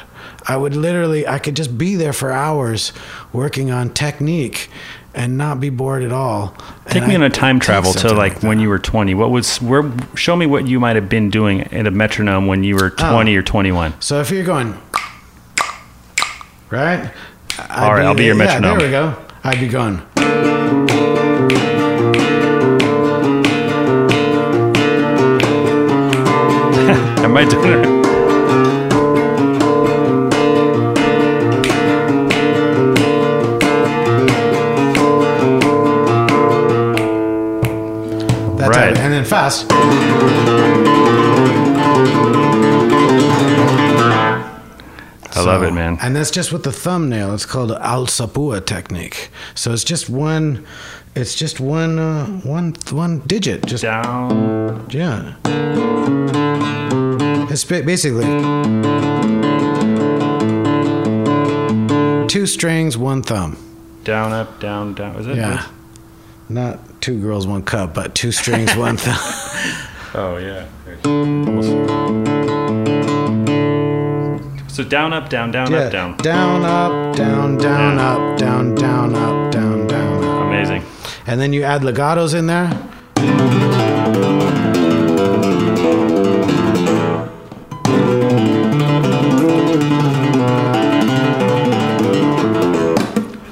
I 0.48 0.58
would 0.58 0.76
literally, 0.76 1.28
I 1.28 1.40
could 1.40 1.56
just 1.56 1.78
be 1.78 1.96
there 1.96 2.14
for 2.14 2.32
hours 2.32 2.94
working 3.34 3.72
on 3.72 3.94
technique 3.94 4.70
and 5.14 5.38
not 5.38 5.60
be 5.60 5.70
bored 5.70 6.04
at 6.04 6.12
all. 6.12 6.56
Take 6.86 7.04
and 7.04 7.08
me 7.08 7.14
I, 7.14 7.18
on 7.18 7.24
a 7.24 7.30
time 7.30 7.60
travel 7.60 7.94
to 7.94 8.14
like, 8.14 8.36
like 8.36 8.44
when 8.44 8.60
you 8.60 8.70
were 8.70 8.80
20. 8.80 9.14
What 9.16 9.32
was 9.32 9.62
where? 9.62 9.92
Show 10.16 10.36
me 10.36 10.46
what 10.46 10.68
you 10.68 10.80
might 10.80 10.96
have 10.96 11.10
been 11.10 11.30
doing 11.30 11.62
at 11.74 11.88
a 11.88 11.92
metronome 11.92 12.48
when 12.48 12.64
you 12.64 12.76
were 12.76 12.92
20 12.92 13.36
oh. 13.36 13.40
or 13.40 13.44
21. 13.44 14.00
So 14.02 14.22
if 14.22 14.32
you're 14.32 14.46
going, 14.46 14.78
right? 16.70 17.12
I'd 17.58 17.70
all 17.70 17.94
right, 17.94 18.06
I'll 18.06 18.16
be 18.16 18.26
your 18.26 18.36
metronome. 18.36 18.80
Yeah, 18.80 18.88
there 18.88 18.88
we 18.88 19.14
go. 19.14 19.26
I'd 19.44 19.60
be 19.60 19.68
going. 19.68 20.00
Am 27.20 27.38
I 27.38 27.46
doing 27.46 27.96
it? 27.96 27.99
Man. 45.90 46.06
And 46.06 46.16
that's 46.16 46.32
just 46.32 46.52
with 46.52 46.64
the 46.64 46.72
thumbnail. 46.72 47.34
It's 47.34 47.46
called 47.46 47.72
alzapúa 47.72 48.66
technique. 48.66 49.30
So 49.56 49.72
it's 49.74 49.84
just 49.84 50.10
one. 50.10 50.66
It's 51.16 51.36
just 51.36 51.60
one, 51.60 51.98
uh, 51.98 52.26
one, 52.42 52.76
one 52.92 53.20
digit. 53.20 53.66
Just 53.66 53.84
down. 53.84 54.88
Yeah. 54.90 55.36
It's 57.50 57.64
basically 57.64 58.26
two 62.28 62.46
strings, 62.46 62.98
one 62.98 63.24
thumb. 63.24 63.58
Down, 64.04 64.32
up, 64.32 64.60
down, 64.60 64.94
down. 64.94 65.16
Is 65.16 65.28
it? 65.28 65.38
Yeah. 65.38 65.68
Not 66.48 67.02
two 67.02 67.20
girls, 67.20 67.48
one 67.48 67.64
cup, 67.64 67.94
but 67.94 68.16
two 68.16 68.32
strings, 68.32 68.76
one 68.76 68.98
thumb. 68.98 69.18
oh 70.14 70.38
yeah. 70.38 71.99
So 74.80 74.86
down, 74.86 75.12
up, 75.12 75.28
down, 75.28 75.52
down, 75.52 75.72
yeah. 75.72 75.80
up, 75.80 75.92
down. 75.92 76.16
Down, 76.20 76.64
up, 76.64 77.14
down, 77.14 77.58
down, 77.58 77.98
yeah. 77.98 78.14
up, 78.14 78.40
down, 78.40 78.76
down, 78.76 79.14
up, 79.14 79.52
down, 79.52 79.88
down. 79.88 80.24
Up. 80.24 80.46
Amazing. 80.48 80.86
And 81.28 81.42
then 81.42 81.52
you 81.52 81.64
add 81.64 81.82
legatos 81.82 82.34
in 82.34 82.46
there. 82.46 82.68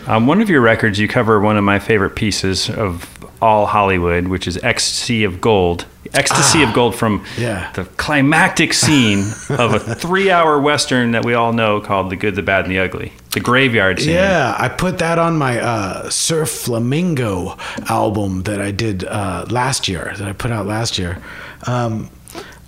On 0.07 0.27
one 0.27 0.39
of 0.39 0.49
your 0.49 0.61
records, 0.61 0.97
you 0.97 1.09
cover 1.09 1.41
one 1.41 1.57
of 1.57 1.65
my 1.65 1.79
favorite 1.79 2.15
pieces 2.15 2.69
of 2.69 3.13
all 3.41 3.65
Hollywood, 3.65 4.29
which 4.29 4.47
is 4.47 4.57
Ecstasy 4.63 5.25
of 5.25 5.41
Gold. 5.41 5.85
Ecstasy 6.13 6.63
ah, 6.63 6.67
of 6.67 6.73
Gold 6.73 6.95
from 6.95 7.25
yeah. 7.37 7.71
the 7.73 7.85
climactic 7.97 8.73
scene 8.73 9.19
of 9.49 9.73
a 9.73 9.95
three 9.95 10.31
hour 10.31 10.59
Western 10.59 11.11
that 11.11 11.25
we 11.25 11.33
all 11.33 11.53
know 11.53 11.79
called 11.79 12.09
The 12.09 12.15
Good, 12.15 12.35
the 12.35 12.41
Bad, 12.41 12.65
and 12.65 12.71
the 12.71 12.79
Ugly. 12.79 13.13
The 13.31 13.39
graveyard 13.39 13.99
scene. 13.99 14.15
Yeah, 14.15 14.55
I 14.57 14.69
put 14.69 14.99
that 14.99 15.19
on 15.19 15.37
my 15.37 15.59
uh, 15.59 16.09
Surf 16.09 16.49
Flamingo 16.49 17.57
album 17.89 18.43
that 18.43 18.61
I 18.61 18.71
did 18.71 19.03
uh, 19.03 19.45
last 19.49 19.87
year, 19.87 20.13
that 20.17 20.27
I 20.27 20.33
put 20.33 20.51
out 20.51 20.65
last 20.65 20.97
year. 20.97 21.21
Um, 21.65 22.09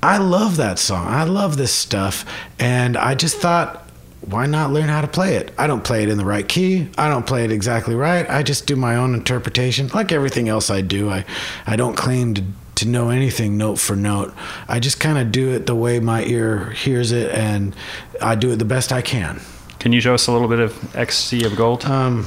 I 0.02 0.18
love 0.18 0.58
that 0.58 0.80
song. 0.80 1.08
I 1.08 1.24
love 1.24 1.58
this 1.58 1.74
stuff. 1.74 2.26
And 2.60 2.96
I 2.96 3.16
just 3.16 3.38
thought 3.38 3.90
why 4.22 4.46
not 4.46 4.72
learn 4.72 4.90
how 4.90 5.02
to 5.02 5.08
play 5.08 5.36
it? 5.36 5.54
I 5.58 5.66
don't 5.68 5.84
play 5.84 6.04
it 6.04 6.10
in 6.10 6.18
the 6.18 6.26
right 6.26 6.48
key. 6.48 6.88
I 6.98 7.10
don't 7.10 7.26
play 7.26 7.46
it 7.46 7.52
exactly 7.52 7.96
right. 7.96 8.30
I 8.30 8.44
just 8.44 8.68
do 8.68 8.76
my 8.76 8.96
own 8.96 9.14
interpretation, 9.14 9.88
like 9.90 10.12
everything 10.12 10.50
else 10.50 10.70
I 10.70 10.82
do. 10.82 11.10
I, 11.10 11.26
I 11.66 11.76
don't 11.76 11.96
claim 11.96 12.34
to 12.36 12.44
to 12.80 12.88
know 12.88 13.10
anything 13.10 13.58
note 13.58 13.78
for 13.80 13.96
note. 13.96 14.34
I 14.68 14.80
just 14.80 15.00
kind 15.00 15.18
of 15.18 15.32
do 15.32 15.52
it 15.52 15.66
the 15.66 15.76
way 15.76 16.00
my 16.00 16.24
ear 16.24 16.72
hears 16.72 17.12
it, 17.12 17.34
and 17.34 17.76
I 18.22 18.36
do 18.36 18.52
it 18.52 18.58
the 18.58 18.66
best 18.66 18.92
I 18.92 19.02
can. 19.02 19.42
Can 19.80 19.94
you 19.94 20.02
show 20.02 20.14
us 20.14 20.28
a 20.28 20.32
little 20.32 20.48
bit 20.48 20.60
of 20.60 20.96
Ecstasy 20.96 21.46
of 21.46 21.56
Gold? 21.56 21.86
Um, 21.86 22.26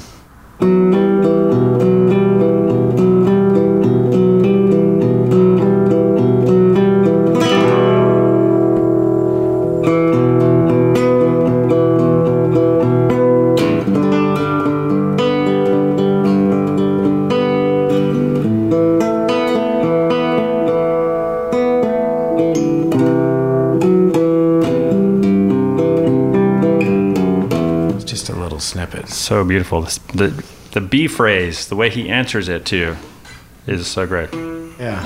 so 29.33 29.43
beautiful. 29.47 29.80
The 30.12 30.45
the 30.72 30.83
B 30.83 31.09
phrase, 31.09 31.66
the 31.68 31.74
way 31.74 31.89
he 31.89 32.11
answers 32.11 32.51
it 32.51 32.66
too, 32.66 32.97
is 33.66 33.87
so 33.87 34.07
great. 34.07 34.28
Yeah. 34.78 35.03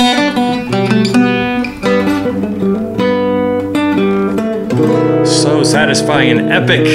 So 5.24 5.62
satisfying 5.62 6.38
and 6.38 6.50
epic. 6.52 6.86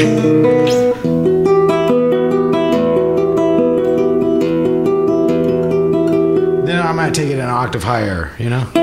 Then 6.65 6.79
I 6.85 6.91
might 6.91 7.13
take 7.13 7.29
it 7.29 7.39
an 7.39 7.49
octave 7.49 7.83
higher, 7.83 8.35
you 8.37 8.49
know? 8.49 8.80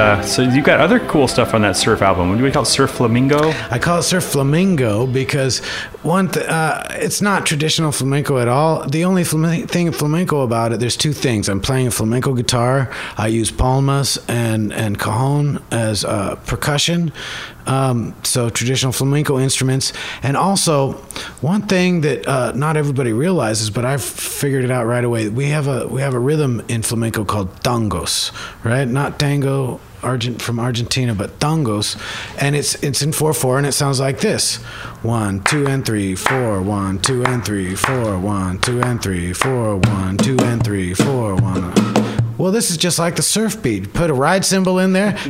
Uh, 0.00 0.22
so 0.22 0.42
you've 0.42 0.64
got 0.64 0.80
other 0.80 0.98
cool 1.00 1.28
stuff 1.28 1.52
on 1.54 1.62
that 1.62 1.76
surf 1.76 2.00
album. 2.02 2.30
What 2.30 2.38
do 2.38 2.44
we 2.44 2.50
call 2.50 2.62
it? 2.62 2.66
Surf 2.66 2.90
Flamingo? 2.92 3.50
I 3.70 3.78
call 3.78 3.98
it 3.98 4.02
surf 4.04 4.24
Flamingo 4.24 5.06
because 5.06 5.58
one, 6.02 6.28
th- 6.28 6.46
uh, 6.46 6.84
it's 6.92 7.20
not 7.20 7.44
traditional 7.44 7.92
flamenco 7.92 8.38
at 8.38 8.48
all. 8.48 8.88
The 8.88 9.04
only 9.04 9.24
flame- 9.24 9.66
thing 9.66 9.92
flamenco 9.92 10.40
about 10.40 10.72
it, 10.72 10.80
there's 10.80 10.96
two 10.96 11.12
things. 11.12 11.48
I'm 11.48 11.60
playing 11.60 11.86
a 11.86 11.90
flamenco 11.90 12.32
guitar. 12.32 12.90
I 13.18 13.26
use 13.28 13.50
palmas 13.50 14.18
and 14.26 14.72
and 14.72 14.98
cajon 14.98 15.62
as 15.70 16.04
uh, 16.04 16.36
percussion. 16.46 17.12
Um, 17.66 18.14
so 18.24 18.48
traditional 18.50 18.90
flamenco 18.90 19.38
instruments, 19.38 19.92
and 20.22 20.36
also 20.36 20.92
one 21.42 21.62
thing 21.62 22.00
that 22.00 22.26
uh, 22.26 22.52
not 22.52 22.76
everybody 22.76 23.12
realizes, 23.12 23.70
but 23.70 23.84
I've 23.84 24.02
figured 24.02 24.64
it 24.64 24.70
out 24.70 24.86
right 24.86 25.04
away. 25.04 25.28
We 25.28 25.50
have 25.50 25.68
a 25.68 25.86
we 25.86 26.00
have 26.00 26.14
a 26.14 26.18
rhythm 26.18 26.62
in 26.68 26.82
flamenco 26.82 27.24
called 27.24 27.54
tangos, 27.62 28.32
right? 28.64 28.88
Not 28.88 29.20
tango 29.20 29.78
Argent 30.02 30.40
from 30.42 30.58
Argentina, 30.58 31.14
but 31.14 31.38
tangos, 31.38 31.96
and 32.40 32.56
it's 32.56 32.74
it's 32.82 33.02
in 33.02 33.12
four 33.12 33.32
four, 33.32 33.58
and 33.58 33.66
it 33.66 33.72
sounds 33.72 34.00
like 34.00 34.20
this: 34.20 34.56
one, 35.02 35.42
two, 35.44 35.66
and 35.66 35.84
three, 35.84 36.14
four, 36.14 36.62
one, 36.62 36.98
two, 36.98 37.24
and 37.24 37.44
three, 37.44 37.74
four, 37.74 38.18
one, 38.18 38.58
two, 38.58 38.80
and 38.82 39.02
three, 39.02 39.32
four, 39.32 39.76
one, 39.76 40.16
two, 40.16 40.36
and 40.40 40.64
three, 40.64 40.94
four, 40.94 41.36
one. 41.36 41.79
Well, 42.40 42.52
this 42.52 42.70
is 42.70 42.78
just 42.78 42.98
like 42.98 43.16
the 43.16 43.22
surf 43.22 43.62
beat. 43.62 43.92
Put 43.92 44.08
a 44.08 44.14
ride 44.14 44.46
cymbal 44.46 44.78
in 44.78 44.94
there. 44.94 45.14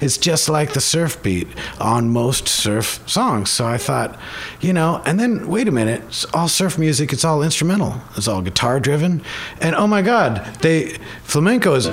It's 0.00 0.18
just 0.18 0.48
like 0.48 0.72
the 0.72 0.80
surf 0.80 1.22
beat 1.22 1.46
on 1.80 2.10
most 2.10 2.48
surf 2.48 3.00
songs. 3.06 3.48
So 3.48 3.64
I 3.64 3.78
thought, 3.78 4.18
you 4.60 4.72
know, 4.72 5.00
and 5.06 5.20
then 5.20 5.46
wait 5.48 5.68
a 5.68 5.70
minute. 5.70 6.02
It's 6.08 6.24
all 6.34 6.48
surf 6.48 6.76
music. 6.76 7.12
It's 7.12 7.24
all 7.24 7.42
instrumental. 7.42 8.00
It's 8.16 8.26
all 8.26 8.42
guitar 8.42 8.80
driven. 8.80 9.22
And 9.60 9.76
oh 9.76 9.86
my 9.86 10.02
God, 10.02 10.44
they 10.60 10.96
flamenco 11.22 11.74
is. 11.74 11.86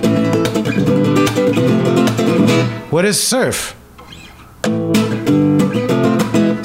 What 2.92 3.06
is 3.06 3.22
surf? 3.22 3.76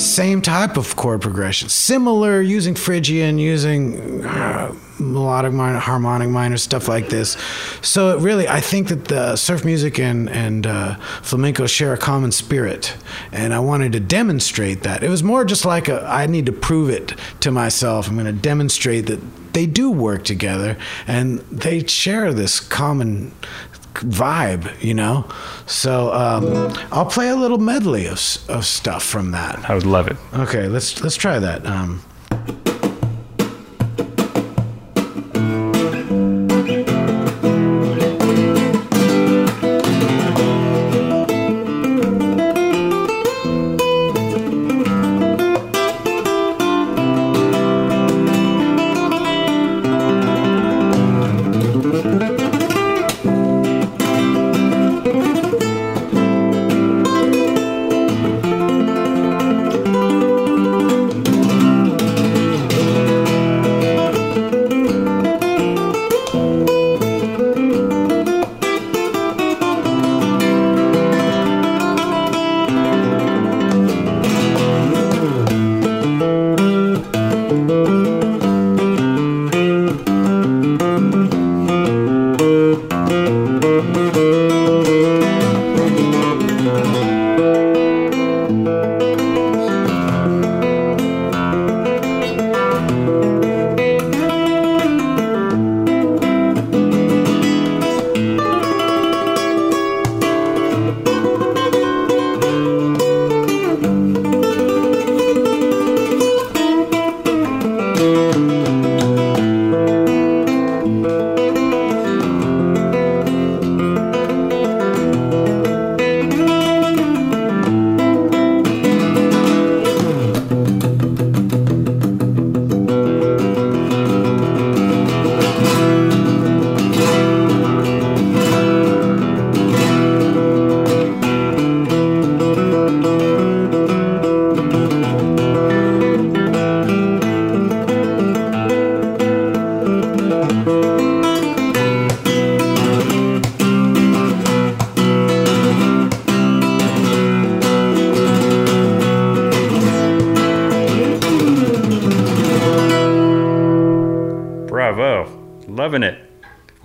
Same 0.01 0.41
type 0.41 0.79
of 0.79 0.97
chord 0.97 1.21
progression, 1.21 1.69
similar 1.69 2.41
using 2.41 2.75
Phrygian, 2.75 3.39
using 3.39 4.25
uh, 4.25 4.75
melodic 4.99 5.53
minor, 5.53 5.79
harmonic 5.79 6.31
minor, 6.31 6.57
stuff 6.57 6.89
like 6.89 7.11
this. 7.11 7.37
So 7.83 8.17
it 8.17 8.23
really, 8.23 8.49
I 8.49 8.61
think 8.61 8.89
that 8.89 9.07
the 9.07 9.37
surf 9.37 9.65
music 9.65 9.99
and 9.99 10.31
and 10.31 10.67
uh, 10.67 10.95
flamenco 11.23 11.67
share 11.67 11.93
a 11.93 11.99
common 11.99 12.33
spirit, 12.33 12.97
and 13.31 13.53
I 13.53 13.61
wanted 13.61 13.93
to 13.93 14.01
demonstrate 14.01 14.85
that. 14.85 15.03
It 15.03 15.11
was 15.11 15.23
more 15.23 15.45
just 15.45 15.67
like 15.67 15.89
a, 15.89 16.03
I 16.07 16.27
need 16.27 16.47
to 16.47 16.53
prove 16.53 16.89
it 16.89 17.15
to 17.41 17.51
myself. 17.51 18.09
I'm 18.09 18.15
going 18.15 18.25
to 18.25 18.33
demonstrate 18.33 19.07
that 19.07 19.21
they 19.53 19.67
do 19.67 19.91
work 19.91 20.25
together 20.25 20.77
and 21.07 21.41
they 21.51 21.85
share 21.85 22.33
this 22.33 22.61
common 22.61 23.33
vibe, 23.95 24.83
you 24.83 24.95
know. 24.95 25.29
So 25.67 26.13
um, 26.13 26.73
I'll 26.93 27.07
play 27.07 27.29
a 27.29 27.37
little 27.37 27.59
medley 27.59 28.07
of, 28.07 28.19
of 28.49 28.65
stuff 28.65 29.03
from 29.05 29.31
that. 29.33 29.69
I 29.69 29.75
would 29.75 29.87
love 29.87 30.09
it. 30.09 30.17
Okay, 30.35 30.69
let's 30.69 31.03
let's 31.03 31.17
try 31.17 31.39
that. 31.39 31.67
Um, 31.67 32.03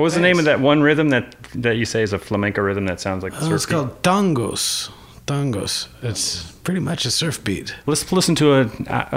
What 0.05 0.09
was 0.09 0.13
the 0.13 0.21
name 0.21 0.37
of 0.37 0.45
that 0.45 0.59
one 0.59 0.83
rhythm 0.83 1.09
that 1.09 1.35
that 1.55 1.77
you 1.77 1.85
say 1.85 2.03
is 2.03 2.13
a 2.13 2.19
flamenco 2.19 2.61
rhythm 2.61 2.85
that 2.85 2.99
sounds 3.01 3.23
like 3.23 3.33
a 3.33 3.37
Oh, 3.41 3.55
it's 3.55 3.65
called 3.65 4.03
tangos. 4.03 4.91
Tangos. 5.25 5.87
It's 6.03 6.51
pretty 6.63 6.79
much 6.79 7.05
a 7.05 7.09
surf 7.09 7.43
beat. 7.43 7.65
beat? 7.69 7.75
Let's 7.87 8.11
listen 8.11 8.35
to 8.35 8.53
a, 8.53 8.65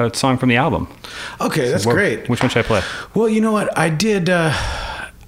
a 0.07 0.14
song 0.14 0.39
from 0.39 0.49
the 0.49 0.57
album. 0.57 0.89
Okay, 1.43 1.68
that's 1.68 1.84
What- 1.84 1.93
great. 1.93 2.30
Which 2.30 2.41
one 2.43 2.49
should 2.49 2.64
I 2.64 2.66
play? 2.66 2.80
Well, 3.14 3.28
you 3.28 3.43
know 3.43 3.53
what? 3.53 3.76
I 3.78 3.91
did. 3.91 4.30
Uh, 4.30 4.51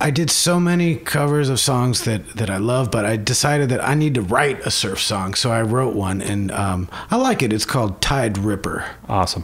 I 0.01 0.11
did 0.11 0.31
so 0.31 0.59
many 0.59 0.97
covers 0.97 1.51
of 1.51 1.61
songs 1.61 2.05
that 2.05 2.27
that 2.37 2.49
I 2.49 2.57
love, 2.57 2.91
but 2.91 3.05
I 3.05 3.19
decided 3.19 3.69
that 3.69 3.87
I 3.87 3.93
need 3.95 4.15
to 4.15 4.23
write 4.23 4.61
a 4.67 4.71
surf 4.71 4.99
song, 4.99 5.35
so 5.35 5.53
I 5.53 5.61
wrote 5.61 5.95
one, 5.95 6.23
and 6.23 6.51
um, 6.53 6.89
I 7.11 7.17
like 7.17 7.43
it. 7.43 7.53
It's 7.53 7.67
called 7.67 8.01
Tide 8.01 8.39
Ripper. 8.39 8.87
Awesome. 9.11 9.43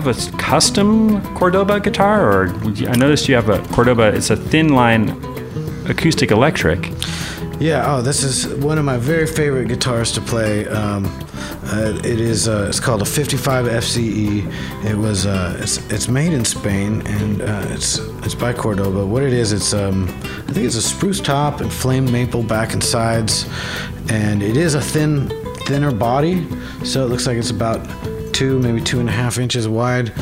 Have 0.00 0.34
a 0.34 0.36
custom 0.38 1.20
Cordoba 1.34 1.78
guitar, 1.78 2.24
or 2.24 2.48
I 2.88 2.96
noticed 2.96 3.28
you 3.28 3.34
have 3.34 3.50
a 3.50 3.58
Cordoba? 3.74 4.14
It's 4.14 4.30
a 4.30 4.36
thin 4.36 4.70
line 4.70 5.10
acoustic 5.86 6.30
electric. 6.30 6.90
Yeah. 7.58 7.84
Oh, 7.86 8.00
this 8.00 8.22
is 8.22 8.46
one 8.64 8.78
of 8.78 8.86
my 8.86 8.96
very 8.96 9.26
favorite 9.26 9.68
guitars 9.68 10.12
to 10.12 10.22
play. 10.22 10.66
Um, 10.68 11.04
uh, 11.64 11.98
it 12.02 12.18
is. 12.18 12.48
Uh, 12.48 12.66
it's 12.68 12.80
called 12.80 13.02
a 13.02 13.04
55 13.04 13.66
FCE. 13.66 14.84
It 14.86 14.96
was. 14.96 15.26
Uh, 15.26 15.58
it's. 15.60 15.76
It's 15.90 16.08
made 16.08 16.32
in 16.32 16.46
Spain, 16.46 17.06
and 17.06 17.42
uh, 17.42 17.66
it's. 17.68 17.98
It's 18.24 18.34
by 18.34 18.54
Cordoba. 18.54 19.04
What 19.04 19.22
it 19.22 19.34
is, 19.34 19.52
it's. 19.52 19.74
Um, 19.74 20.04
I 20.48 20.52
think 20.52 20.64
it's 20.64 20.76
a 20.76 20.82
spruce 20.82 21.20
top 21.20 21.60
and 21.60 21.70
flame 21.70 22.10
maple 22.10 22.42
back 22.42 22.72
and 22.72 22.82
sides, 22.82 23.46
and 24.08 24.42
it 24.42 24.56
is 24.56 24.74
a 24.74 24.80
thin, 24.80 25.28
thinner 25.66 25.92
body. 25.92 26.46
So 26.84 27.04
it 27.04 27.10
looks 27.10 27.26
like 27.26 27.36
it's 27.36 27.50
about 27.50 27.86
two, 28.32 28.58
maybe 28.58 28.80
two 28.80 29.00
and 29.00 29.08
a 29.08 29.12
half 29.12 29.38
inches 29.38 29.68
wide. 29.68 30.12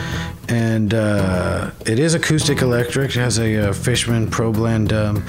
And 0.49 0.95
uh, 0.95 1.71
it 1.87 1.99
is 1.99 2.15
acoustic 2.15 2.63
electric. 2.63 3.11
It 3.11 3.17
has 3.17 3.39
a, 3.39 3.69
uh 3.69 3.73
Fishman 3.73 4.31
Pro 4.31 4.51
Blend 4.53 4.93
um, 4.93 5.25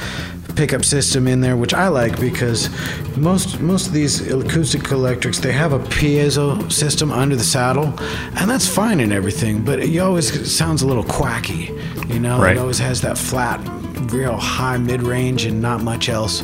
pickup 0.55 0.84
system 0.84 1.27
in 1.27 1.41
there, 1.41 1.55
which 1.55 1.73
I 1.73 1.88
like 1.88 2.19
because 2.19 2.69
most 3.17 3.59
most 3.61 3.88
of 3.88 3.93
these 3.93 4.30
acoustic 4.32 4.91
electrics 4.91 5.39
they 5.39 5.53
have 5.53 5.71
a 5.73 5.80
piezo 5.80 6.69
system 6.71 7.11
under 7.11 7.36
the 7.36 7.43
saddle, 7.43 7.93
and 8.38 8.49
that's 8.49 8.67
fine 8.67 8.99
and 8.99 9.13
everything. 9.13 9.63
But 9.63 9.80
it 9.80 9.97
always 9.99 10.53
sounds 10.53 10.82
a 10.82 10.88
little 10.88 11.03
quacky, 11.03 11.71
you 12.07 12.19
know. 12.19 12.41
Right. 12.41 12.55
It 12.55 12.59
always 12.59 12.80
has 12.80 13.01
that 13.01 13.17
flat, 13.17 13.59
real 14.02 14.36
high 14.36 14.78
mid 14.78 15.04
range 15.04 15.45
and 15.45 15.62
not 15.62 15.82
much 15.84 16.10
else. 16.10 16.41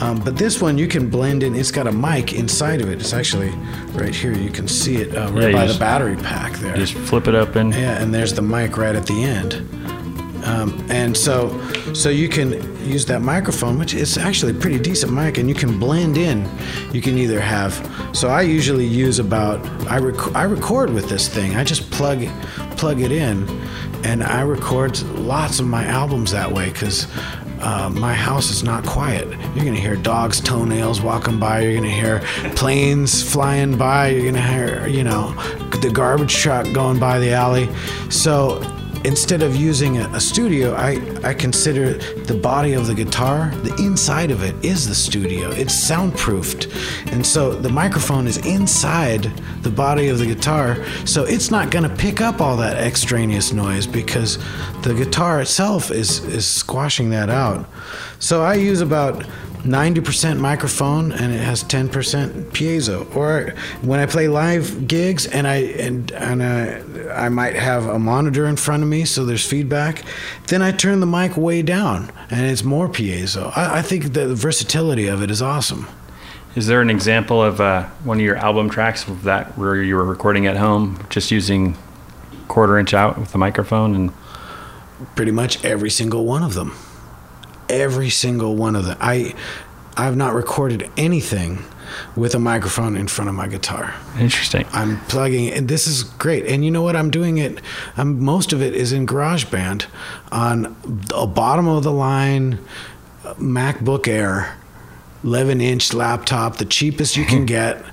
Um, 0.00 0.20
but 0.24 0.36
this 0.36 0.60
one 0.60 0.78
you 0.78 0.88
can 0.88 1.08
blend 1.10 1.42
in. 1.42 1.54
It's 1.54 1.70
got 1.70 1.86
a 1.86 1.92
mic 1.92 2.32
inside 2.32 2.80
of 2.80 2.90
it. 2.90 3.00
It's 3.00 3.12
actually 3.12 3.50
right 3.92 4.14
here. 4.14 4.32
You 4.32 4.50
can 4.50 4.68
see 4.68 4.96
it 4.96 5.16
uh, 5.16 5.30
right 5.32 5.48
you 5.48 5.54
by 5.54 5.66
the 5.66 5.78
battery 5.78 6.16
pack 6.16 6.52
there. 6.58 6.76
Just 6.76 6.94
flip 6.94 7.28
it 7.28 7.34
open. 7.34 7.72
Yeah, 7.72 8.02
and 8.02 8.12
there's 8.12 8.34
the 8.34 8.42
mic 8.42 8.76
right 8.76 8.94
at 8.94 9.06
the 9.06 9.22
end. 9.22 9.54
Um, 10.44 10.84
and 10.90 11.16
so, 11.16 11.58
so 11.94 12.10
you 12.10 12.28
can 12.28 12.52
use 12.86 13.06
that 13.06 13.22
microphone, 13.22 13.78
which 13.78 13.94
is 13.94 14.18
actually 14.18 14.52
a 14.52 14.54
pretty 14.54 14.78
decent 14.78 15.10
mic, 15.10 15.38
and 15.38 15.48
you 15.48 15.54
can 15.54 15.78
blend 15.78 16.18
in. 16.18 16.46
You 16.92 17.00
can 17.00 17.16
either 17.16 17.40
have. 17.40 17.72
So 18.12 18.28
I 18.28 18.42
usually 18.42 18.84
use 18.86 19.18
about. 19.18 19.64
I 19.88 19.98
rec- 19.98 20.36
I 20.36 20.42
record 20.42 20.90
with 20.90 21.08
this 21.08 21.28
thing. 21.28 21.56
I 21.56 21.64
just 21.64 21.90
plug 21.90 22.26
plug 22.76 23.00
it 23.00 23.10
in, 23.10 23.46
and 24.04 24.22
I 24.22 24.42
record 24.42 25.00
lots 25.02 25.58
of 25.58 25.66
my 25.66 25.84
albums 25.86 26.32
that 26.32 26.52
way 26.52 26.70
because. 26.70 27.06
Uh, 27.60 27.88
my 27.88 28.12
house 28.12 28.50
is 28.50 28.62
not 28.62 28.84
quiet. 28.84 29.26
You're 29.54 29.64
gonna 29.64 29.80
hear 29.80 29.96
dogs' 29.96 30.38
toenails 30.38 31.00
walking 31.00 31.38
by. 31.38 31.60
You're 31.60 31.76
gonna 31.76 31.88
hear 31.88 32.20
planes 32.56 33.22
flying 33.22 33.78
by. 33.78 34.08
You're 34.08 34.30
gonna 34.30 34.46
hear, 34.46 34.86
you 34.86 35.02
know, 35.02 35.32
the 35.80 35.88
garbage 35.90 36.34
truck 36.34 36.70
going 36.74 36.98
by 36.98 37.18
the 37.18 37.32
alley. 37.32 37.70
So 38.10 38.58
instead 39.04 39.42
of 39.42 39.54
using 39.54 39.98
a, 39.98 40.08
a 40.10 40.20
studio, 40.20 40.74
I, 40.74 40.98
I 41.22 41.34
consider 41.34 41.94
the 42.24 42.34
body 42.34 42.72
of 42.72 42.86
the 42.86 42.94
guitar, 42.94 43.50
the 43.62 43.74
inside 43.76 44.30
of 44.30 44.42
it 44.42 44.54
is 44.64 44.88
the 44.88 44.94
studio. 44.94 45.50
It's 45.50 45.74
soundproofed. 45.74 46.68
And 47.12 47.24
so 47.24 47.54
the 47.54 47.68
microphone 47.68 48.26
is 48.26 48.38
inside 48.38 49.24
the 49.62 49.70
body 49.70 50.08
of 50.08 50.18
the 50.18 50.26
guitar. 50.26 50.84
So 51.06 51.24
it's 51.24 51.50
not 51.50 51.70
going 51.70 51.88
to 51.88 51.94
pick 51.96 52.20
up 52.20 52.40
all 52.40 52.56
that 52.56 52.78
extraneous 52.78 53.52
noise 53.52 53.86
because 53.86 54.38
the 54.82 54.94
guitar 54.94 55.40
itself 55.40 55.90
is, 55.90 56.24
is 56.24 56.46
squashing 56.46 57.10
that 57.10 57.30
out. 57.30 57.68
So 58.18 58.42
I 58.42 58.54
use 58.54 58.80
about 58.80 59.24
90% 59.64 60.38
microphone 60.38 61.12
and 61.12 61.32
it 61.32 61.40
has 61.40 61.64
10% 61.64 61.88
piezo. 62.50 63.14
Or 63.16 63.54
when 63.82 63.98
I 63.98 64.06
play 64.06 64.28
live 64.28 64.86
gigs 64.86 65.26
and 65.26 65.46
I 65.46 65.56
and 65.56 66.10
and 66.12 66.42
I, 66.42 67.24
I 67.26 67.28
might 67.28 67.54
have 67.54 67.86
a 67.86 67.98
monitor 67.98 68.46
in 68.46 68.56
front 68.56 68.82
of 68.82 68.88
me 68.88 69.04
so 69.04 69.24
there's 69.24 69.46
feedback, 69.46 70.04
then 70.46 70.62
I 70.62 70.70
turn 70.72 71.00
the 71.00 71.06
mic 71.06 71.36
way 71.36 71.62
down 71.62 72.12
and 72.30 72.46
it's 72.46 72.64
more 72.64 72.88
piezo. 72.88 73.56
I, 73.56 73.78
I 73.78 73.82
think 73.82 74.12
the 74.12 74.34
versatility 74.34 75.08
of 75.08 75.22
it 75.22 75.30
is 75.30 75.42
awesome. 75.42 75.88
Is 76.54 76.66
there 76.68 76.80
an 76.80 76.90
example 76.90 77.42
of 77.42 77.60
uh, 77.60 77.84
one 78.04 78.18
of 78.18 78.24
your 78.24 78.36
album 78.36 78.70
tracks 78.70 79.08
of 79.08 79.24
that 79.24 79.58
where 79.58 79.82
you 79.82 79.96
were 79.96 80.04
recording 80.04 80.46
at 80.46 80.56
home, 80.56 81.04
just 81.10 81.32
using 81.32 81.76
quarter 82.46 82.78
inch 82.78 82.94
out 82.94 83.18
with 83.18 83.32
the 83.32 83.38
microphone 83.38 83.94
and 83.94 84.12
Pretty 85.14 85.32
much 85.32 85.64
every 85.64 85.90
single 85.90 86.24
one 86.24 86.42
of 86.42 86.54
them. 86.54 86.72
Every 87.68 88.10
single 88.10 88.56
one 88.56 88.76
of 88.76 88.84
them. 88.84 88.96
I 89.00 89.34
I've 89.96 90.16
not 90.16 90.34
recorded 90.34 90.90
anything 90.96 91.64
with 92.16 92.34
a 92.34 92.38
microphone 92.38 92.96
in 92.96 93.06
front 93.06 93.28
of 93.28 93.36
my 93.36 93.46
guitar. 93.46 93.94
interesting? 94.18 94.66
I'm 94.72 94.98
plugging 95.02 95.50
and 95.52 95.68
this 95.68 95.86
is 95.86 96.02
great. 96.02 96.46
And 96.46 96.64
you 96.64 96.70
know 96.70 96.82
what? 96.82 96.96
I'm 96.96 97.10
doing 97.10 97.38
it. 97.38 97.60
I'm, 97.96 98.22
most 98.22 98.52
of 98.52 98.60
it 98.60 98.74
is 98.74 98.92
in 98.92 99.06
GarageBand 99.06 99.86
on 100.32 100.76
a 101.14 101.26
bottom 101.26 101.68
of 101.68 101.84
the 101.84 101.92
line 101.92 102.58
MacBook 103.38 104.08
Air, 104.08 104.56
11 105.22 105.60
inch 105.60 105.94
laptop, 105.94 106.56
the 106.56 106.64
cheapest 106.64 107.16
you 107.16 107.24
can 107.24 107.46
get. 107.46 107.84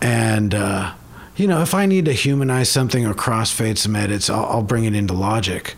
And, 0.00 0.54
uh, 0.54 0.94
you 1.36 1.46
know, 1.46 1.60
if 1.62 1.74
I 1.74 1.86
need 1.86 2.06
to 2.06 2.12
humanize 2.12 2.68
something 2.70 3.06
or 3.06 3.12
crossfade 3.14 3.78
some 3.78 3.94
edits, 3.94 4.30
I'll, 4.30 4.46
I'll 4.46 4.62
bring 4.62 4.84
it 4.84 4.94
into 4.94 5.12
Logic 5.12 5.74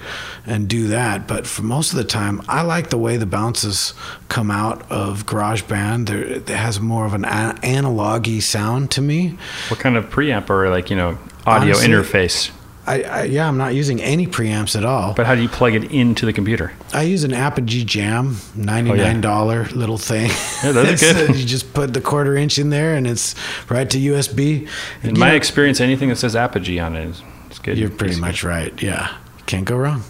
and 0.47 0.69
do 0.69 0.89
that. 0.89 1.27
But 1.27 1.47
for 1.47 1.63
most 1.63 1.91
of 1.93 1.97
the 1.99 2.05
time, 2.05 2.43
I 2.49 2.63
like 2.63 2.91
the 2.91 2.99
way 2.99 3.17
the 3.17 3.27
bounces 3.27 3.93
come 4.29 4.51
out 4.51 4.89
of 4.91 5.27
GarageBand. 5.27 6.07
There, 6.07 6.23
it 6.23 6.49
has 6.49 6.81
more 6.81 7.05
of 7.07 7.15
an 7.15 7.25
a- 7.25 7.59
analog-y 7.63 8.39
sound 8.39 8.91
to 8.93 9.03
me. 9.03 9.37
What 9.69 9.81
kind 9.81 9.97
of 9.97 10.09
preamp 10.11 10.49
or 10.51 10.71
like 10.71 10.91
you 10.91 10.97
know 10.97 11.19
audio 11.47 11.75
Honestly- 11.75 11.89
interface? 11.89 12.51
I, 12.89 13.03
I 13.03 13.23
yeah, 13.25 13.47
I'm 13.47 13.59
not 13.59 13.75
using 13.75 14.01
any 14.01 14.27
preamps 14.27 14.75
at 14.75 14.85
all. 14.85 15.13
But 15.15 15.27
how 15.27 15.35
do 15.35 15.43
you 15.43 15.49
plug 15.49 15.75
it 15.75 15.93
into 15.93 16.25
the 16.25 16.33
computer? 16.33 16.73
I 16.95 17.03
use 17.03 17.23
an 17.23 17.35
Apogee 17.35 17.85
Jam, 17.85 18.37
ninety 18.57 18.93
nine 18.93 19.19
oh, 19.19 19.21
dollar 19.21 19.65
little 19.67 19.99
thing. 19.99 20.31
Yeah, 20.65 20.73
those 20.73 21.01
good. 21.01 21.37
you 21.37 21.45
just 21.45 21.75
put 21.75 21.93
the 21.93 22.01
quarter 22.01 22.35
inch 22.37 22.59
in 22.59 22.71
there, 22.71 22.95
and 22.95 23.07
it's 23.07 23.35
right 23.69 23.89
to 23.91 23.99
USB. 23.99 24.69
In 25.03 25.19
my 25.19 25.31
know, 25.31 25.35
experience, 25.35 25.81
anything 25.81 26.09
that 26.09 26.17
says 26.17 26.35
Apogee 26.35 26.81
on 26.81 26.97
it 26.97 27.09
is, 27.09 27.23
is 27.51 27.59
good. 27.59 27.77
you're 27.79 27.91
pretty 27.91 28.13
It's 28.13 28.21
much 28.21 28.43
right. 28.43 28.81
Yeah, 28.83 29.15
can't 29.47 29.67
go 29.67 29.77
wrong. 29.77 30.03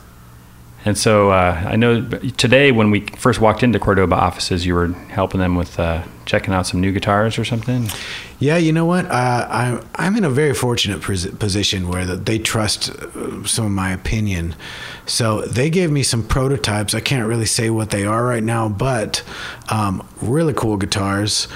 And 0.89 0.97
so 0.97 1.31
uh, 1.33 1.65
I 1.67 1.77
know 1.77 2.01
today 2.39 2.73
when 2.73 2.91
we 2.91 3.01
first 3.19 3.43
walked 3.43 3.63
into 3.63 3.79
Cordoba 3.79 4.15
offices, 4.15 4.65
you 4.65 4.75
were 4.75 4.89
helping 5.11 5.39
them 5.39 5.55
with 5.55 5.79
uh, 5.79 6.03
checking 6.25 6.55
out 6.55 6.67
some 6.67 6.81
new 6.81 6.93
guitars 6.93 7.39
or 7.39 7.45
something. 7.45 7.89
Yeah, 8.39 8.57
you 8.57 8.73
know 8.73 8.87
what? 8.87 9.05
Uh, 9.05 9.47
I'm 9.51 9.87
I'm 9.97 10.17
in 10.17 10.25
a 10.25 10.31
very 10.31 10.55
fortunate 10.55 11.03
position 11.03 11.89
where 11.89 12.07
they 12.07 12.39
trust 12.39 12.89
uh, 12.89 13.45
some 13.45 13.67
of 13.67 13.73
my 13.73 13.93
opinion. 13.93 14.55
So 15.05 15.43
they 15.43 15.69
gave 15.69 15.91
me 15.91 16.03
some 16.03 16.27
prototypes. 16.27 16.95
I 16.95 17.01
can't 17.01 17.29
really 17.29 17.45
say 17.45 17.69
what 17.69 17.91
they 17.91 18.07
are 18.07 18.25
right 18.25 18.43
now, 18.43 18.71
but 18.71 19.23
um, 19.69 20.09
really 20.23 20.55
cool 20.55 20.79
guitars. 20.79 21.49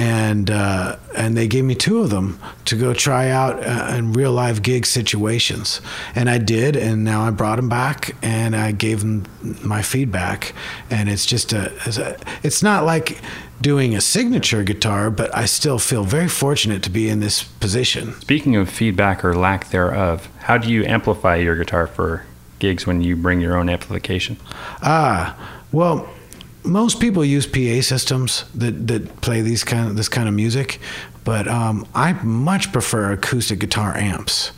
And 0.00 0.48
uh, 0.48 0.96
and 1.16 1.36
they 1.36 1.48
gave 1.48 1.64
me 1.64 1.74
two 1.74 2.02
of 2.02 2.10
them 2.10 2.38
to 2.66 2.76
go 2.76 2.94
try 2.94 3.30
out 3.30 3.58
uh, 3.66 3.96
in 3.96 4.12
real 4.12 4.30
live 4.30 4.62
gig 4.62 4.86
situations, 4.86 5.80
and 6.14 6.30
I 6.30 6.38
did. 6.38 6.76
And 6.76 7.02
now 7.02 7.22
I 7.22 7.30
brought 7.30 7.56
them 7.56 7.68
back, 7.68 8.14
and 8.22 8.54
I 8.54 8.70
gave 8.70 9.00
them 9.00 9.26
my 9.64 9.82
feedback. 9.82 10.54
And 10.88 11.08
it's 11.08 11.26
just 11.26 11.52
a, 11.52 11.72
it's 11.84 11.98
a 11.98 12.16
it's 12.44 12.62
not 12.62 12.84
like 12.84 13.20
doing 13.60 13.96
a 13.96 14.00
signature 14.00 14.62
guitar, 14.62 15.10
but 15.10 15.34
I 15.36 15.46
still 15.46 15.80
feel 15.80 16.04
very 16.04 16.28
fortunate 16.28 16.82
to 16.84 16.90
be 16.90 17.08
in 17.08 17.18
this 17.18 17.42
position. 17.42 18.14
Speaking 18.20 18.54
of 18.54 18.70
feedback 18.70 19.24
or 19.24 19.34
lack 19.34 19.70
thereof, 19.70 20.28
how 20.42 20.58
do 20.58 20.70
you 20.70 20.84
amplify 20.84 21.36
your 21.36 21.56
guitar 21.56 21.88
for 21.88 22.24
gigs 22.60 22.86
when 22.86 23.02
you 23.02 23.16
bring 23.16 23.40
your 23.40 23.56
own 23.56 23.68
amplification? 23.68 24.36
Ah, 24.82 25.36
well, 25.72 26.08
most 26.64 27.00
people 27.00 27.24
use 27.24 27.46
PA 27.46 27.80
systems 27.82 28.44
that, 28.54 28.86
that 28.88 29.20
play 29.20 29.40
these 29.42 29.64
kind 29.64 29.88
of 29.88 29.96
this 29.96 30.08
kind 30.08 30.28
of 30.28 30.34
music, 30.34 30.80
but 31.24 31.48
um, 31.48 31.86
I 31.94 32.12
much 32.24 32.72
prefer 32.72 33.12
acoustic 33.12 33.58
guitar 33.58 33.96
amps. 33.96 34.52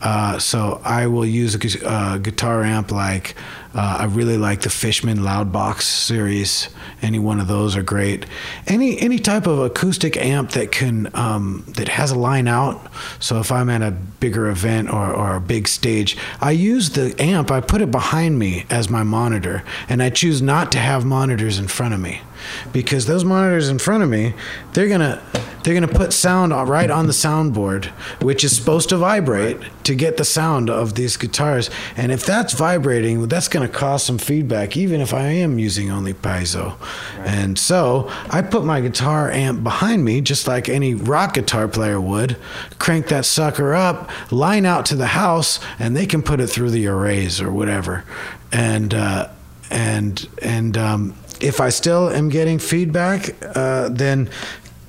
Uh, 0.00 0.38
so 0.38 0.80
I 0.84 1.06
will 1.06 1.26
use 1.26 1.54
a 1.54 1.88
uh, 1.88 2.18
guitar 2.18 2.62
amp 2.62 2.92
like 2.92 3.34
uh, 3.74 3.98
I 4.00 4.04
really 4.06 4.38
like 4.38 4.62
the 4.62 4.70
Fishman 4.70 5.18
Loudbox 5.18 5.82
series. 5.82 6.68
Any 7.02 7.18
one 7.18 7.38
of 7.38 7.48
those 7.48 7.76
are 7.76 7.82
great. 7.82 8.24
Any 8.66 8.98
any 8.98 9.18
type 9.18 9.46
of 9.46 9.58
acoustic 9.58 10.16
amp 10.16 10.52
that 10.52 10.72
can 10.72 11.10
um, 11.14 11.64
that 11.76 11.88
has 11.88 12.10
a 12.10 12.18
line 12.18 12.48
out. 12.48 12.80
So 13.20 13.40
if 13.40 13.52
I'm 13.52 13.68
at 13.68 13.82
a 13.82 13.90
bigger 13.90 14.48
event 14.48 14.90
or, 14.90 15.12
or 15.12 15.36
a 15.36 15.40
big 15.40 15.68
stage, 15.68 16.16
I 16.40 16.52
use 16.52 16.90
the 16.90 17.14
amp. 17.20 17.50
I 17.50 17.60
put 17.60 17.82
it 17.82 17.90
behind 17.90 18.38
me 18.38 18.64
as 18.70 18.88
my 18.88 19.02
monitor, 19.02 19.62
and 19.88 20.02
I 20.02 20.10
choose 20.10 20.40
not 20.40 20.72
to 20.72 20.78
have 20.78 21.04
monitors 21.04 21.58
in 21.58 21.68
front 21.68 21.92
of 21.92 22.00
me 22.00 22.22
because 22.72 23.06
those 23.06 23.24
monitors 23.24 23.68
in 23.68 23.78
front 23.78 24.02
of 24.02 24.08
me, 24.08 24.34
they're 24.72 24.88
gonna 24.88 25.22
they're 25.62 25.74
gonna 25.74 25.88
put 25.88 26.12
sound 26.12 26.52
right 26.52 26.90
on 26.90 27.06
the 27.06 27.12
soundboard, 27.12 27.86
which 28.22 28.42
is 28.42 28.56
supposed 28.56 28.88
to 28.88 28.96
vibrate 28.96 29.58
to 29.84 29.94
get 29.94 30.16
the 30.16 30.24
sound 30.24 30.70
of 30.70 30.94
these 30.94 31.16
guitars. 31.16 31.68
And 31.96 32.10
if 32.10 32.24
that's 32.24 32.54
vibrating, 32.54 33.28
that's 33.28 33.48
gonna 33.48 33.68
cause 33.68 34.02
some 34.02 34.18
feedback, 34.18 34.76
even 34.76 35.00
if 35.00 35.12
I 35.12 35.24
am 35.24 35.58
using 35.58 35.90
only 35.90 36.14
piezo. 36.14 36.76
And 37.18 37.58
so 37.58 38.10
I 38.30 38.42
put 38.42 38.64
my 38.64 38.80
guitar 38.80 39.30
amp 39.30 39.62
behind 39.62 40.04
me, 40.04 40.20
just 40.20 40.46
like 40.46 40.68
any 40.68 40.94
rock 40.94 41.34
guitar 41.34 41.68
player 41.68 42.00
would. 42.00 42.36
Crank 42.78 43.08
that 43.08 43.26
sucker 43.26 43.74
up, 43.74 44.10
line 44.32 44.64
out 44.64 44.86
to 44.86 44.96
the 44.96 45.08
house, 45.08 45.60
and 45.78 45.96
they 45.96 46.06
can 46.06 46.22
put 46.22 46.40
it 46.40 46.46
through 46.46 46.70
the 46.70 46.86
arrays 46.86 47.40
or 47.40 47.52
whatever. 47.52 48.04
And 48.52 48.94
uh, 48.94 49.28
and 49.70 50.26
and 50.40 50.78
um, 50.78 51.14
if 51.40 51.60
I 51.60 51.68
still 51.70 52.08
am 52.10 52.28
getting 52.28 52.58
feedback, 52.58 53.34
uh, 53.56 53.88
then 53.90 54.28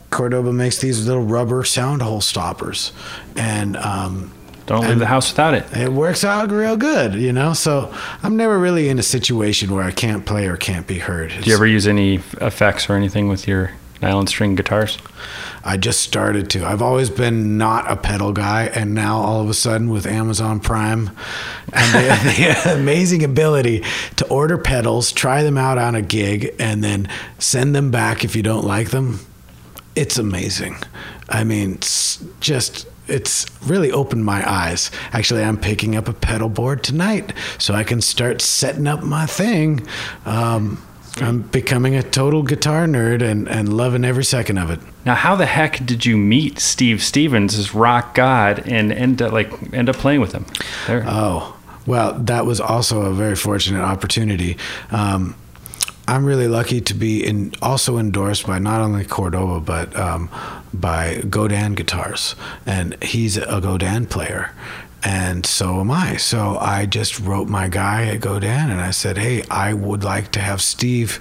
Cordoba 0.10 0.52
makes 0.52 0.80
these 0.80 1.06
little 1.08 1.24
rubber 1.24 1.64
sound 1.64 2.02
hole 2.02 2.22
stoppers, 2.22 2.92
and 3.36 3.78
um, 3.78 4.32
Don't 4.66 4.88
leave 4.88 5.00
the 5.00 5.06
house 5.06 5.32
without 5.32 5.54
it. 5.54 5.66
it 5.78 5.92
works 5.92 6.24
out 6.24 6.52
real 6.52 6.78
good, 6.78 7.14
you 7.14 7.32
know. 7.32 7.54
So 7.54 7.94
I'm 8.24 8.36
never 8.36 8.58
really 8.58 8.90
in 8.90 8.98
a 9.00 9.04
situation 9.04 9.74
where 9.74 9.84
I 9.84 9.92
can't 9.92 10.26
play 10.26 10.48
or 10.48 10.58
can't 10.58 10.88
be 10.88 11.00
heard. 11.00 11.30
Do 11.30 11.50
you 11.50 11.54
ever 11.56 11.68
use 11.68 11.88
any 11.88 12.16
effects 12.42 12.90
or 12.90 12.94
anything 12.94 13.28
with 13.30 13.48
your 13.48 13.72
nylon 14.02 14.28
string 14.28 14.56
guitars? 14.56 14.98
I 15.64 15.78
just 15.78 16.02
started 16.02 16.50
to. 16.52 16.66
I've 16.66 16.82
always 16.82 17.10
been 17.10 17.58
not 17.58 17.90
a 17.92 17.96
pedal 17.96 18.32
guy, 18.32 18.66
and 18.66 18.94
now 18.94 19.18
all 19.18 19.42
of 19.42 19.50
a 19.50 19.54
sudden 19.54 19.90
with 19.90 20.06
Amazon 20.06 20.60
Prime 20.60 21.12
and 21.74 21.94
the, 21.94 22.62
the 22.64 22.74
amazing 22.74 23.24
ability 23.24 23.84
to 24.18 24.28
order 24.28 24.58
pedals, 24.58 25.12
try 25.12 25.44
them 25.44 25.58
out 25.58 25.78
on 25.78 25.96
a 25.96 26.02
gig, 26.02 26.56
and 26.60 26.84
then 26.84 27.08
send 27.38 27.76
them 27.76 27.92
back 27.92 28.24
if 28.24 28.36
you 28.36 28.44
don't 28.44 28.66
like 28.66 28.90
them, 28.90 29.20
it's 29.96 30.18
amazing. 30.18 30.78
I 31.28 31.44
mean, 31.44 31.74
it's 31.74 32.24
just. 32.40 32.88
It's 33.08 33.48
really 33.66 33.92
opened 33.92 34.24
my 34.24 34.48
eyes. 34.48 34.92
Actually, 35.14 35.44
I'm 35.44 35.58
picking 35.58 35.96
up 35.96 36.08
a 36.08 36.14
pedal 36.14 36.48
board 36.48 36.84
tonight 36.84 37.34
so 37.58 37.74
I 37.74 37.84
can 37.84 38.02
start 38.02 38.40
setting 38.40 38.86
up 38.86 39.02
my 39.02 39.26
thing. 39.26 39.88
Um, 40.28 40.80
I'm 41.18 41.42
becoming 41.42 41.96
a 41.96 42.04
total 42.04 42.44
guitar 42.44 42.86
nerd 42.86 43.22
and, 43.22 43.48
and 43.50 43.76
loving 43.76 44.06
every 44.06 44.24
second 44.24 44.58
of 44.58 44.70
it. 44.70 44.80
Now, 45.06 45.16
how 45.16 45.36
the 45.36 45.46
heck 45.46 45.86
did 45.86 46.06
you 46.06 46.18
meet 46.18 46.60
Steve 46.60 47.02
Stevens, 47.02 47.58
this 47.58 47.74
rock 47.74 48.16
god, 48.16 48.68
and 48.68 48.92
end 48.92 49.22
up 49.22 49.32
like 49.32 49.74
end 49.74 49.90
up 49.90 49.98
playing 49.98 50.22
with 50.22 50.32
him? 50.32 50.46
There. 50.88 51.04
Oh, 51.06 51.58
well, 51.86 52.14
that 52.14 52.46
was 52.46 52.62
also 52.62 53.02
a 53.02 53.14
very 53.14 53.36
fortunate 53.36 53.82
opportunity. 53.82 54.58
Um, 54.92 55.36
I'm 56.08 56.26
really 56.26 56.48
lucky 56.48 56.82
to 56.82 56.94
be 56.96 57.24
in, 57.26 57.54
also 57.62 57.98
endorsed 57.98 58.48
by 58.48 58.58
not 58.58 58.82
only 58.82 59.06
Cordoba 59.06 59.60
but 59.60 59.96
um, 59.96 60.30
by 60.74 61.22
Godin 61.30 61.76
Guitars, 61.76 62.36
and 62.66 63.02
he's 63.04 63.38
a 63.38 63.62
Godin 63.62 64.08
player, 64.08 64.52
and 65.04 65.46
so 65.46 65.80
am 65.80 65.92
I. 65.92 66.18
So 66.18 66.58
I 66.60 66.86
just 66.86 67.20
wrote 67.20 67.48
my 67.48 67.68
guy 67.68 68.08
at 68.08 68.22
Godin, 68.22 68.70
and 68.70 68.82
I 68.82 68.92
said, 68.92 69.18
"Hey, 69.18 69.44
I 69.50 69.74
would 69.74 70.04
like 70.04 70.32
to 70.34 70.40
have 70.40 70.62
Steve 70.62 71.20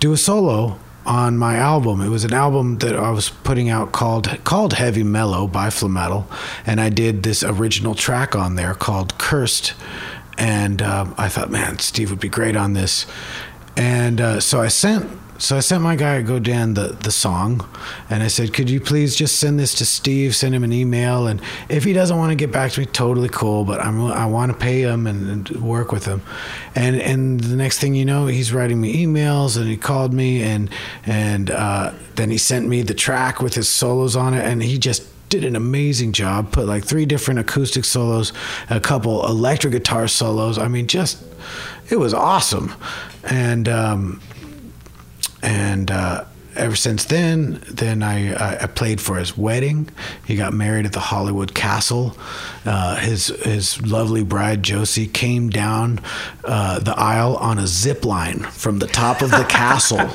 do 0.00 0.12
a 0.12 0.16
solo." 0.16 0.78
On 1.04 1.36
my 1.36 1.56
album, 1.56 2.00
it 2.00 2.10
was 2.10 2.22
an 2.22 2.32
album 2.32 2.78
that 2.78 2.94
I 2.94 3.10
was 3.10 3.28
putting 3.28 3.68
out 3.68 3.90
called 3.90 4.38
called 4.44 4.74
Heavy 4.74 5.02
Mellow 5.02 5.48
by 5.48 5.66
Flametal, 5.66 6.26
and 6.64 6.80
I 6.80 6.90
did 6.90 7.24
this 7.24 7.42
original 7.42 7.96
track 7.96 8.36
on 8.36 8.54
there 8.54 8.72
called 8.72 9.18
Cursed, 9.18 9.74
and 10.38 10.80
um, 10.80 11.12
I 11.18 11.28
thought, 11.28 11.50
man, 11.50 11.80
Steve 11.80 12.10
would 12.10 12.20
be 12.20 12.28
great 12.28 12.54
on 12.54 12.74
this, 12.74 13.06
and 13.76 14.20
uh, 14.20 14.38
so 14.38 14.60
I 14.60 14.68
sent 14.68 15.10
so 15.42 15.56
I 15.56 15.60
sent 15.60 15.82
my 15.82 15.96
guy 15.96 16.22
Godin 16.22 16.74
the 16.74 16.96
the 17.02 17.10
song, 17.10 17.68
and 18.08 18.22
I 18.22 18.28
said, 18.28 18.54
could 18.54 18.70
you 18.70 18.80
please 18.80 19.16
just 19.16 19.40
send 19.40 19.58
this 19.58 19.74
to 19.74 19.84
Steve, 19.84 20.36
send 20.36 20.54
him 20.54 20.62
an 20.62 20.72
email, 20.72 21.26
and 21.26 21.42
if 21.68 21.82
he 21.82 21.92
doesn't 21.92 22.16
want 22.16 22.30
to 22.30 22.36
get 22.36 22.52
back 22.52 22.70
to 22.72 22.80
me, 22.80 22.86
totally 22.86 23.28
cool, 23.28 23.64
but 23.64 23.80
I'm 23.80 24.00
I 24.04 24.26
want 24.26 24.52
to 24.52 24.56
pay 24.56 24.82
him 24.82 25.04
and, 25.08 25.28
and 25.28 25.60
work 25.60 25.90
with 25.90 26.04
him, 26.04 26.22
and 26.76 26.94
and 26.94 27.40
the 27.40 27.56
next 27.56 27.80
thing 27.80 27.96
you 27.96 28.04
know, 28.04 28.28
he's 28.28 28.52
writing 28.52 28.80
me 28.80 29.04
emails, 29.04 29.56
and 29.56 29.66
he 29.66 29.76
called 29.76 30.14
me, 30.14 30.44
and 30.44 30.70
and 31.06 31.50
uh, 31.50 31.92
then 32.14 32.30
he 32.30 32.38
sent 32.38 32.68
me 32.68 32.82
the 32.82 32.94
track 32.94 33.42
with 33.42 33.54
his 33.54 33.68
solos 33.68 34.14
on 34.14 34.34
it, 34.34 34.44
and 34.44 34.62
he 34.62 34.78
just 34.78 35.02
did 35.28 35.44
an 35.44 35.56
amazing 35.56 36.12
job. 36.12 36.52
Put 36.52 36.66
like 36.66 36.84
three 36.84 37.04
different 37.04 37.40
acoustic 37.40 37.84
solos, 37.84 38.32
a 38.70 38.78
couple 38.78 39.26
electric 39.26 39.72
guitar 39.72 40.06
solos. 40.06 40.56
I 40.56 40.68
mean, 40.68 40.86
just 40.86 41.20
it 41.90 41.96
was 41.96 42.14
awesome, 42.14 42.72
and 43.24 43.68
um, 43.68 44.20
and 45.42 45.90
uh, 45.90 46.24
ever 46.56 46.76
since 46.76 47.04
then, 47.04 47.62
then 47.70 48.02
I 48.02 48.62
I 48.62 48.66
played 48.66 49.00
for 49.00 49.16
his 49.16 49.36
wedding. 49.36 49.88
He 50.26 50.36
got 50.36 50.52
married 50.52 50.86
at 50.86 50.92
the 50.92 51.00
Hollywood 51.00 51.54
Castle. 51.54 52.16
Uh, 52.64 52.96
his 52.96 53.28
his 53.44 53.80
lovely 53.82 54.22
bride 54.22 54.62
Josie 54.62 55.06
came 55.06 55.50
down 55.50 56.00
uh, 56.44 56.78
the 56.78 56.96
aisle 56.98 57.36
on 57.36 57.58
a 57.58 57.66
zip 57.66 58.04
line 58.04 58.40
from 58.40 58.78
the 58.78 58.86
top 58.86 59.22
of 59.22 59.30
the 59.30 59.44
castle 59.48 60.10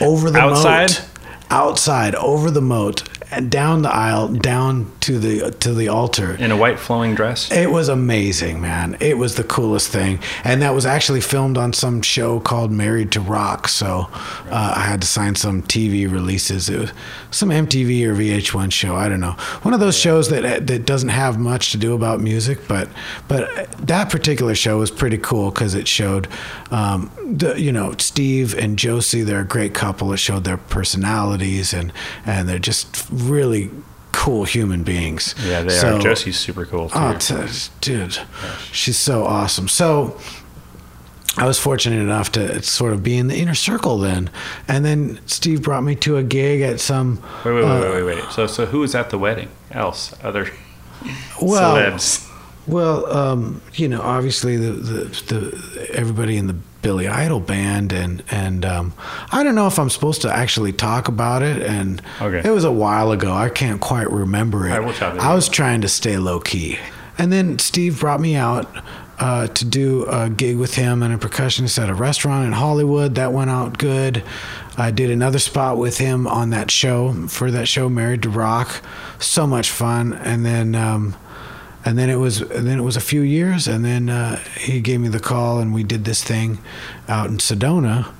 over 0.00 0.30
the 0.30 0.38
Outside? 0.38 0.90
moat 0.90 1.06
outside 1.52 2.14
over 2.14 2.48
the 2.48 2.60
moat 2.60 3.02
and 3.30 3.50
down 3.50 3.82
the 3.82 3.92
aisle 3.92 4.28
down 4.28 4.90
to 5.00 5.18
the 5.18 5.50
to 5.60 5.74
the 5.74 5.88
altar. 5.88 6.34
In 6.36 6.50
a 6.50 6.56
white 6.56 6.78
flowing 6.78 7.14
dress. 7.14 7.50
it 7.50 7.70
was 7.70 7.88
amazing 7.88 8.60
man. 8.60 8.96
It 9.00 9.18
was 9.18 9.36
the 9.36 9.44
coolest 9.44 9.88
thing. 9.88 10.20
And 10.44 10.62
that 10.62 10.74
was 10.74 10.86
actually 10.86 11.20
filmed 11.20 11.56
on 11.56 11.72
some 11.72 12.02
show 12.02 12.40
called 12.40 12.70
married 12.70 13.12
to 13.12 13.20
rock. 13.20 13.68
So 13.68 14.08
uh, 14.12 14.74
i 14.76 14.80
had 14.80 15.00
to 15.02 15.06
sign 15.06 15.34
some 15.34 15.62
tv 15.62 16.10
releases. 16.10 16.68
It 16.68 16.78
was 16.78 16.92
some 17.30 17.50
mtv 17.50 18.04
or 18.04 18.14
vh1 18.14 18.72
show. 18.72 18.94
I 18.96 19.08
don't 19.08 19.20
know. 19.20 19.36
One 19.62 19.74
of 19.74 19.80
those 19.80 19.96
shows 19.96 20.28
that 20.30 20.66
that 20.66 20.86
doesn't 20.86 21.10
have 21.10 21.38
much 21.38 21.72
to 21.72 21.78
do 21.78 21.94
about 21.94 22.20
music 22.20 22.58
but 22.68 22.88
but 23.28 23.70
that 23.86 24.10
particular 24.10 24.54
show 24.54 24.78
was 24.78 24.90
pretty 24.90 25.18
cool 25.18 25.50
because 25.50 25.74
it 25.74 25.88
showed 25.88 26.28
um, 26.70 27.10
the, 27.24 27.60
you 27.60 27.72
know 27.72 27.94
steve 27.98 28.54
and 28.56 28.78
josie 28.78 29.22
they're 29.22 29.40
a 29.40 29.44
great 29.44 29.74
couple 29.74 30.12
it 30.12 30.18
showed 30.18 30.44
their 30.44 30.56
personalities 30.56 31.72
and 31.72 31.92
and 32.24 32.48
they're 32.48 32.58
just 32.58 33.10
really 33.20 33.70
cool 34.12 34.44
human 34.44 34.82
beings 34.82 35.34
Yeah, 35.46 35.62
they 35.62 35.68
So- 35.78 35.96
are. 35.96 36.00
Josie's 36.00 36.38
super 36.38 36.66
cool 36.66 36.88
too. 36.90 36.98
Oh, 36.98 37.14
t- 37.14 37.34
dude, 37.80 38.18
she's 38.72 38.98
so 38.98 39.24
awesome. 39.24 39.68
So 39.68 40.18
I 41.36 41.46
was 41.46 41.58
fortunate 41.58 42.00
enough 42.00 42.32
to 42.32 42.60
sort 42.62 42.92
of 42.92 43.02
be 43.04 43.16
in 43.16 43.28
the 43.28 43.36
inner 43.36 43.54
circle 43.54 43.98
then, 43.98 44.28
and 44.66 44.84
then 44.84 45.20
Steve 45.26 45.62
brought 45.62 45.84
me 45.84 45.94
to 45.96 46.16
a 46.16 46.22
gig 46.24 46.60
at 46.60 46.80
some. 46.80 47.20
wait, 47.44 47.52
wait, 47.54 47.64
wait, 47.64 47.70
uh, 47.70 47.80
wait, 47.80 48.02
wait, 48.02 48.16
wait. 48.16 48.24
So, 48.32 48.46
so 48.48 48.66
who 48.66 48.80
was 48.80 48.94
at 48.96 49.10
the 49.10 49.18
wedding? 49.18 49.48
Else, 49.70 50.12
other 50.24 50.50
Well, 51.40 51.76
celebs. 51.76 52.26
Well, 52.66 53.06
um, 53.10 53.60
you 53.74 53.88
know, 53.88 54.00
obviously 54.02 54.56
the, 54.56 54.72
the 54.72 55.04
the 55.34 55.90
everybody 55.94 56.36
in 56.36 56.46
the 56.46 56.56
Billy 56.82 57.08
Idol 57.08 57.40
band, 57.40 57.92
and 57.92 58.22
and 58.30 58.64
um, 58.64 58.92
I 59.32 59.42
don't 59.42 59.54
know 59.54 59.66
if 59.66 59.78
I'm 59.78 59.90
supposed 59.90 60.22
to 60.22 60.32
actually 60.32 60.72
talk 60.72 61.08
about 61.08 61.42
it, 61.42 61.62
and 61.62 62.00
Okay. 62.20 62.46
it 62.48 62.52
was 62.52 62.64
a 62.64 62.72
while 62.72 63.12
ago. 63.12 63.32
I 63.32 63.48
can't 63.48 63.80
quite 63.80 64.10
remember 64.10 64.66
it. 64.68 64.72
I 64.72 64.80
will 64.80 64.92
tell 64.92 65.14
you. 65.14 65.20
I 65.20 65.34
was 65.34 65.48
trying 65.48 65.80
to 65.82 65.88
stay 65.88 66.16
low 66.16 66.40
key, 66.40 66.78
and 67.18 67.32
then 67.32 67.58
Steve 67.58 68.00
brought 68.00 68.20
me 68.20 68.34
out. 68.36 68.68
Uh, 69.22 69.46
to 69.48 69.66
do 69.66 70.06
a 70.06 70.30
gig 70.30 70.56
with 70.56 70.76
him 70.76 71.02
and 71.02 71.12
a 71.12 71.18
percussionist 71.18 71.78
at 71.78 71.90
a 71.90 71.94
restaurant 71.94 72.46
in 72.46 72.52
Hollywood. 72.52 73.16
That 73.16 73.34
went 73.34 73.50
out 73.50 73.76
good. 73.76 74.22
I 74.78 74.90
did 74.90 75.10
another 75.10 75.38
spot 75.38 75.76
with 75.76 75.98
him 75.98 76.26
on 76.26 76.48
that 76.50 76.70
show 76.70 77.12
for 77.28 77.50
that 77.50 77.68
show, 77.68 77.90
Married 77.90 78.22
to 78.22 78.30
Rock. 78.30 78.80
So 79.18 79.46
much 79.46 79.68
fun. 79.70 80.14
And 80.14 80.46
then, 80.46 80.74
um, 80.74 81.16
and 81.84 81.98
then 81.98 82.10
it 82.10 82.16
was, 82.16 82.40
then 82.40 82.78
it 82.78 82.82
was 82.82 82.96
a 82.96 83.00
few 83.00 83.22
years, 83.22 83.66
and 83.66 83.84
then 83.84 84.08
uh, 84.08 84.36
he 84.58 84.80
gave 84.80 85.00
me 85.00 85.08
the 85.08 85.20
call, 85.20 85.58
and 85.58 85.72
we 85.72 85.82
did 85.82 86.04
this 86.04 86.22
thing 86.22 86.58
out 87.08 87.28
in 87.28 87.38
Sedona. 87.38 88.12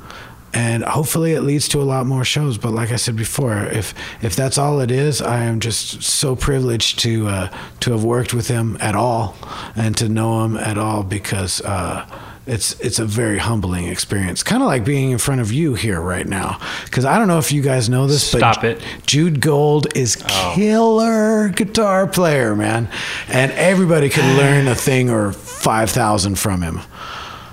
And 0.52 0.82
hopefully 0.82 1.34
it 1.34 1.42
leads 1.42 1.68
to 1.68 1.80
a 1.80 1.84
lot 1.84 2.06
more 2.06 2.24
shows. 2.24 2.58
But 2.58 2.72
like 2.72 2.90
I 2.90 2.96
said 2.96 3.14
before, 3.14 3.66
if 3.66 3.94
if 4.20 4.34
that's 4.34 4.58
all 4.58 4.80
it 4.80 4.90
is, 4.90 5.22
I 5.22 5.44
am 5.44 5.60
just 5.60 6.02
so 6.02 6.34
privileged 6.34 6.98
to 7.00 7.28
uh, 7.28 7.56
to 7.80 7.92
have 7.92 8.02
worked 8.02 8.34
with 8.34 8.48
him 8.48 8.76
at 8.80 8.96
all 8.96 9.36
and 9.76 9.96
to 9.98 10.08
know 10.08 10.44
him 10.44 10.56
at 10.56 10.76
all 10.76 11.04
because 11.04 11.60
uh, 11.60 12.04
it's 12.46 12.78
it's 12.80 12.98
a 12.98 13.04
very 13.04 13.38
humbling 13.38 13.86
experience. 13.86 14.42
Kind 14.42 14.62
of 14.62 14.66
like 14.66 14.84
being 14.84 15.10
in 15.10 15.18
front 15.18 15.40
of 15.40 15.52
you 15.52 15.74
here 15.74 16.00
right 16.00 16.26
now. 16.26 16.58
Because 16.84 17.04
I 17.04 17.18
don't 17.18 17.28
know 17.28 17.38
if 17.38 17.52
you 17.52 17.62
guys 17.62 17.88
know 17.88 18.06
this, 18.06 18.26
Stop 18.26 18.56
but 18.62 18.64
it. 18.64 18.82
Jude 19.06 19.40
Gold 19.40 19.86
is 19.96 20.22
Oh. 20.28 20.52
killer 20.56 21.48
guitar 21.50 22.06
player, 22.06 22.56
man, 22.56 22.88
and 23.28 23.52
everybody 23.52 24.08
could 24.08 24.24
learn 24.36 24.66
a 24.68 24.74
thing 24.74 25.10
or 25.10 25.32
five 25.32 25.90
thousand 25.90 26.38
from 26.38 26.62
him. 26.62 26.80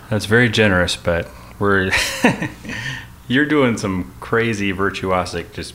That's 0.10 0.26
very 0.26 0.50
generous, 0.50 0.96
but 0.96 1.28
we're 1.60 1.92
you're 3.28 3.46
doing 3.46 3.78
some 3.78 4.14
crazy 4.20 4.72
virtuosic, 4.74 5.54
just 5.54 5.74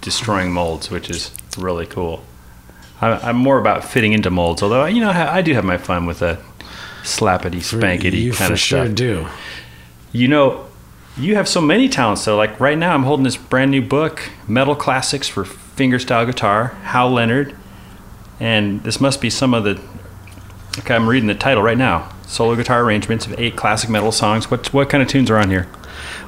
destroying 0.00 0.52
molds, 0.52 0.90
which 0.90 1.08
is 1.10 1.30
really 1.58 1.86
cool. 1.86 2.22
I, 3.00 3.12
I'm 3.30 3.36
more 3.36 3.58
about 3.58 3.84
fitting 3.84 4.12
into 4.12 4.30
molds, 4.30 4.62
although 4.62 4.84
you 4.84 5.00
know 5.00 5.10
I 5.10 5.38
I 5.38 5.42
do 5.42 5.54
have 5.54 5.64
my 5.64 5.78
fun 5.78 6.04
with 6.06 6.20
a 6.22 6.38
slappity 7.02 7.56
spankety 7.56 8.20
you 8.20 8.32
kind 8.32 8.52
of 8.52 8.58
sure 8.58 8.86
stuff. 8.86 8.96
do. 8.96 9.26
You 10.12 10.28
know, 10.28 10.66
you 11.16 11.34
have 11.36 11.48
so 11.48 11.60
many 11.60 11.88
talents. 11.88 12.22
So, 12.22 12.36
like 12.36 12.58
right 12.60 12.78
now, 12.78 12.94
I'm 12.94 13.04
holding 13.04 13.24
this 13.24 13.36
brand 13.36 13.70
new 13.70 13.82
book, 13.82 14.30
Metal 14.48 14.74
Classics 14.74 15.28
for 15.28 15.44
Fingerstyle 15.44 16.26
Guitar, 16.26 16.68
Hal 16.84 17.10
Leonard, 17.10 17.54
and 18.38 18.82
this 18.82 19.00
must 19.00 19.20
be 19.20 19.30
some 19.30 19.54
of 19.54 19.64
the. 19.64 19.80
Okay, 20.78 20.94
I'm 20.94 21.08
reading 21.08 21.26
the 21.26 21.34
title 21.34 21.62
right 21.62 21.78
now. 21.78 22.10
Solo 22.26 22.54
guitar 22.54 22.82
arrangements 22.82 23.26
of 23.26 23.38
eight 23.40 23.56
classic 23.56 23.90
metal 23.90 24.12
songs. 24.12 24.50
What 24.50 24.72
what 24.72 24.88
kind 24.88 25.02
of 25.02 25.08
tunes 25.08 25.30
are 25.30 25.36
on 25.36 25.50
here? 25.50 25.66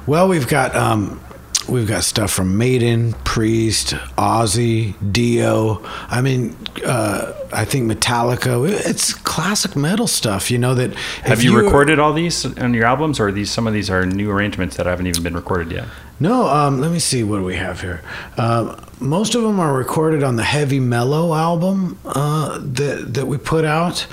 Well, 0.07 0.29
we've 0.29 0.49
got 0.49 0.75
um, 0.75 1.21
we've 1.69 1.87
got 1.87 2.05
stuff 2.05 2.31
from 2.31 2.57
Maiden, 2.57 3.13
Priest, 3.25 3.91
Ozzy, 4.17 4.95
Dio. 5.13 5.83
I 6.09 6.21
mean, 6.21 6.57
uh, 6.85 7.33
I 7.53 7.65
think 7.65 7.91
Metallica. 7.91 8.69
It's 8.87 9.15
classic 9.15 9.77
metal 9.77 10.07
stuff. 10.07 10.51
You 10.51 10.59
know 10.59 10.75
that. 10.75 10.95
Have 11.23 11.39
if 11.39 11.45
you, 11.45 11.57
recorded 11.57 11.99
all 11.99 12.13
these 12.13 12.45
on 12.59 12.75
your 12.75 12.85
albums, 12.85 13.21
or 13.21 13.29
are 13.29 13.33
these 13.33 13.51
some 13.51 13.67
of 13.67 13.73
these 13.73 13.91
are 13.91 14.07
new 14.07 14.31
arrangements 14.31 14.77
that 14.77 14.87
haven't 14.87 15.07
even 15.07 15.23
been 15.23 15.35
recorded 15.35 15.73
yet? 15.73 15.87
No, 16.21 16.47
um, 16.47 16.81
let 16.81 16.93
me 16.93 17.01
see 17.01 17.25
what 17.25 17.39
do 17.39 17.45
we 17.45 17.57
have 17.57 17.81
here. 17.81 18.01
Um, 18.37 18.81
most 19.01 19.35
of 19.35 19.43
them 19.43 19.59
are 19.59 19.75
recorded 19.75 20.23
on 20.23 20.37
the 20.37 20.45
Heavy 20.45 20.79
Mellow 20.79 21.35
album 21.35 21.99
uh, 22.05 22.59
that 22.63 23.15
that 23.15 23.27
we 23.27 23.39
put 23.39 23.65
out. 23.65 24.07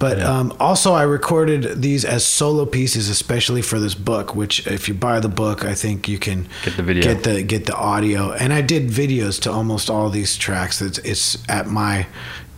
But 0.00 0.20
um, 0.22 0.56
also, 0.58 0.94
I 0.94 1.02
recorded 1.02 1.82
these 1.82 2.04
as 2.06 2.24
solo 2.24 2.64
pieces, 2.66 3.08
especially 3.10 3.60
for 3.62 3.78
this 3.78 3.94
book. 3.94 4.34
Which, 4.34 4.66
if 4.66 4.88
you 4.88 4.94
buy 4.94 5.20
the 5.20 5.28
book, 5.28 5.64
I 5.64 5.74
think 5.74 6.08
you 6.08 6.18
can 6.18 6.48
Get 6.64 6.76
the 6.78 6.82
video. 6.82 7.02
get 7.02 7.22
the 7.22 7.42
get 7.42 7.66
the 7.66 7.76
audio. 7.76 8.32
And 8.32 8.52
I 8.52 8.62
did 8.62 8.88
videos 8.88 9.38
to 9.42 9.52
almost 9.52 9.88
all 9.90 10.08
these 10.10 10.36
tracks. 10.38 10.80
It's, 10.80 10.96
it's 10.98 11.38
at 11.50 11.66
my 11.68 12.06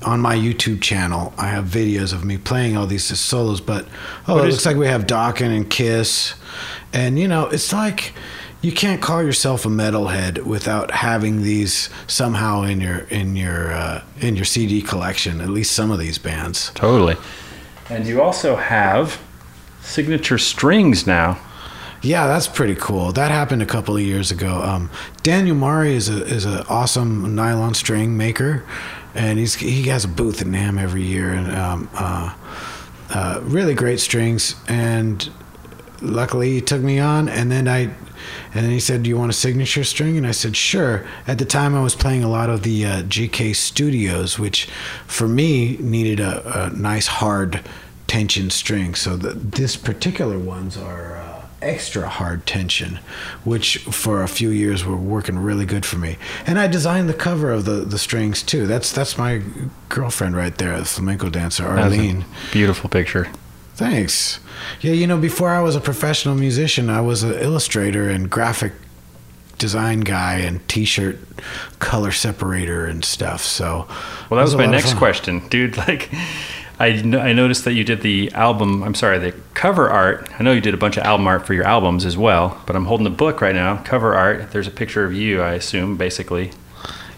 on 0.03 0.21
my 0.21 0.37
YouTube 0.37 0.81
channel. 0.83 1.35
I 1.37 1.49
have 1.49 1.65
videos 1.65 2.13
of 2.13 2.25
me 2.25 2.39
playing 2.39 2.77
all 2.77 2.87
these 2.87 3.05
solos. 3.19 3.61
But 3.61 3.87
oh, 4.29 4.37
What 4.37 4.45
it 4.45 4.49
is- 4.49 4.55
looks 4.55 4.67
like 4.67 4.77
we 4.77 4.87
have 4.87 5.07
Dokken 5.09 5.55
and 5.55 5.69
Kiss, 5.69 6.35
and 6.93 7.19
you 7.19 7.27
know, 7.27 7.47
it's 7.47 7.73
like 7.73 8.13
you 8.63 8.73
can't 8.73 9.03
call 9.03 9.23
yourself 9.23 9.67
a 9.67 9.69
metalhead 9.69 10.45
without 10.45 10.93
having 10.93 11.43
these 11.43 11.91
somehow 12.07 12.63
in 12.63 12.81
your 12.81 13.01
in 13.11 13.37
your 13.37 13.73
uh, 13.73 14.05
in 14.21 14.37
your 14.37 14.45
CD 14.45 14.81
collection. 14.81 15.41
At 15.41 15.49
least 15.49 15.73
some 15.73 15.91
of 15.91 15.99
these 15.99 16.19
bands. 16.19 16.71
Totally. 16.75 17.17
And 17.91 18.07
you 18.07 18.23
also 18.23 18.57
have 18.57 19.21
signature 19.83 20.39
strings 20.39 21.07
now. 21.07 21.39
Yeah, 22.03 22.27
that's 22.27 22.49
pretty 22.49 22.75
cool. 22.75 23.13
That 23.13 23.31
happened 23.31 23.63
a 23.63 23.67
couple 23.67 23.97
of 23.97 24.03
years 24.03 24.31
ago. 24.31 24.61
Um, 24.63 24.91
Daniel 25.23 25.55
Mari 25.55 25.95
is 25.95 26.09
a 26.09 26.25
is 26.25 26.45
an 26.45 26.65
awesome 26.69 27.35
nylon 27.35 27.75
string 27.75 28.17
maker, 28.17 28.65
and 29.15 29.39
he's 29.39 29.57
he 29.57 29.85
has 29.85 30.05
a 30.05 30.09
booth 30.09 30.41
at 30.41 30.47
NAMM 30.49 30.81
every 30.81 31.03
year, 31.03 31.31
and 31.31 31.55
um, 31.55 31.89
uh, 31.95 32.35
uh, 33.11 33.41
really 33.43 33.75
great 33.75 34.01
strings. 34.01 34.57
And 34.67 35.31
luckily, 36.01 36.53
he 36.53 36.61
took 36.61 36.81
me 36.81 37.01
on, 37.01 37.29
and 37.29 37.51
then 37.51 37.67
I. 37.67 37.91
And 38.55 38.65
then 38.65 38.73
he 38.73 38.81
said, 38.81 39.03
"Do 39.03 39.09
you 39.11 39.17
want 39.17 39.31
a 39.31 39.35
signature 39.35 39.85
string?" 39.85 40.17
And 40.17 40.27
I 40.27 40.33
said, 40.33 40.57
"Sure." 40.57 41.07
At 41.27 41.39
the 41.39 41.45
time, 41.45 41.75
I 41.75 41.83
was 41.83 41.95
playing 41.95 42.25
a 42.25 42.29
lot 42.29 42.51
of 42.51 42.63
the 42.63 42.85
uh, 42.85 43.03
GK 43.03 43.55
Studios, 43.55 44.39
which, 44.39 44.67
for 45.07 45.29
me, 45.29 45.77
needed 45.79 46.21
a, 46.21 46.67
a 46.67 46.71
nice 46.71 47.07
hard 47.07 47.61
tension 48.07 48.51
string. 48.51 48.95
So 48.95 49.17
the, 49.17 49.31
this 49.31 49.77
particular 49.77 50.39
ones 50.39 50.77
are 50.77 51.17
uh, 51.17 51.33
extra 51.63 52.09
hard 52.09 52.47
tension, 52.47 52.99
which 53.45 53.79
for 53.79 54.23
a 54.23 54.29
few 54.29 54.51
years 54.51 54.85
were 54.85 54.97
working 54.97 55.39
really 55.39 55.65
good 55.65 55.87
for 55.87 55.97
me. 55.97 56.19
And 56.47 56.59
I 56.59 56.67
designed 56.67 57.09
the 57.09 57.15
cover 57.15 57.51
of 57.51 57.65
the, 57.65 57.85
the 57.87 57.99
strings 57.99 58.43
too. 58.43 58.67
That's 58.67 58.93
that's 58.93 59.17
my 59.17 59.43
girlfriend 59.89 60.37
right 60.37 60.57
there, 60.59 60.79
the 60.79 60.85
flamenco 60.85 61.31
dancer 61.31 61.65
Arlene. 61.65 62.25
Beautiful 62.53 62.91
picture. 62.91 63.29
Thanks. 63.75 64.39
Yeah, 64.81 64.93
you 64.93 65.07
know, 65.07 65.19
before 65.19 65.51
I 65.51 65.61
was 65.61 65.77
a 65.77 65.81
professional 65.81 66.35
musician, 66.35 66.91
I 66.91 67.01
was 67.01 67.23
an 67.23 67.35
illustrator 67.35 68.09
and 68.09 68.31
graphic 68.31 68.73
design 69.59 70.01
guy 70.01 70.39
and 70.39 70.67
t-shirt 70.69 71.19
color 71.79 72.13
separator 72.13 72.85
and 72.87 73.05
stuff. 73.05 73.43
So, 73.43 73.87
Well, 74.29 74.39
that 74.39 74.43
was 74.43 74.55
it 74.55 74.57
a 74.57 74.59
my 74.59 74.67
next 74.67 74.95
question, 74.95 75.47
dude. 75.49 75.77
Like, 75.83 76.11
I, 76.81 76.89
I 76.89 77.33
noticed 77.33 77.65
that 77.65 77.75
you 77.75 77.85
did 77.85 78.01
the 78.01 78.33
album. 78.33 78.83
I'm 78.83 78.95
sorry, 78.95 79.19
the 79.19 79.33
cover 79.55 79.89
art. 79.89 80.29
I 80.39 80.43
know 80.43 80.53
you 80.53 80.61
did 80.61 80.75
a 80.75 80.79
bunch 80.79 80.97
of 80.97 81.05
album 81.05 81.29
art 81.29 81.47
for 81.47 81.55
your 81.55 81.65
albums 81.65 82.05
as 82.05 82.17
well, 82.17 82.61
but 82.67 82.75
I'm 82.75 82.87
holding 82.87 83.05
the 83.05 83.11
book 83.11 83.41
right 83.41 83.55
now. 83.55 83.77
Cover 83.85 84.15
art. 84.17 84.51
There's 84.51 84.67
a 84.67 84.71
picture 84.73 85.05
of 85.05 85.13
you, 85.13 85.43
I 85.43 85.53
assume, 85.53 85.97
basically. 85.97 86.51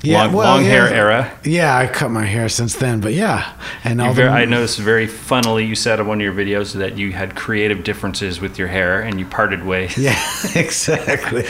Long, 0.07 0.33
well, 0.33 0.55
long 0.57 0.65
hair 0.65 0.89
era. 0.89 1.37
Yeah, 1.45 1.77
I 1.77 1.87
cut 1.87 2.11
my 2.11 2.25
hair 2.25 2.49
since 2.49 2.75
then, 2.77 3.01
but 3.01 3.15
yeah, 3.15 3.53
and 3.83 4.01
all 4.01 4.13
ver- 4.13 4.25
the, 4.25 4.31
I 4.31 4.45
noticed 4.45 4.79
very 4.79 5.07
funnily 5.07 5.65
you 5.65 5.75
said 5.75 6.01
on 6.01 6.07
one 6.07 6.19
of 6.21 6.23
your 6.23 6.33
videos 6.33 6.75
that 6.75 6.97
you 6.99 7.13
had 7.13 7.35
creative 7.35 7.85
differences 7.85 8.41
with 8.41 8.59
your 8.59 8.69
hair 8.69 9.01
and 9.01 9.19
you 9.19 9.27
parted 9.27 9.65
ways. 9.65 9.97
Yeah, 9.97 10.19
exactly. 10.55 11.45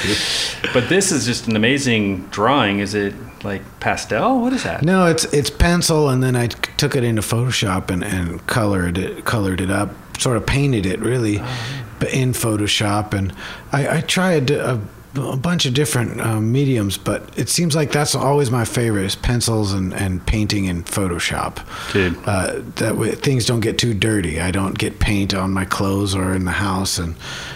But 0.72 0.88
this 0.88 1.10
is 1.12 1.26
just 1.26 1.48
an 1.48 1.56
amazing 1.56 2.26
drawing. 2.28 2.78
Is 2.78 2.94
it 2.94 3.14
like 3.44 3.62
pastel? 3.80 4.40
What 4.40 4.52
is 4.52 4.62
that? 4.64 4.82
No, 4.82 5.06
it's 5.06 5.24
it's 5.32 5.50
pencil, 5.50 6.08
and 6.08 6.22
then 6.22 6.36
I 6.36 6.46
took 6.46 6.96
it 6.96 7.04
into 7.04 7.22
Photoshop 7.22 7.90
and, 7.90 8.02
and 8.04 8.46
colored 8.46 8.98
it, 8.98 9.24
colored 9.24 9.60
it 9.60 9.70
up, 9.70 9.90
sort 10.18 10.36
of 10.36 10.46
painted 10.46 10.86
it 10.86 11.00
really, 11.00 11.38
oh, 11.40 11.84
but 11.98 12.12
in 12.12 12.32
Photoshop, 12.32 13.12
and 13.12 13.32
I, 13.72 13.98
I 13.98 14.00
tried 14.00 14.50
a, 14.50 14.80
a 15.16 15.36
bunch 15.36 15.66
of 15.66 15.74
different 15.74 16.20
um, 16.20 16.52
mediums, 16.52 16.98
but 16.98 17.22
it 17.38 17.48
seems 17.48 17.74
like 17.74 17.92
that's 17.92 18.14
always 18.14 18.50
my 18.50 18.64
favorite 18.64 19.04
is 19.04 19.14
pencils 19.14 19.72
and, 19.72 19.92
and 19.94 20.24
painting 20.26 20.68
and 20.68 20.84
Photoshop. 20.86 21.64
Dude. 21.92 22.16
Uh, 22.26 22.60
that 22.76 22.96
way 22.96 23.12
things 23.12 23.46
don't 23.46 23.60
get 23.60 23.78
too 23.78 23.94
dirty. 23.94 24.40
I 24.40 24.50
don't 24.50 24.76
get 24.76 24.98
paint 24.98 25.34
on 25.34 25.52
my 25.52 25.64
clothes 25.64 26.14
or 26.14 26.34
in 26.34 26.44
the 26.44 26.52
house, 26.52 26.98
and 26.98 27.14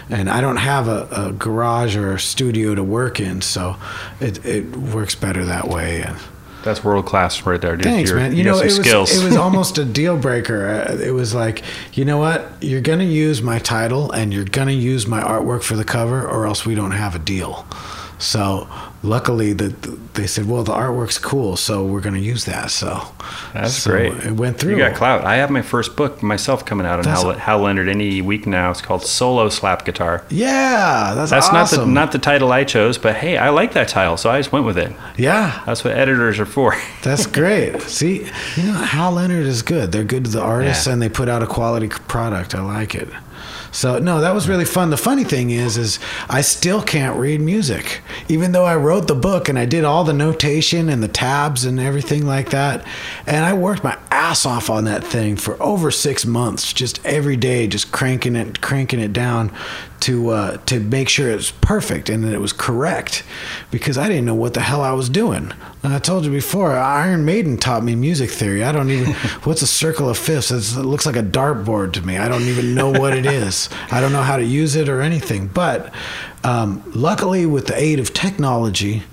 and 0.09 0.29
I 0.29 0.41
don't 0.41 0.57
have 0.57 0.87
a, 0.87 1.07
a 1.11 1.31
garage 1.33 1.95
or 1.95 2.13
a 2.13 2.19
studio 2.19 2.75
to 2.75 2.83
work 2.83 3.19
in, 3.19 3.41
so 3.41 3.75
it 4.19 4.43
it 4.45 4.75
works 4.75 5.15
better 5.15 5.45
that 5.45 5.67
way. 5.67 6.01
And, 6.01 6.17
That's 6.63 6.83
world 6.83 7.05
class 7.05 7.45
right 7.45 7.59
there, 7.61 7.75
dude. 7.77 7.83
Thanks, 7.85 8.09
You're- 8.09 8.21
man. 8.21 8.31
You, 8.33 8.39
You, 8.39 8.43
know, 8.45 8.59
it 8.59 8.65
was 8.65 8.75
skills. 8.75 9.11
it 9.17 9.23
was 9.23 9.35
almost 9.45 9.77
a 9.77 9.85
deal 9.85 10.17
breaker. 10.17 10.67
Uh, 10.89 10.93
It 10.95 11.11
was 11.11 11.33
like, 11.33 11.63
you 11.93 12.03
know 12.05 12.17
what? 12.17 12.51
You're 12.61 12.81
gonna 12.81 13.03
use 13.05 13.41
my 13.41 13.59
title 13.59 14.11
and 14.11 14.33
you're 14.33 14.43
gonna 14.45 14.71
use 14.73 15.07
my 15.07 15.21
artwork 15.21 15.63
for 15.63 15.75
the 15.77 15.85
cover, 15.85 16.27
or 16.27 16.45
else 16.45 16.65
we 16.65 16.75
don't 16.75 16.91
have 16.91 17.15
a 17.15 17.19
deal. 17.19 17.65
So, 18.17 18.67
luckily, 19.03 19.53
that 19.53 20.13
they 20.15 20.27
said, 20.27 20.47
well, 20.47 20.63
the 20.63 20.73
artwork's 20.73 21.17
cool, 21.17 21.55
so 21.55 21.85
we're 21.85 22.01
gonna 22.01 22.17
use 22.19 22.45
that. 22.45 22.71
So 22.71 23.01
That's 23.53 23.73
so 23.73 23.91
great. 23.91 24.13
It 24.25 24.33
went 24.33 24.59
through. 24.59 24.71
You 24.73 24.77
got 24.79 24.95
clout. 24.95 25.23
I 25.25 25.35
have 25.37 25.49
my 25.49 25.61
first 25.61 25.95
book 25.95 26.21
myself 26.21 26.65
coming 26.65 26.85
out 26.85 26.99
on 26.99 27.05
That's- 27.05 27.21
Hal, 27.23 27.33
Hal 27.33 27.59
Leonard 27.59 27.87
any 27.87 28.21
week 28.21 28.45
now. 28.45 28.71
It's 28.71 28.81
called 28.81 29.03
Solo 29.03 29.49
Slap 29.49 29.85
Guitar. 29.85 30.23
yeah, 30.29 31.13
that's 31.15 31.31
That's 31.31 31.51
not 31.51 31.69
the 31.69 31.85
not 31.85 32.11
the 32.11 32.19
title 32.19 32.51
I 32.51 32.63
chose, 32.63 32.97
but 32.97 33.15
hey, 33.15 33.37
I 33.37 33.49
like 33.49 33.73
that 33.73 33.87
title, 33.87 34.17
so 34.17 34.29
I 34.29 34.39
just 34.39 34.51
went 34.51 34.65
with 34.65 34.77
it. 34.77 34.91
yeah. 35.17 35.63
That's 35.65 35.83
what 35.83 35.93
editors 35.97 36.39
are 36.39 36.45
for. 36.45 36.75
That's 37.03 37.25
great. 37.25 37.81
See, 37.83 38.27
you 38.57 38.63
know, 38.63 38.73
Hal 38.73 39.11
Leonard 39.13 39.45
is 39.45 39.61
good. 39.61 39.91
They're 39.91 40.03
good 40.03 40.25
to 40.25 40.31
the 40.31 40.41
artists, 40.41 40.85
Yeah. 40.87 40.93
and 40.93 41.01
they 41.01 41.09
put 41.09 41.29
out 41.29 41.41
a 41.43 41.47
quality 41.47 41.87
product. 41.87 42.53
I 42.55 42.61
like 42.61 42.95
it. 42.95 43.07
So 43.71 43.99
no, 43.99 44.21
that 44.21 44.33
was 44.33 44.49
really 44.49 44.65
fun. 44.65 44.89
The 44.89 44.97
funny 44.97 45.23
thing 45.23 45.51
is, 45.51 45.77
is 45.77 45.99
I 46.29 46.41
still 46.41 46.81
can't 46.81 47.17
read 47.17 47.41
music, 47.41 48.01
even 48.27 48.51
though 48.51 48.65
I 48.65 48.75
wrote 48.75 49.07
the 49.07 49.15
book 49.15 49.49
and 49.49 49.57
I 49.57 49.65
did 49.65 49.83
all 49.83 50.03
the 50.03 50.13
notation 50.13 50.89
and 50.89 51.03
the 51.03 51.07
tabs 51.07 51.65
and 51.65 51.79
everything 51.79 52.25
like 52.25 52.49
that. 52.49 52.85
And 53.25 53.45
I 53.45 53.53
worked 53.53 53.83
my 53.83 53.97
ass 54.11 54.45
off 54.45 54.69
on 54.69 54.85
that 54.85 55.03
thing 55.03 55.35
for 55.35 55.61
over 55.61 55.91
six 55.91 56.25
months, 56.25 56.73
just 56.73 57.03
every 57.05 57.35
day, 57.35 57.67
just 57.67 57.91
cranking 57.91 58.35
it, 58.35 58.61
cranking 58.61 58.99
it 58.99 59.13
down 59.13 59.51
to 60.01 60.29
uh, 60.29 60.57
to 60.65 60.79
make 60.79 61.09
sure 61.09 61.29
it 61.29 61.35
was 61.35 61.51
perfect 61.51 62.09
and 62.09 62.23
that 62.23 62.33
it 62.33 62.41
was 62.41 62.53
correct, 62.53 63.23
because 63.71 63.97
I 63.97 64.07
didn't 64.07 64.25
know 64.25 64.35
what 64.35 64.53
the 64.53 64.61
hell 64.61 64.81
I 64.81 64.93
was 64.93 65.09
doing. 65.09 65.53
And 65.81 65.93
I 65.93 65.99
told 65.99 66.25
you 66.25 66.31
before, 66.31 66.75
Iron 66.75 67.23
Maiden 67.23 67.57
taught 67.57 67.83
me 67.83 67.95
music 67.95 68.29
theory. 68.29 68.63
I 68.63 68.71
don't 68.71 68.89
even 68.89 69.13
what's 69.43 69.61
a 69.61 69.67
circle 69.67 70.09
of 70.09 70.17
fifths. 70.17 70.51
It's, 70.51 70.75
it 70.75 70.83
looks 70.83 71.05
like 71.05 71.15
a 71.15 71.23
dartboard 71.23 71.93
to 71.93 72.01
me. 72.01 72.17
I 72.17 72.27
don't 72.27 72.43
even 72.43 72.75
know 72.75 72.91
what 72.91 73.15
it 73.15 73.25
is. 73.25 73.69
I 73.91 74.01
don't 74.01 74.11
know 74.11 74.23
how 74.23 74.37
to 74.37 74.43
use 74.43 74.75
it 74.75 74.89
or 74.89 75.01
anything. 75.01 75.47
But 75.47 75.93
um, 76.43 76.83
luckily, 76.93 77.45
with 77.45 77.67
the 77.67 77.79
aid 77.79 77.99
of 77.99 78.13
technology 78.13 79.03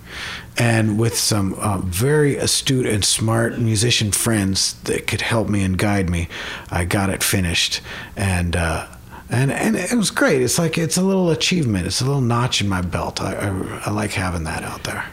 and 0.58 0.98
with 0.98 1.16
some 1.16 1.54
uh, 1.54 1.78
very 1.78 2.36
astute 2.36 2.86
and 2.86 3.04
smart 3.04 3.58
musician 3.58 4.10
friends 4.10 4.74
that 4.84 5.06
could 5.06 5.20
help 5.20 5.48
me 5.48 5.62
and 5.62 5.76
guide 5.76 6.08
me, 6.08 6.28
I 6.70 6.84
got 6.84 7.10
it 7.10 7.22
finished. 7.22 7.80
And 8.16 8.56
uh, 8.56 8.86
and 9.30 9.50
and 9.50 9.76
it 9.76 9.94
was 9.94 10.10
great. 10.10 10.42
It's 10.42 10.58
like 10.58 10.78
it's 10.78 10.96
a 10.96 11.02
little 11.02 11.30
achievement. 11.30 11.86
It's 11.86 12.00
a 12.00 12.04
little 12.04 12.20
notch 12.20 12.60
in 12.60 12.68
my 12.68 12.82
belt. 12.82 13.20
I 13.20 13.34
I, 13.34 13.82
I 13.86 13.90
like 13.90 14.12
having 14.12 14.44
that 14.44 14.62
out 14.62 14.84
there. 14.84 15.06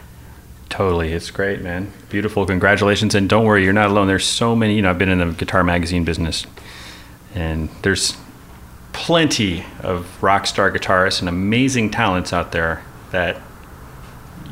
Totally. 0.74 1.12
It's 1.12 1.30
great, 1.30 1.60
man. 1.60 1.92
Beautiful. 2.08 2.44
Congratulations. 2.46 3.14
And 3.14 3.28
don't 3.28 3.44
worry, 3.44 3.62
you're 3.62 3.72
not 3.72 3.90
alone. 3.90 4.08
There's 4.08 4.26
so 4.26 4.56
many, 4.56 4.74
you 4.74 4.82
know, 4.82 4.90
I've 4.90 4.98
been 4.98 5.08
in 5.08 5.20
the 5.20 5.26
guitar 5.26 5.62
magazine 5.62 6.04
business 6.04 6.46
and 7.32 7.68
there's 7.82 8.16
plenty 8.92 9.64
of 9.82 10.20
rock 10.20 10.46
star 10.46 10.72
guitarists 10.72 11.20
and 11.20 11.28
amazing 11.28 11.90
talents 11.90 12.32
out 12.32 12.50
there 12.50 12.82
that 13.12 13.40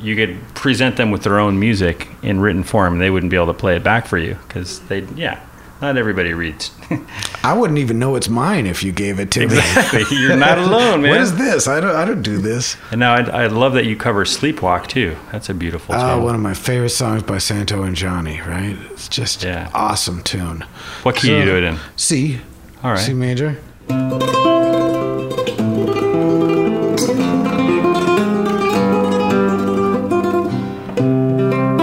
you 0.01 0.15
could 0.15 0.41
present 0.55 0.97
them 0.97 1.11
with 1.11 1.25
their 1.25 1.41
own 1.41 1.59
music 1.59 2.09
in 2.23 2.39
written 2.41 2.63
form 2.63 2.93
and 2.93 3.03
they 3.03 3.11
wouldn't 3.11 3.31
be 3.31 3.37
able 3.37 3.47
to 3.47 3.55
play 3.55 3.75
it 3.75 3.83
back 3.83 4.07
for 4.07 4.19
you 4.19 4.37
because 4.47 4.79
they, 4.83 5.01
yeah, 5.17 5.45
not 5.83 5.97
everybody 5.99 6.33
reads. 6.33 6.71
I 7.45 7.53
wouldn't 7.55 7.79
even 7.81 7.99
know 7.99 8.15
it's 8.15 8.29
mine 8.29 8.67
if 8.67 8.83
you 8.85 8.93
gave 8.93 9.19
it 9.19 9.31
to 9.33 9.41
me. 9.41 9.45
exactly. 9.47 10.05
You're 10.17 10.37
not 10.37 10.59
alone, 10.67 11.03
man. 11.03 11.11
what 11.11 11.21
is 11.21 11.37
this? 11.37 11.67
I 11.67 11.81
don't. 11.81 11.95
I 11.95 12.05
don't 12.05 12.23
do 12.23 12.39
this. 12.39 12.77
And 12.91 13.01
now 13.01 13.15
I, 13.15 13.45
I 13.45 13.47
love 13.49 13.75
that 13.75 13.85
you 13.85 13.97
cover 13.97 14.25
"Sleepwalk" 14.25 14.87
too. 14.87 15.17
That's 15.33 15.49
a 15.49 15.55
beautiful. 15.55 15.95
Oh, 15.95 16.15
tune. 16.15 16.25
one 16.25 16.35
of 16.37 16.41
my 16.41 16.55
favorite 16.55 16.91
songs 16.91 17.25
by 17.25 17.39
Santo 17.39 17.83
and 17.83 17.97
Johnny. 17.97 18.41
Right? 18.41 18.77
It's 18.93 19.09
just 19.09 19.43
Yeah. 19.43 19.71
awesome 19.75 20.23
tune. 20.23 20.65
What 21.03 21.17
key 21.17 21.29
do 21.29 21.37
you 21.39 21.45
do 21.45 21.57
it 21.59 21.65
in? 21.65 21.79
C. 21.97 22.41
All 22.83 22.93
right. 22.93 22.99
C 23.01 23.13
major. 23.13 23.59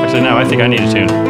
Actually, 0.02 0.22
no. 0.22 0.38
I 0.38 0.46
think 0.48 0.62
I 0.62 0.68
need 0.68 0.82
a 0.82 0.92
tune. 0.92 1.29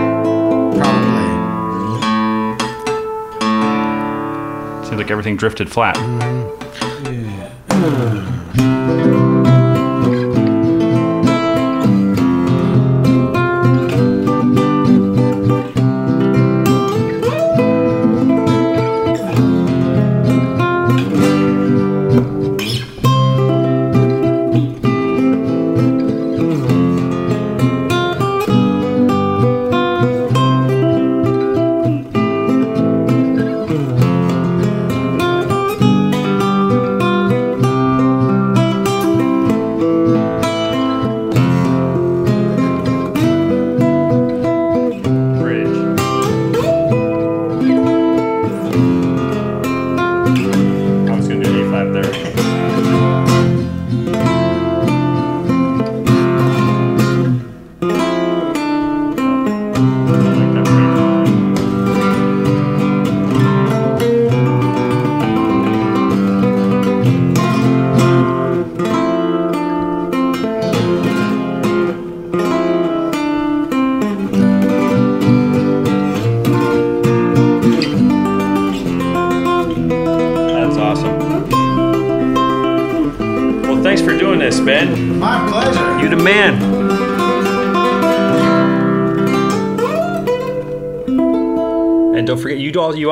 Like 5.10 5.14
everything 5.14 5.36
drifted 5.38 5.72
flat. 5.72 5.98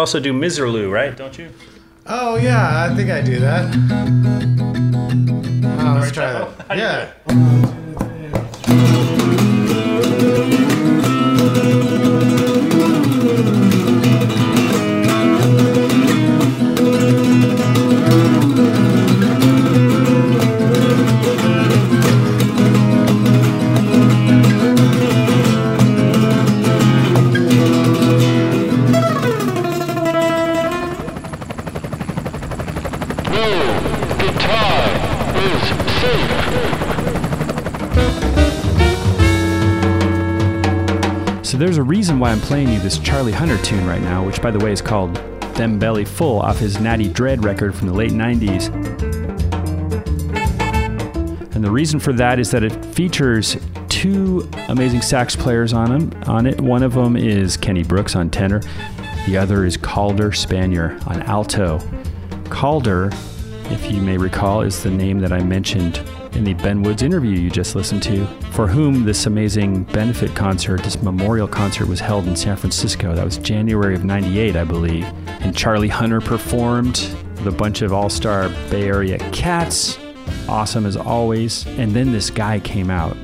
Also 0.07 0.21
do 0.21 0.31
Misirlou, 0.31 0.89
right? 0.89 1.17
Don't 1.17 1.37
you? 1.37 1.49
Oh 2.05 2.37
yeah, 2.37 2.87
I 2.89 2.95
think 2.95 3.09
I 3.09 3.19
do 3.19 3.41
that. 3.41 3.65
Oh, 5.81 5.99
let's 5.99 6.13
try 6.13 6.31
that. 6.31 6.47
How 6.69 6.75
do 6.75 6.79
you 6.79 6.87
do 6.87 6.93
Yeah. 6.93 7.06
So 41.47 41.57
there's 41.57 41.77
a 41.77 41.83
reason 41.83 42.19
why 42.19 42.31
I'm 42.31 42.41
playing 42.41 42.67
you 42.67 42.79
this 42.81 42.99
Charlie 42.99 43.31
Hunter 43.31 43.57
tune 43.59 43.87
right 43.87 44.01
now, 44.01 44.21
which 44.21 44.41
by 44.41 44.51
the 44.51 44.59
way 44.59 44.73
is 44.73 44.81
called 44.81 45.15
Them 45.55 45.79
Belly 45.79 46.03
Full 46.03 46.41
off 46.41 46.59
his 46.59 46.77
Natty 46.81 47.07
Dread 47.07 47.41
record 47.41 47.73
from 47.73 47.87
the 47.87 47.93
late 47.93 48.11
90s. 48.11 48.67
And 51.55 51.63
the 51.63 51.71
reason 51.71 52.01
for 52.01 52.11
that 52.11 52.37
is 52.37 52.51
that 52.51 52.63
it 52.65 52.85
features 52.87 53.55
two 53.87 54.49
amazing 54.67 55.01
sax 55.01 55.37
players 55.37 55.71
on 55.71 55.89
him 55.89 56.23
on 56.25 56.47
it. 56.47 56.59
One 56.59 56.83
of 56.83 56.95
them 56.95 57.15
is 57.15 57.55
Kenny 57.55 57.83
Brooks 57.83 58.13
on 58.13 58.29
tenor, 58.29 58.61
the 59.25 59.37
other 59.37 59.63
is 59.63 59.77
Calder 59.77 60.31
Spanier 60.31 61.01
on 61.07 61.21
alto. 61.23 61.79
Calder, 62.49 63.09
if 63.69 63.89
you 63.89 64.01
may 64.01 64.17
recall, 64.17 64.63
is 64.63 64.83
the 64.83 64.91
name 64.91 65.21
that 65.21 65.31
I 65.31 65.41
mentioned 65.41 66.01
in 66.37 66.43
the 66.43 66.53
Ben 66.53 66.83
Woods 66.83 67.01
interview 67.01 67.31
you 67.31 67.49
just 67.49 67.75
listened 67.75 68.03
to, 68.03 68.27
for 68.51 68.67
whom 68.67 69.03
this 69.03 69.25
amazing 69.25 69.83
benefit 69.85 70.35
concert, 70.35 70.83
this 70.83 71.01
memorial 71.01 71.47
concert, 71.47 71.87
was 71.87 71.99
held 71.99 72.27
in 72.27 72.35
San 72.35 72.55
Francisco. 72.55 73.15
That 73.15 73.25
was 73.25 73.39
January 73.39 73.95
of 73.95 74.05
98, 74.05 74.55
I 74.55 74.63
believe. 74.63 75.05
And 75.41 75.57
Charlie 75.57 75.87
Hunter 75.87 76.21
performed 76.21 77.09
with 77.37 77.47
a 77.47 77.51
bunch 77.51 77.81
of 77.81 77.91
all 77.91 78.09
star 78.09 78.49
Bay 78.69 78.83
Area 78.83 79.17
cats. 79.31 79.97
Awesome 80.47 80.85
as 80.85 80.95
always. 80.95 81.65
And 81.79 81.93
then 81.93 82.11
this 82.11 82.29
guy 82.29 82.59
came 82.59 82.91
out 82.91 83.17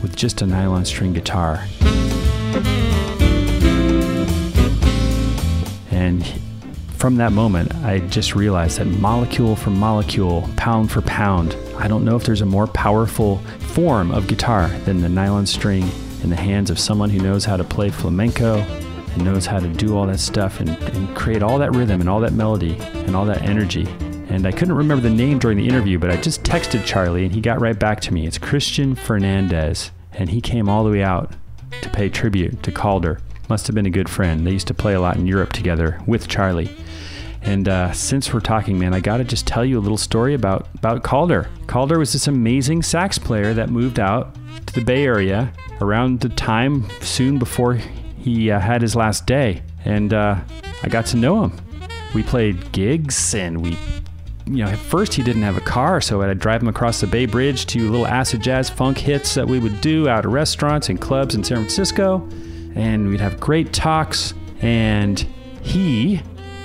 with 0.00 0.14
just 0.14 0.40
a 0.40 0.46
nylon 0.46 0.84
string 0.84 1.12
guitar. 1.12 1.66
From 7.04 7.16
that 7.16 7.32
moment, 7.32 7.74
I 7.84 7.98
just 7.98 8.34
realized 8.34 8.78
that 8.78 8.86
molecule 8.86 9.56
for 9.56 9.68
molecule, 9.68 10.48
pound 10.56 10.90
for 10.90 11.02
pound, 11.02 11.54
I 11.76 11.86
don't 11.86 12.02
know 12.02 12.16
if 12.16 12.24
there's 12.24 12.40
a 12.40 12.46
more 12.46 12.66
powerful 12.66 13.40
form 13.74 14.10
of 14.10 14.26
guitar 14.26 14.68
than 14.86 15.02
the 15.02 15.08
nylon 15.10 15.44
string 15.44 15.86
in 16.22 16.30
the 16.30 16.36
hands 16.36 16.70
of 16.70 16.78
someone 16.78 17.10
who 17.10 17.18
knows 17.18 17.44
how 17.44 17.58
to 17.58 17.62
play 17.62 17.90
flamenco 17.90 18.54
and 18.56 19.22
knows 19.22 19.44
how 19.44 19.60
to 19.60 19.68
do 19.68 19.98
all 19.98 20.06
that 20.06 20.18
stuff 20.18 20.60
and, 20.60 20.70
and 20.70 21.14
create 21.14 21.42
all 21.42 21.58
that 21.58 21.74
rhythm 21.76 22.00
and 22.00 22.08
all 22.08 22.20
that 22.20 22.32
melody 22.32 22.78
and 22.80 23.14
all 23.14 23.26
that 23.26 23.42
energy. 23.42 23.86
And 24.30 24.46
I 24.46 24.50
couldn't 24.50 24.74
remember 24.74 25.02
the 25.02 25.14
name 25.14 25.38
during 25.38 25.58
the 25.58 25.68
interview, 25.68 25.98
but 25.98 26.10
I 26.10 26.16
just 26.16 26.42
texted 26.42 26.86
Charlie 26.86 27.26
and 27.26 27.34
he 27.34 27.42
got 27.42 27.60
right 27.60 27.78
back 27.78 28.00
to 28.00 28.14
me. 28.14 28.26
It's 28.26 28.38
Christian 28.38 28.94
Fernandez. 28.94 29.90
And 30.14 30.30
he 30.30 30.40
came 30.40 30.70
all 30.70 30.84
the 30.84 30.90
way 30.90 31.02
out 31.02 31.34
to 31.82 31.90
pay 31.90 32.08
tribute 32.08 32.62
to 32.62 32.72
Calder. 32.72 33.20
Must 33.50 33.66
have 33.66 33.74
been 33.74 33.84
a 33.84 33.90
good 33.90 34.08
friend. 34.08 34.46
They 34.46 34.52
used 34.52 34.68
to 34.68 34.74
play 34.74 34.94
a 34.94 35.00
lot 35.00 35.16
in 35.16 35.26
Europe 35.26 35.52
together 35.52 36.00
with 36.06 36.28
Charlie. 36.28 36.74
And 37.44 37.68
uh, 37.68 37.92
since 37.92 38.32
we're 38.32 38.40
talking, 38.40 38.78
man, 38.78 38.94
I 38.94 39.00
got 39.00 39.18
to 39.18 39.24
just 39.24 39.46
tell 39.46 39.64
you 39.64 39.78
a 39.78 39.82
little 39.82 39.98
story 39.98 40.34
about, 40.34 40.66
about 40.74 41.02
Calder. 41.02 41.48
Calder 41.66 41.98
was 41.98 42.12
this 42.12 42.26
amazing 42.26 42.82
sax 42.82 43.18
player 43.18 43.52
that 43.52 43.68
moved 43.68 44.00
out 44.00 44.34
to 44.66 44.74
the 44.74 44.80
Bay 44.80 45.04
Area 45.04 45.52
around 45.80 46.20
the 46.20 46.30
time 46.30 46.88
soon 47.00 47.38
before 47.38 47.74
he 48.18 48.50
uh, 48.50 48.58
had 48.58 48.80
his 48.80 48.96
last 48.96 49.26
day. 49.26 49.62
And 49.84 50.14
uh, 50.14 50.40
I 50.82 50.88
got 50.88 51.04
to 51.06 51.16
know 51.16 51.44
him. 51.44 51.52
We 52.14 52.22
played 52.22 52.72
gigs 52.72 53.34
and 53.34 53.62
we 53.62 53.76
you 54.46 54.62
know, 54.62 54.70
at 54.70 54.78
first 54.78 55.14
he 55.14 55.22
didn't 55.22 55.42
have 55.42 55.56
a 55.56 55.62
car, 55.62 56.02
so 56.02 56.20
I'd 56.20 56.38
drive 56.38 56.60
him 56.60 56.68
across 56.68 57.00
the 57.00 57.06
Bay 57.06 57.24
Bridge 57.24 57.64
to 57.66 57.90
little 57.90 58.06
acid 58.06 58.42
jazz 58.42 58.68
funk 58.68 58.98
hits 58.98 59.34
that 59.34 59.46
we 59.46 59.58
would 59.58 59.80
do 59.80 60.06
out 60.06 60.26
of 60.26 60.32
restaurants 60.32 60.90
and 60.90 61.00
clubs 61.00 61.34
in 61.34 61.42
San 61.42 61.58
Francisco. 61.58 62.28
And 62.74 63.08
we'd 63.08 63.20
have 63.20 63.40
great 63.40 63.72
talks. 63.72 64.34
And 64.60 65.18
he 65.62 66.20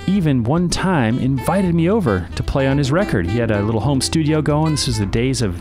even 0.06 0.44
one 0.44 0.68
time 0.68 1.18
invited 1.18 1.74
me 1.74 1.88
over 1.88 2.28
to 2.34 2.42
play 2.42 2.66
on 2.66 2.78
his 2.78 2.90
record. 2.90 3.26
He 3.26 3.38
had 3.38 3.50
a 3.50 3.62
little 3.62 3.80
home 3.80 4.00
studio 4.00 4.42
going. 4.42 4.72
This 4.72 4.86
was 4.86 4.98
the 4.98 5.06
days 5.06 5.42
of 5.42 5.54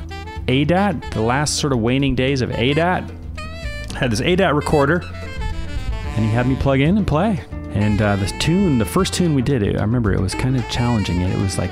ADAT, 0.48 1.12
the 1.12 1.22
last 1.22 1.58
sort 1.60 1.74
of 1.74 1.80
waning 1.80 2.16
days 2.16 2.42
of 2.42 2.50
ADAT. 2.52 3.10
Had 3.94 4.12
this 4.12 4.22
ADAT 4.22 4.56
recorder, 4.56 5.04
and 6.16 6.26
he 6.26 6.32
had 6.32 6.48
me 6.48 6.56
plug 6.56 6.80
in 6.80 6.98
and 6.98 7.06
play. 7.06 7.44
And 7.72 8.02
uh, 8.02 8.16
the 8.16 8.26
tune, 8.40 8.80
the 8.80 8.86
first 8.86 9.14
tune 9.14 9.36
we 9.36 9.44
did, 9.44 9.62
it, 9.62 9.78
I 9.78 9.82
remember 9.82 10.12
it 10.12 10.20
was 10.20 10.34
kind 10.34 10.58
of 10.58 10.68
challenging. 10.70 11.22
It 11.22 11.38
was 11.40 11.58
like 11.60 11.72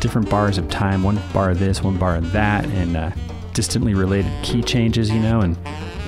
different 0.00 0.30
bars 0.30 0.56
of 0.56 0.68
time, 0.70 1.02
one 1.02 1.20
bar 1.32 1.50
of 1.50 1.58
this, 1.58 1.82
one 1.82 1.98
bar 1.98 2.16
of 2.16 2.32
that, 2.32 2.64
and 2.66 2.96
uh, 2.96 3.10
distantly 3.52 3.94
related 3.94 4.32
key 4.42 4.62
changes, 4.62 5.10
you 5.10 5.20
know, 5.20 5.40
and 5.40 5.56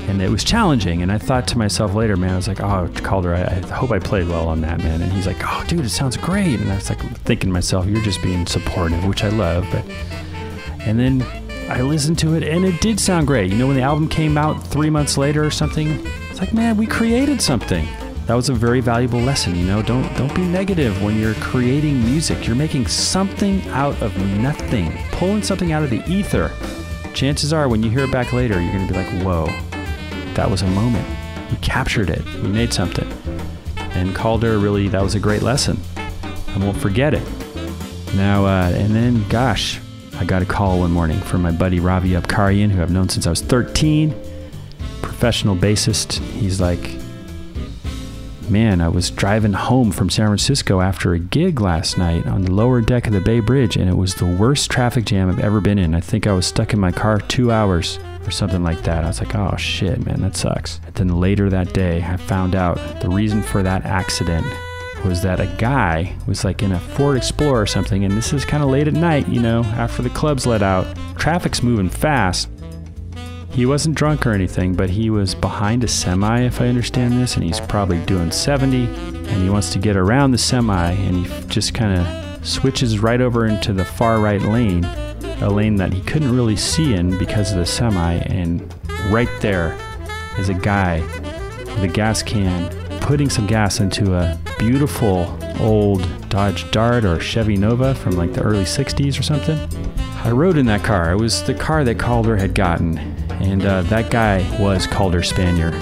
and 0.08 0.20
it 0.22 0.30
was 0.30 0.44
challenging. 0.44 1.02
And 1.02 1.10
I 1.10 1.18
thought 1.18 1.46
to 1.48 1.58
myself 1.58 1.94
later, 1.94 2.16
man, 2.16 2.30
I 2.30 2.36
was 2.36 2.48
like, 2.48 2.60
oh, 2.60 2.90
Calder, 2.96 3.34
I, 3.34 3.42
I 3.42 3.60
hope 3.74 3.90
I 3.90 3.98
played 3.98 4.28
well 4.28 4.48
on 4.48 4.60
that, 4.62 4.78
man. 4.78 5.02
And 5.02 5.12
he's 5.12 5.26
like, 5.26 5.38
oh, 5.42 5.64
dude, 5.66 5.84
it 5.84 5.90
sounds 5.90 6.16
great. 6.16 6.60
And 6.60 6.70
I 6.70 6.76
was 6.76 6.88
like 6.88 7.00
thinking 7.20 7.50
to 7.50 7.52
myself, 7.52 7.86
you're 7.86 8.02
just 8.02 8.22
being 8.22 8.46
supportive, 8.46 9.04
which 9.04 9.24
I 9.24 9.28
love. 9.28 9.66
But 9.70 9.84
and 10.80 10.98
then 10.98 11.22
I 11.68 11.80
listened 11.82 12.18
to 12.20 12.34
it, 12.34 12.44
and 12.44 12.64
it 12.64 12.80
did 12.80 13.00
sound 13.00 13.26
great. 13.26 13.50
You 13.50 13.58
know, 13.58 13.66
when 13.66 13.76
the 13.76 13.82
album 13.82 14.08
came 14.08 14.38
out 14.38 14.64
three 14.64 14.90
months 14.90 15.18
later 15.18 15.44
or 15.44 15.50
something, 15.50 16.06
it's 16.30 16.38
like, 16.38 16.52
man, 16.52 16.76
we 16.76 16.86
created 16.86 17.42
something 17.42 17.86
that 18.26 18.34
was 18.34 18.48
a 18.48 18.54
very 18.54 18.80
valuable 18.80 19.20
lesson 19.20 19.54
you 19.54 19.64
know 19.64 19.80
don't 19.82 20.12
don't 20.16 20.34
be 20.34 20.42
negative 20.42 21.00
when 21.00 21.16
you're 21.16 21.34
creating 21.34 22.04
music 22.04 22.44
you're 22.44 22.56
making 22.56 22.84
something 22.84 23.62
out 23.68 24.00
of 24.02 24.16
nothing 24.40 24.92
pulling 25.12 25.42
something 25.42 25.70
out 25.70 25.84
of 25.84 25.90
the 25.90 26.04
ether 26.10 26.50
chances 27.14 27.52
are 27.52 27.68
when 27.68 27.84
you 27.84 27.88
hear 27.88 28.00
it 28.00 28.10
back 28.10 28.32
later 28.32 28.60
you're 28.60 28.72
to 28.80 28.88
be 28.88 28.94
like 28.94 29.22
whoa 29.22 29.46
that 30.36 30.50
was 30.50 30.62
a 30.62 30.66
moment. 30.68 31.06
We 31.50 31.56
captured 31.58 32.10
it. 32.10 32.24
We 32.42 32.48
made 32.48 32.72
something. 32.72 33.10
And 33.76 34.14
calder 34.14 34.58
really 34.58 34.88
that 34.88 35.02
was 35.02 35.14
a 35.14 35.20
great 35.20 35.42
lesson. 35.42 35.78
I 35.96 36.58
won't 36.58 36.76
forget 36.76 37.14
it. 37.14 37.26
Now 38.14 38.46
uh, 38.46 38.70
and 38.74 38.94
then 38.94 39.26
gosh 39.28 39.80
i 40.18 40.24
got 40.24 40.40
a 40.40 40.46
call 40.46 40.78
one 40.78 40.90
morning 40.90 41.20
from 41.20 41.42
my 41.42 41.50
buddy 41.52 41.78
ravi 41.78 42.12
abcarian 42.12 42.70
who 42.70 42.80
i've 42.80 42.90
known 42.90 43.06
since 43.06 43.26
i 43.26 43.30
was 43.30 43.42
13 43.42 44.14
professional 45.02 45.56
bassist. 45.56 46.18
He's 46.34 46.60
like 46.60 46.90
Man, 48.48 48.80
I 48.80 48.88
was 48.88 49.10
driving 49.10 49.54
home 49.54 49.90
from 49.90 50.08
San 50.08 50.28
Francisco 50.28 50.80
after 50.80 51.14
a 51.14 51.18
gig 51.18 51.60
last 51.60 51.98
night 51.98 52.26
on 52.26 52.42
the 52.42 52.52
lower 52.52 52.80
deck 52.80 53.08
of 53.08 53.12
the 53.12 53.20
Bay 53.20 53.40
Bridge, 53.40 53.76
and 53.76 53.88
it 53.88 53.96
was 53.96 54.14
the 54.14 54.26
worst 54.26 54.70
traffic 54.70 55.04
jam 55.04 55.28
I've 55.28 55.40
ever 55.40 55.60
been 55.60 55.80
in. 55.80 55.96
I 55.96 56.00
think 56.00 56.28
I 56.28 56.32
was 56.32 56.46
stuck 56.46 56.72
in 56.72 56.78
my 56.78 56.92
car 56.92 57.18
two 57.18 57.50
hours 57.50 57.98
or 58.26 58.30
something 58.30 58.62
like 58.62 58.82
that. 58.82 59.04
I 59.04 59.08
was 59.08 59.20
like, 59.20 59.34
oh 59.34 59.56
shit, 59.56 60.04
man, 60.04 60.20
that 60.22 60.36
sucks. 60.36 60.80
Then 60.94 61.20
later 61.20 61.48
that 61.50 61.72
day, 61.72 62.02
I 62.02 62.16
found 62.16 62.54
out 62.54 62.76
the 63.00 63.08
reason 63.08 63.42
for 63.42 63.62
that 63.62 63.84
accident 63.84 64.46
was 65.04 65.22
that 65.22 65.40
a 65.40 65.46
guy 65.58 66.14
was 66.26 66.44
like 66.44 66.62
in 66.62 66.72
a 66.72 66.80
Ford 66.80 67.16
Explorer 67.16 67.62
or 67.62 67.66
something, 67.66 68.04
and 68.04 68.14
this 68.14 68.32
is 68.32 68.44
kind 68.44 68.62
of 68.62 68.70
late 68.70 68.88
at 68.88 68.94
night, 68.94 69.28
you 69.28 69.40
know, 69.40 69.62
after 69.64 70.02
the 70.02 70.10
clubs 70.10 70.46
let 70.46 70.62
out. 70.62 70.86
Traffic's 71.16 71.62
moving 71.62 71.88
fast, 71.88 72.48
he 73.56 73.64
wasn't 73.64 73.96
drunk 73.96 74.26
or 74.26 74.32
anything, 74.32 74.74
but 74.74 74.90
he 74.90 75.08
was 75.08 75.34
behind 75.34 75.82
a 75.82 75.88
semi, 75.88 76.42
if 76.42 76.60
I 76.60 76.68
understand 76.68 77.14
this, 77.14 77.36
and 77.36 77.44
he's 77.44 77.58
probably 77.58 77.98
doing 78.04 78.30
70, 78.30 78.84
and 78.84 79.42
he 79.42 79.48
wants 79.48 79.72
to 79.72 79.78
get 79.78 79.96
around 79.96 80.32
the 80.32 80.38
semi, 80.38 80.90
and 80.90 81.26
he 81.26 81.46
just 81.48 81.72
kind 81.72 81.98
of 81.98 82.46
switches 82.46 82.98
right 82.98 83.20
over 83.20 83.46
into 83.46 83.72
the 83.72 83.84
far 83.84 84.20
right 84.20 84.42
lane, 84.42 84.84
a 85.40 85.50
lane 85.50 85.76
that 85.76 85.92
he 85.92 86.00
couldn't 86.02 86.34
really 86.34 86.56
see 86.56 86.94
in 86.94 87.16
because 87.18 87.52
of 87.52 87.58
the 87.58 87.66
semi, 87.66 88.14
and 88.14 88.74
right 89.10 89.28
there 89.40 89.76
is 90.38 90.48
a 90.48 90.54
guy 90.54 91.00
with 91.64 91.84
a 91.84 91.88
gas 91.88 92.22
can 92.22 92.70
putting 93.00 93.30
some 93.30 93.46
gas 93.46 93.78
into 93.78 94.14
a 94.14 94.38
beautiful 94.58 95.38
old 95.60 96.04
Dodge 96.28 96.68
Dart 96.72 97.04
or 97.04 97.20
Chevy 97.20 97.56
Nova 97.56 97.94
from 97.94 98.12
like 98.12 98.32
the 98.32 98.42
early 98.42 98.64
60s 98.64 99.18
or 99.18 99.22
something. 99.22 99.58
I 100.24 100.32
rode 100.32 100.58
in 100.58 100.66
that 100.66 100.82
car. 100.82 101.12
It 101.12 101.20
was 101.20 101.44
the 101.44 101.54
car 101.54 101.84
that 101.84 102.00
Calder 102.00 102.36
had 102.36 102.52
gotten 102.52 102.98
and 103.40 103.64
uh, 103.64 103.82
that 103.82 104.10
guy 104.10 104.38
was 104.60 104.86
Calder 104.86 105.20
Spanier, 105.20 105.72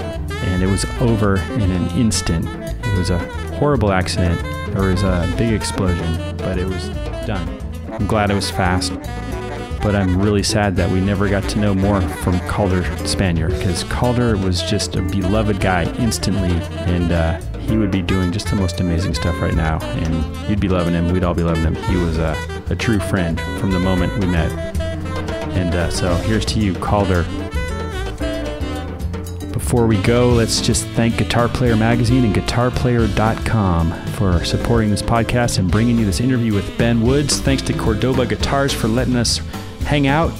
and 0.43 0.61
it 0.61 0.67
was 0.67 0.85
over 0.99 1.37
in 1.37 1.71
an 1.71 1.89
instant. 1.97 2.45
It 2.85 2.97
was 2.97 3.09
a 3.09 3.19
horrible 3.55 3.91
accident. 3.91 4.41
There 4.73 4.89
was 4.89 5.03
a 5.03 5.33
big 5.37 5.53
explosion, 5.53 6.37
but 6.37 6.57
it 6.57 6.67
was 6.67 6.89
done. 7.25 7.61
I'm 7.91 8.07
glad 8.07 8.29
it 8.29 8.35
was 8.35 8.51
fast, 8.51 8.91
but 9.85 9.95
I'm 9.95 10.19
really 10.19 10.41
sad 10.41 10.75
that 10.77 10.89
we 10.89 10.99
never 10.99 11.29
got 11.29 11.47
to 11.47 11.59
know 11.59 11.75
more 11.75 12.01
from 12.01 12.39
Calder 12.47 12.81
Spanier 13.05 13.49
because 13.49 13.83
Calder 13.83 14.35
was 14.35 14.63
just 14.63 14.95
a 14.95 15.01
beloved 15.03 15.59
guy 15.59 15.83
instantly, 15.99 16.57
and 16.91 17.11
uh, 17.11 17.39
he 17.59 17.77
would 17.77 17.91
be 17.91 18.01
doing 18.01 18.31
just 18.31 18.49
the 18.49 18.55
most 18.55 18.79
amazing 18.79 19.13
stuff 19.13 19.39
right 19.39 19.53
now. 19.53 19.77
And 19.79 20.49
you'd 20.49 20.59
be 20.59 20.69
loving 20.69 20.95
him, 20.95 21.11
we'd 21.11 21.23
all 21.23 21.35
be 21.35 21.43
loving 21.43 21.61
him. 21.61 21.75
He 21.83 21.97
was 21.97 22.17
a, 22.17 22.35
a 22.71 22.75
true 22.75 22.97
friend 22.97 23.39
from 23.59 23.69
the 23.69 23.79
moment 23.79 24.11
we 24.17 24.25
met. 24.25 24.51
And 25.55 25.75
uh, 25.75 25.91
so 25.91 26.15
here's 26.15 26.45
to 26.45 26.59
you, 26.59 26.73
Calder. 26.73 27.21
Before 29.53 29.85
we 29.85 30.01
go, 30.01 30.29
let's 30.29 30.61
just 30.61 30.87
thank 30.89 31.17
Guitar 31.17 31.47
Player 31.47 31.75
Magazine 31.75 32.25
and 32.25 32.33
GuitarPlayer.com 32.33 33.91
for 34.13 34.43
supporting 34.43 34.89
this 34.89 35.03
podcast 35.03 35.59
and 35.59 35.69
bringing 35.69 35.99
you 35.99 36.05
this 36.05 36.21
interview 36.21 36.55
with 36.55 36.75
Ben 36.79 37.01
Woods. 37.01 37.39
Thanks 37.39 37.61
to 37.63 37.73
Cordoba 37.73 38.25
Guitars 38.25 38.73
for 38.73 38.87
letting 38.87 39.15
us 39.15 39.41
hang 39.85 40.07
out 40.07 40.31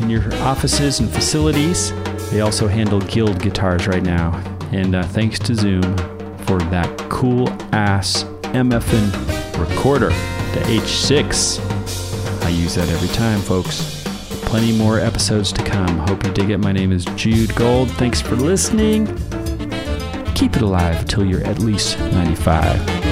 in 0.00 0.10
your 0.10 0.32
offices 0.42 1.00
and 1.00 1.10
facilities. 1.10 1.92
They 2.30 2.40
also 2.40 2.68
handle 2.68 3.00
Guild 3.00 3.40
guitars 3.40 3.86
right 3.86 4.02
now. 4.02 4.32
And 4.72 4.94
uh, 4.94 5.02
thanks 5.02 5.38
to 5.40 5.54
Zoom 5.54 5.82
for 6.46 6.58
that 6.70 6.96
cool 7.10 7.48
ass 7.72 8.24
MFN 8.52 9.10
recorder, 9.58 10.08
the 10.08 10.60
H6. 10.66 12.44
I 12.44 12.48
use 12.50 12.74
that 12.74 12.88
every 12.88 13.08
time, 13.08 13.40
folks 13.40 14.04
plenty 14.54 14.70
more 14.70 15.00
episodes 15.00 15.50
to 15.50 15.64
come. 15.64 15.98
Hope 15.98 16.24
you 16.24 16.32
dig 16.32 16.50
it. 16.50 16.58
My 16.58 16.70
name 16.70 16.92
is 16.92 17.04
Jude 17.16 17.52
Gold. 17.56 17.90
Thanks 17.90 18.20
for 18.20 18.36
listening. 18.36 19.06
Keep 20.36 20.54
it 20.54 20.62
alive 20.62 21.08
till 21.08 21.24
you're 21.24 21.42
at 21.44 21.58
least 21.58 21.98
95. 21.98 23.03